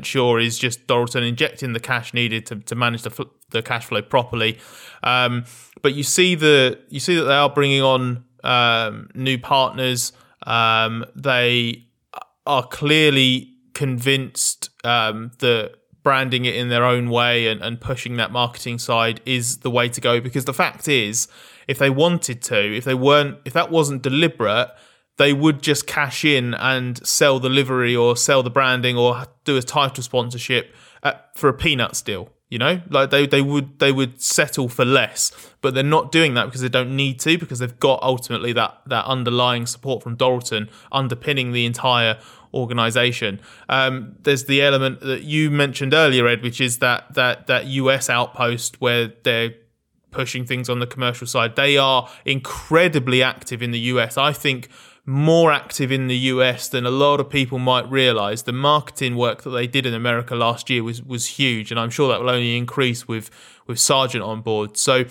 sure 0.03 0.39
is 0.39 0.57
just 0.57 0.87
Dorilton 0.87 1.27
injecting 1.27 1.73
the 1.73 1.79
cash 1.79 2.13
needed 2.13 2.45
to, 2.47 2.55
to 2.57 2.75
manage 2.75 3.03
the, 3.03 3.27
the 3.51 3.61
cash 3.61 3.85
flow 3.85 4.01
properly. 4.01 4.57
Um, 5.03 5.45
but 5.81 5.93
you 5.93 6.03
see 6.03 6.35
the 6.35 6.79
you 6.89 6.99
see 6.99 7.15
that 7.15 7.23
they 7.23 7.35
are 7.35 7.49
bringing 7.49 7.81
on 7.81 8.23
um, 8.43 9.09
new 9.13 9.37
partners. 9.37 10.13
Um, 10.45 11.05
they 11.15 11.87
are 12.45 12.67
clearly 12.67 13.53
convinced 13.73 14.69
um, 14.83 15.31
that 15.39 15.75
branding 16.03 16.45
it 16.45 16.55
in 16.55 16.69
their 16.69 16.83
own 16.83 17.09
way 17.09 17.47
and, 17.47 17.61
and 17.61 17.79
pushing 17.79 18.17
that 18.17 18.31
marketing 18.31 18.77
side 18.77 19.21
is 19.25 19.59
the 19.59 19.71
way 19.71 19.87
to 19.89 20.01
go. 20.01 20.19
Because 20.19 20.45
the 20.45 20.53
fact 20.53 20.87
is, 20.87 21.27
if 21.67 21.79
they 21.79 21.89
wanted 21.89 22.41
to, 22.43 22.77
if 22.77 22.83
they 22.83 22.93
weren't, 22.93 23.37
if 23.45 23.53
that 23.53 23.71
wasn't 23.71 24.01
deliberate, 24.01 24.69
they 25.17 25.31
would 25.31 25.61
just 25.61 25.87
cash 25.87 26.25
in 26.25 26.53
and 26.55 27.05
sell 27.05 27.39
the 27.39 27.49
livery 27.49 27.95
or 27.95 28.17
sell 28.17 28.43
the 28.43 28.49
branding 28.49 28.97
or 28.97 29.25
do 29.45 29.55
a 29.57 29.61
title 29.61 30.03
sponsorship 30.03 30.73
at, 31.03 31.29
for 31.37 31.49
a 31.49 31.53
peanuts 31.53 32.01
deal. 32.01 32.29
You 32.53 32.59
know, 32.59 32.81
like 32.87 33.09
they, 33.09 33.25
they 33.25 33.41
would 33.41 33.79
they 33.79 33.91
would 33.91 34.21
settle 34.21 34.69
for 34.69 34.85
less, 34.85 35.31
but 35.61 35.73
they're 35.73 35.83
not 35.83 36.11
doing 36.11 36.35
that 36.35 36.45
because 36.45 36.61
they 36.61 36.69
don't 36.69 36.95
need 36.95 37.19
to 37.21 37.35
because 37.35 37.57
they've 37.57 37.79
got 37.79 38.03
ultimately 38.03 38.53
that 38.53 38.79
that 38.85 39.05
underlying 39.05 39.65
support 39.65 40.03
from 40.03 40.15
Dorilton 40.15 40.69
underpinning 40.91 41.51
the 41.51 41.65
entire 41.65 42.19
organization. 42.53 43.39
Um, 43.69 44.17
there's 44.21 44.45
the 44.45 44.61
element 44.61 44.99
that 44.99 45.23
you 45.23 45.49
mentioned 45.49 45.95
earlier, 45.95 46.27
Ed, 46.27 46.43
which 46.43 46.61
is 46.61 46.77
that 46.77 47.15
that 47.15 47.47
that 47.47 47.65
US 47.65 48.07
outpost 48.07 48.79
where 48.79 49.11
they're 49.23 49.55
pushing 50.11 50.45
things 50.45 50.69
on 50.69 50.77
the 50.77 50.85
commercial 50.85 51.25
side. 51.25 51.55
They 51.55 51.75
are 51.75 52.07
incredibly 52.23 53.23
active 53.23 53.63
in 53.63 53.71
the 53.71 53.79
US. 53.79 54.15
I 54.15 54.31
think 54.31 54.69
more 55.05 55.51
active 55.51 55.91
in 55.91 56.07
the 56.07 56.15
US 56.15 56.69
than 56.69 56.85
a 56.85 56.91
lot 56.91 57.19
of 57.19 57.29
people 57.29 57.59
might 57.59 57.89
realize. 57.89 58.43
The 58.43 58.53
marketing 58.53 59.17
work 59.17 59.43
that 59.43 59.49
they 59.49 59.67
did 59.67 59.85
in 59.85 59.93
America 59.93 60.35
last 60.35 60.69
year 60.69 60.83
was 60.83 61.03
was 61.03 61.25
huge, 61.37 61.71
and 61.71 61.79
I'm 61.79 61.89
sure 61.89 62.09
that 62.09 62.21
will 62.21 62.29
only 62.29 62.57
increase 62.57 63.07
with 63.07 63.29
with 63.67 63.79
Sargent 63.79 64.23
on 64.23 64.41
board. 64.41 64.77
So 64.77 65.05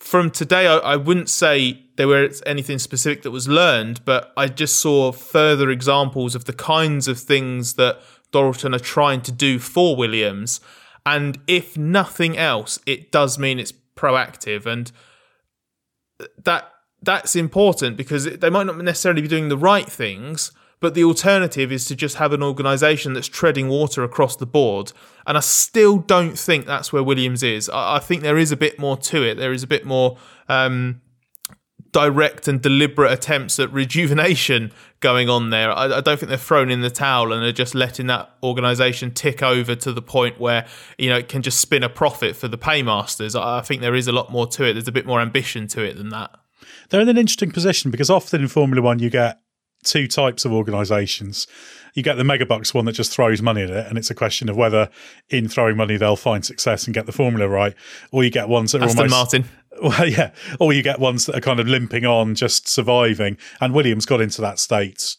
from 0.00 0.30
today, 0.30 0.66
I, 0.66 0.78
I 0.78 0.96
wouldn't 0.96 1.28
say 1.28 1.84
there 1.96 2.08
were 2.08 2.30
anything 2.46 2.78
specific 2.78 3.22
that 3.22 3.30
was 3.30 3.46
learned, 3.46 4.04
but 4.04 4.32
I 4.36 4.48
just 4.48 4.80
saw 4.80 5.12
further 5.12 5.70
examples 5.70 6.34
of 6.34 6.46
the 6.46 6.54
kinds 6.54 7.06
of 7.06 7.20
things 7.20 7.74
that 7.74 8.00
Dorilton 8.32 8.74
are 8.74 8.80
trying 8.80 9.20
to 9.22 9.32
do 9.32 9.58
for 9.58 9.94
Williams. 9.94 10.60
And 11.04 11.38
if 11.46 11.76
nothing 11.76 12.36
else, 12.36 12.78
it 12.86 13.12
does 13.12 13.38
mean 13.38 13.58
it's 13.58 13.72
proactive. 13.96 14.66
And 14.66 14.90
that 16.42 16.72
that's 17.02 17.34
important 17.34 17.96
because 17.96 18.24
they 18.24 18.50
might 18.50 18.66
not 18.66 18.78
necessarily 18.78 19.22
be 19.22 19.28
doing 19.28 19.48
the 19.48 19.56
right 19.56 19.90
things, 19.90 20.52
but 20.80 20.94
the 20.94 21.04
alternative 21.04 21.70
is 21.70 21.84
to 21.86 21.94
just 21.94 22.16
have 22.16 22.32
an 22.32 22.42
organisation 22.42 23.12
that's 23.12 23.28
treading 23.28 23.68
water 23.68 24.02
across 24.02 24.36
the 24.36 24.46
board. 24.46 24.92
And 25.26 25.36
I 25.36 25.40
still 25.40 25.98
don't 25.98 26.38
think 26.38 26.66
that's 26.66 26.92
where 26.92 27.02
Williams 27.02 27.42
is. 27.42 27.68
I, 27.68 27.96
I 27.96 27.98
think 27.98 28.22
there 28.22 28.38
is 28.38 28.52
a 28.52 28.56
bit 28.56 28.78
more 28.78 28.96
to 28.96 29.22
it. 29.22 29.36
There 29.36 29.52
is 29.52 29.62
a 29.62 29.66
bit 29.66 29.84
more 29.84 30.16
um, 30.48 31.02
direct 31.92 32.48
and 32.48 32.62
deliberate 32.62 33.12
attempts 33.12 33.58
at 33.58 33.72
rejuvenation 33.72 34.72
going 35.00 35.28
on 35.28 35.50
there. 35.50 35.70
I, 35.70 35.84
I, 35.84 36.00
don't 36.00 36.18
think 36.18 36.28
they're 36.28 36.38
thrown 36.38 36.70
in 36.70 36.80
the 36.82 36.90
towel 36.90 37.32
and 37.32 37.44
are 37.44 37.52
just 37.52 37.74
letting 37.74 38.06
that 38.06 38.30
organisation 38.42 39.12
tick 39.12 39.42
over 39.42 39.74
to 39.74 39.92
the 39.92 40.02
point 40.02 40.38
where 40.38 40.66
you 40.98 41.08
know 41.08 41.16
it 41.16 41.28
can 41.28 41.42
just 41.42 41.60
spin 41.60 41.82
a 41.82 41.88
profit 41.88 42.36
for 42.36 42.48
the 42.48 42.58
paymasters. 42.58 43.34
I, 43.34 43.58
I 43.58 43.60
think 43.62 43.80
there 43.80 43.94
is 43.94 44.08
a 44.08 44.12
lot 44.12 44.30
more 44.30 44.46
to 44.48 44.64
it. 44.64 44.74
There's 44.74 44.88
a 44.88 44.92
bit 44.92 45.06
more 45.06 45.20
ambition 45.20 45.66
to 45.68 45.82
it 45.82 45.96
than 45.96 46.10
that 46.10 46.39
they're 46.90 47.00
in 47.00 47.08
an 47.08 47.18
interesting 47.18 47.50
position 47.50 47.90
because 47.90 48.10
often 48.10 48.42
in 48.42 48.48
Formula 48.48 48.82
One 48.82 48.98
you 48.98 49.10
get 49.10 49.40
two 49.84 50.06
types 50.06 50.44
of 50.44 50.52
organisations. 50.52 51.46
You 51.94 52.02
get 52.02 52.16
the 52.16 52.22
megabucks 52.22 52.74
one 52.74 52.84
that 52.84 52.92
just 52.92 53.12
throws 53.12 53.42
money 53.42 53.62
at 53.62 53.70
it, 53.70 53.86
and 53.86 53.98
it's 53.98 54.10
a 54.10 54.14
question 54.14 54.48
of 54.48 54.56
whether 54.56 54.90
in 55.28 55.48
throwing 55.48 55.76
money 55.76 55.96
they'll 55.96 56.16
find 56.16 56.44
success 56.44 56.84
and 56.84 56.94
get 56.94 57.06
the 57.06 57.12
formula 57.12 57.48
right, 57.48 57.74
or 58.12 58.22
you 58.22 58.30
get 58.30 58.48
ones 58.48 58.72
that 58.72 58.82
are 58.82 58.84
Aston 58.84 58.98
almost 58.98 59.12
Martin. 59.12 59.44
Well, 59.80 60.06
yeah, 60.06 60.32
or 60.58 60.74
you 60.74 60.82
get 60.82 61.00
ones 61.00 61.24
that 61.24 61.36
are 61.36 61.40
kind 61.40 61.58
of 61.58 61.66
limping 61.66 62.04
on, 62.04 62.34
just 62.34 62.68
surviving. 62.68 63.38
And 63.62 63.72
Williams 63.72 64.04
got 64.04 64.20
into 64.20 64.42
that 64.42 64.58
state 64.58 65.16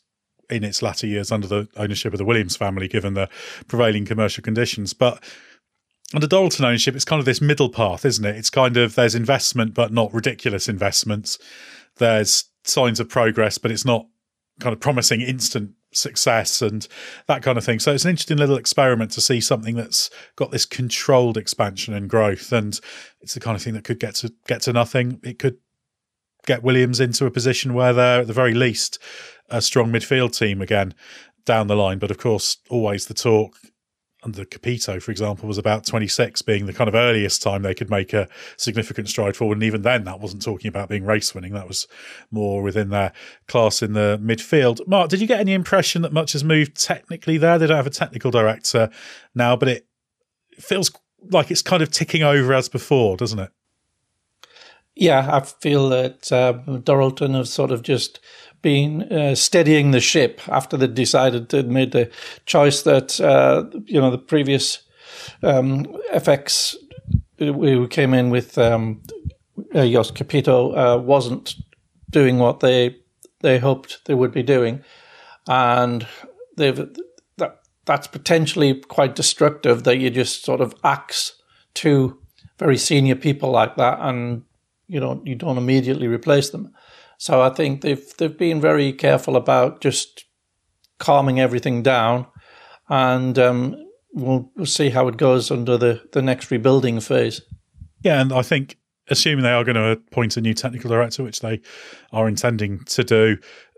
in 0.52 0.64
its 0.64 0.84
latter 0.84 1.08
years 1.08 1.32
under 1.32 1.48
the 1.48 1.68
ownership 1.78 2.14
of 2.14 2.20
the 2.20 2.26
Williams 2.26 2.58
family, 2.58 2.88
given 2.88 3.16
the 3.16 3.28
prevailing 3.68 4.06
commercial 4.06 4.44
conditions. 4.44 4.94
But 4.94 5.24
under 6.14 6.28
Dorilton 6.28 6.66
ownership, 6.66 6.96
it's 6.96 7.06
kind 7.06 7.20
of 7.20 7.26
this 7.26 7.42
middle 7.42 7.70
path, 7.70 8.06
isn't 8.06 8.26
it? 8.26 8.36
It's 8.36 8.50
kind 8.50 8.78
of 8.78 8.96
there's 8.96 9.16
investment, 9.16 9.74
but 9.74 9.92
not 9.92 10.14
ridiculous 10.14 10.68
investments. 10.68 11.38
There's 11.98 12.46
signs 12.64 13.00
of 13.00 13.10
progress, 13.10 13.58
but 13.58 13.72
it's 13.72 13.86
not 13.86 14.08
kind 14.60 14.74
of 14.74 14.80
promising 14.80 15.22
instant 15.22 15.72
success 15.94 16.62
and 16.62 16.88
that 17.28 17.42
kind 17.42 17.58
of 17.58 17.66
thing. 17.66 17.80
So 17.80 17.94
it's 17.94 18.06
an 18.06 18.12
interesting 18.12 18.38
little 18.38 18.58
experiment 18.58 19.12
to 19.12 19.22
see 19.22 19.42
something 19.42 19.76
that's 19.76 20.10
got 20.36 20.52
this 20.52 20.66
controlled 20.66 21.38
expansion 21.38 21.94
and 21.94 22.10
growth. 22.10 22.52
And 22.52 22.80
it's 23.22 23.34
the 23.34 23.40
kind 23.40 23.56
of 23.56 23.62
thing 23.62 23.74
that 23.74 23.84
could 23.84 24.00
get 24.00 24.16
to 24.16 24.34
get 24.48 24.62
to 24.64 24.74
nothing. 24.74 25.20
It 25.24 25.40
could 25.40 25.58
get 26.46 26.64
Williams 26.64 27.00
into 27.00 27.26
a 27.26 27.32
position 27.32 27.74
where 27.74 27.94
they're 27.94 28.22
at 28.22 28.28
the 28.28 28.34
very 28.34 28.54
least 28.54 29.00
a 29.50 29.62
strong 29.62 29.92
midfield 29.92 30.38
team 30.38 30.62
again 30.62 30.94
down 31.46 31.68
the 31.68 31.76
line. 31.76 32.00
But 32.00 32.12
of 32.12 32.18
course, 32.18 32.58
always 32.70 33.08
the 33.08 33.14
talk 33.14 33.58
under 34.24 34.46
Capito, 34.46 35.00
for 35.00 35.12
example, 35.12 35.48
was 35.48 35.58
about 35.58 35.86
26 35.86 36.42
being 36.44 36.66
the 36.66 36.74
kind 36.74 36.88
of 36.88 36.94
earliest 36.94 37.42
time 37.42 37.64
they 37.64 37.74
could 37.74 37.90
make 37.90 38.14
a 38.14 38.28
significant 38.56 39.10
stride 39.10 39.36
forward. 39.36 39.56
And 39.56 39.64
even 39.64 39.82
then, 39.82 40.04
that 40.04 40.20
wasn't 40.20 40.44
talking 40.44 40.70
about 40.70 40.90
being 40.90 41.06
race 41.06 41.34
winning. 41.34 41.54
That 41.54 41.68
was 41.68 41.88
more 42.30 42.62
within 42.62 42.90
their 42.90 43.14
class 43.48 43.82
in 43.82 43.94
the 43.94 44.20
midfield. 44.22 44.88
Mark, 44.88 45.10
did 45.10 45.22
you 45.22 45.28
get 45.28 45.40
any 45.40 45.54
impression 45.54 46.04
that 46.04 46.14
much 46.14 46.34
has 46.34 46.44
moved 46.44 46.76
technically 46.76 47.38
there? 47.38 47.58
They 47.58 47.68
don't 47.68 47.78
have 47.78 47.88
a 47.88 47.92
technical 47.92 48.30
director 48.30 48.90
now, 49.34 49.56
but 49.56 49.68
it 49.68 49.88
feels 50.60 50.92
like 51.30 51.50
it's 51.50 51.62
kind 51.62 51.82
of 51.82 51.92
ticking 51.92 52.24
over 52.24 52.54
as 52.54 52.70
before, 52.70 53.18
doesn't 53.18 53.40
it? 53.40 53.52
Yeah, 54.96 55.28
I 55.32 55.40
feel 55.40 55.90
that 55.90 56.32
uh, 56.32 56.54
Dorilton 56.68 57.34
have 57.34 57.48
sort 57.48 57.72
of 57.72 57.82
just 57.82 58.20
been 58.62 59.04
uh, 59.12 59.36
steadying 59.36 59.92
the 59.92 60.00
ship 60.00 60.42
after 60.48 60.78
they 60.78 60.88
decided 60.88 61.50
to 61.50 61.64
made 61.64 61.92
the 61.92 62.10
choice 62.46 62.84
that 62.84 63.20
uh, 63.20 63.66
you 63.86 64.00
know 64.00 64.12
the 64.12 64.18
previous 64.18 64.84
um, 65.44 65.86
FX 66.14 66.76
who 67.38 67.88
came 67.88 68.14
in 68.14 68.30
with 68.30 68.58
um, 68.58 69.02
uh, 69.74 69.86
Jost 69.86 70.16
Capito 70.16 70.76
uh, 70.76 70.98
wasn't 70.98 71.56
doing 72.10 72.38
what 72.38 72.60
they 72.60 72.96
they 73.42 73.58
hoped 73.58 74.06
they 74.06 74.14
would 74.14 74.32
be 74.32 74.44
doing, 74.44 74.84
and 75.48 76.08
they've 76.58 76.90
that 77.38 77.62
that's 77.86 78.08
potentially 78.08 78.76
quite 78.76 79.16
destructive 79.16 79.84
that 79.84 79.98
you 79.98 80.10
just 80.10 80.44
sort 80.44 80.62
of 80.62 80.76
axe 80.84 81.42
two 81.74 82.20
very 82.60 82.78
senior 82.78 83.16
people 83.16 83.50
like 83.50 83.76
that 83.78 83.98
and 84.02 84.44
you 84.88 85.00
know 85.00 85.22
you 85.26 85.36
don't 85.36 85.58
immediately 85.58 86.08
replace 86.08 86.52
them. 86.52 86.72
So 87.22 87.40
I 87.40 87.52
think 87.52 87.82
they've 87.82 88.18
they've 88.18 88.36
been 88.36 88.60
very 88.60 88.92
careful 88.92 89.36
about 89.36 89.80
just 89.80 90.26
calming 90.98 91.40
everything 91.40 91.84
down, 91.84 92.26
and 92.90 93.38
um, 93.38 93.76
we'll, 94.12 94.52
we'll 94.56 94.66
see 94.66 94.90
how 94.90 95.08
it 95.08 95.18
goes 95.18 95.52
under 95.52 95.78
the, 95.78 96.02
the 96.14 96.24
next 96.24 96.50
rebuilding 96.50 97.00
phase. 97.00 97.44
Yeah, 98.02 98.22
and 98.22 98.34
I 98.34 98.42
think 98.42 98.80
assuming 99.08 99.44
they 99.44 99.52
are 99.52 99.64
going 99.64 99.76
to 99.76 99.92
appoint 99.92 100.36
a 100.36 100.42
new 100.42 100.56
technical 100.56 100.90
director, 100.90 101.22
which 101.22 101.42
they 101.42 101.62
are 102.12 102.28
intending 102.28 102.80
to 102.86 103.04
do, 103.04 103.38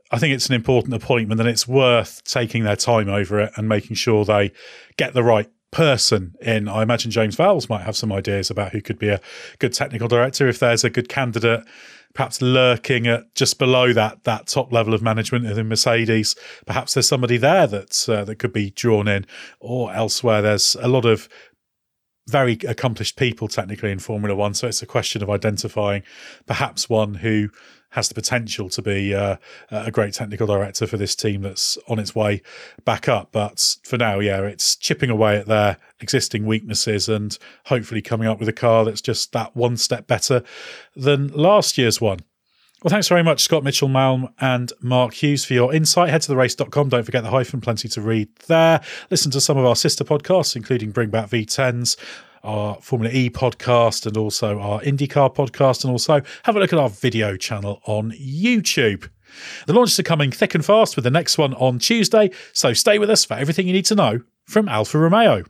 I 0.09 0.19
think 0.19 0.33
it's 0.33 0.47
an 0.47 0.55
important 0.55 0.93
appointment 0.93 1.41
and 1.41 1.49
it's 1.49 1.67
worth 1.67 2.23
taking 2.23 2.63
their 2.63 2.77
time 2.77 3.09
over 3.09 3.41
it 3.41 3.51
and 3.57 3.67
making 3.67 3.97
sure 3.97 4.23
they 4.23 4.53
get 4.95 5.13
the 5.13 5.23
right 5.23 5.49
person 5.73 6.35
in. 6.41 6.67
I 6.67 6.83
imagine 6.83 7.11
James 7.11 7.35
Vowles 7.35 7.67
might 7.67 7.83
have 7.83 7.97
some 7.97 8.13
ideas 8.13 8.49
about 8.49 8.71
who 8.71 8.81
could 8.81 8.99
be 8.99 9.09
a 9.09 9.19
good 9.59 9.73
technical 9.73 10.07
director 10.07 10.47
if 10.47 10.59
there's 10.59 10.83
a 10.83 10.89
good 10.89 11.09
candidate 11.09 11.65
perhaps 12.13 12.41
lurking 12.41 13.07
at 13.07 13.33
just 13.35 13.57
below 13.57 13.91
that 13.91 14.23
that 14.23 14.47
top 14.47 14.71
level 14.71 14.93
of 14.93 15.01
management 15.01 15.45
in 15.45 15.67
Mercedes. 15.67 16.35
Perhaps 16.65 16.93
there's 16.93 17.07
somebody 17.07 17.37
there 17.37 17.67
that 17.67 18.07
uh, 18.07 18.23
that 18.23 18.37
could 18.37 18.53
be 18.53 18.69
drawn 18.71 19.07
in, 19.07 19.25
or 19.59 19.93
elsewhere. 19.93 20.41
There's 20.41 20.75
a 20.75 20.87
lot 20.87 21.05
of 21.05 21.27
very 22.27 22.57
accomplished 22.67 23.17
people 23.17 23.47
technically 23.47 23.91
in 23.91 23.99
Formula 23.99 24.35
One, 24.35 24.53
so 24.53 24.67
it's 24.67 24.81
a 24.81 24.87
question 24.87 25.21
of 25.21 25.29
identifying 25.29 26.03
perhaps 26.45 26.87
one 26.87 27.15
who 27.15 27.49
has 27.93 28.07
the 28.07 28.15
potential 28.15 28.69
to 28.69 28.81
be 28.81 29.13
uh, 29.13 29.37
a 29.69 29.91
great 29.91 30.15
technical 30.15 30.47
director 30.47 30.87
for 30.87 30.97
this 30.97 31.15
team 31.15 31.43
that's 31.43 31.77
on 31.87 31.99
its 31.99 32.15
way 32.15 32.41
back 32.85 33.07
up. 33.07 33.29
But 33.31 33.77
for 33.83 33.97
now, 33.97 34.19
yeah, 34.19 34.41
it's 34.41 34.75
chipping 34.75 35.11
away 35.11 35.37
at 35.37 35.45
their 35.45 35.77
existing 35.99 36.47
weaknesses 36.47 37.07
and 37.07 37.37
hopefully 37.65 38.01
coming 38.01 38.27
up 38.27 38.39
with 38.39 38.49
a 38.49 38.53
car 38.53 38.83
that's 38.83 39.01
just 39.01 39.31
that 39.33 39.55
one 39.55 39.77
step 39.77 40.07
better 40.07 40.43
than 40.95 41.27
last 41.27 41.77
year's 41.77 42.01
one. 42.01 42.19
Well, 42.81 42.89
thanks 42.89 43.07
very 43.07 43.23
much, 43.23 43.41
Scott 43.41 43.63
Mitchell 43.63 43.87
Malm 43.87 44.33
and 44.41 44.73
Mark 44.81 45.13
Hughes, 45.13 45.45
for 45.45 45.53
your 45.53 45.73
insight. 45.73 46.09
Head 46.09 46.23
to 46.23 46.27
the 46.27 46.35
race.com. 46.35 46.89
Don't 46.89 47.03
forget 47.03 47.23
the 47.23 47.29
hyphen, 47.29 47.61
plenty 47.61 47.87
to 47.89 48.01
read 48.01 48.27
there. 48.47 48.81
Listen 49.11 49.31
to 49.31 49.39
some 49.39 49.57
of 49.57 49.65
our 49.65 49.75
sister 49.75 50.03
podcasts, 50.03 50.55
including 50.55 50.91
Bring 50.91 51.09
Back 51.09 51.29
V10s 51.29 51.95
our 52.43 52.75
Formula 52.81 53.13
E 53.13 53.29
podcast 53.29 54.05
and 54.05 54.17
also 54.17 54.59
our 54.59 54.81
IndyCar 54.81 55.33
podcast, 55.35 55.83
and 55.83 55.91
also 55.91 56.21
have 56.43 56.55
a 56.55 56.59
look 56.59 56.73
at 56.73 56.79
our 56.79 56.89
video 56.89 57.37
channel 57.37 57.81
on 57.85 58.11
YouTube. 58.11 59.09
The 59.65 59.73
launches 59.73 59.99
are 59.99 60.03
coming 60.03 60.31
thick 60.31 60.53
and 60.55 60.63
fast 60.63 60.95
with 60.95 61.03
the 61.03 61.11
next 61.11 61.37
one 61.37 61.53
on 61.55 61.79
Tuesday, 61.79 62.31
so 62.51 62.73
stay 62.73 62.99
with 62.99 63.09
us 63.09 63.25
for 63.25 63.33
everything 63.35 63.67
you 63.67 63.73
need 63.73 63.85
to 63.85 63.95
know 63.95 64.21
from 64.45 64.67
Alfa 64.69 64.99
Romeo. 64.99 65.43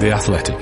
The 0.00 0.12
Athletic. 0.12 0.59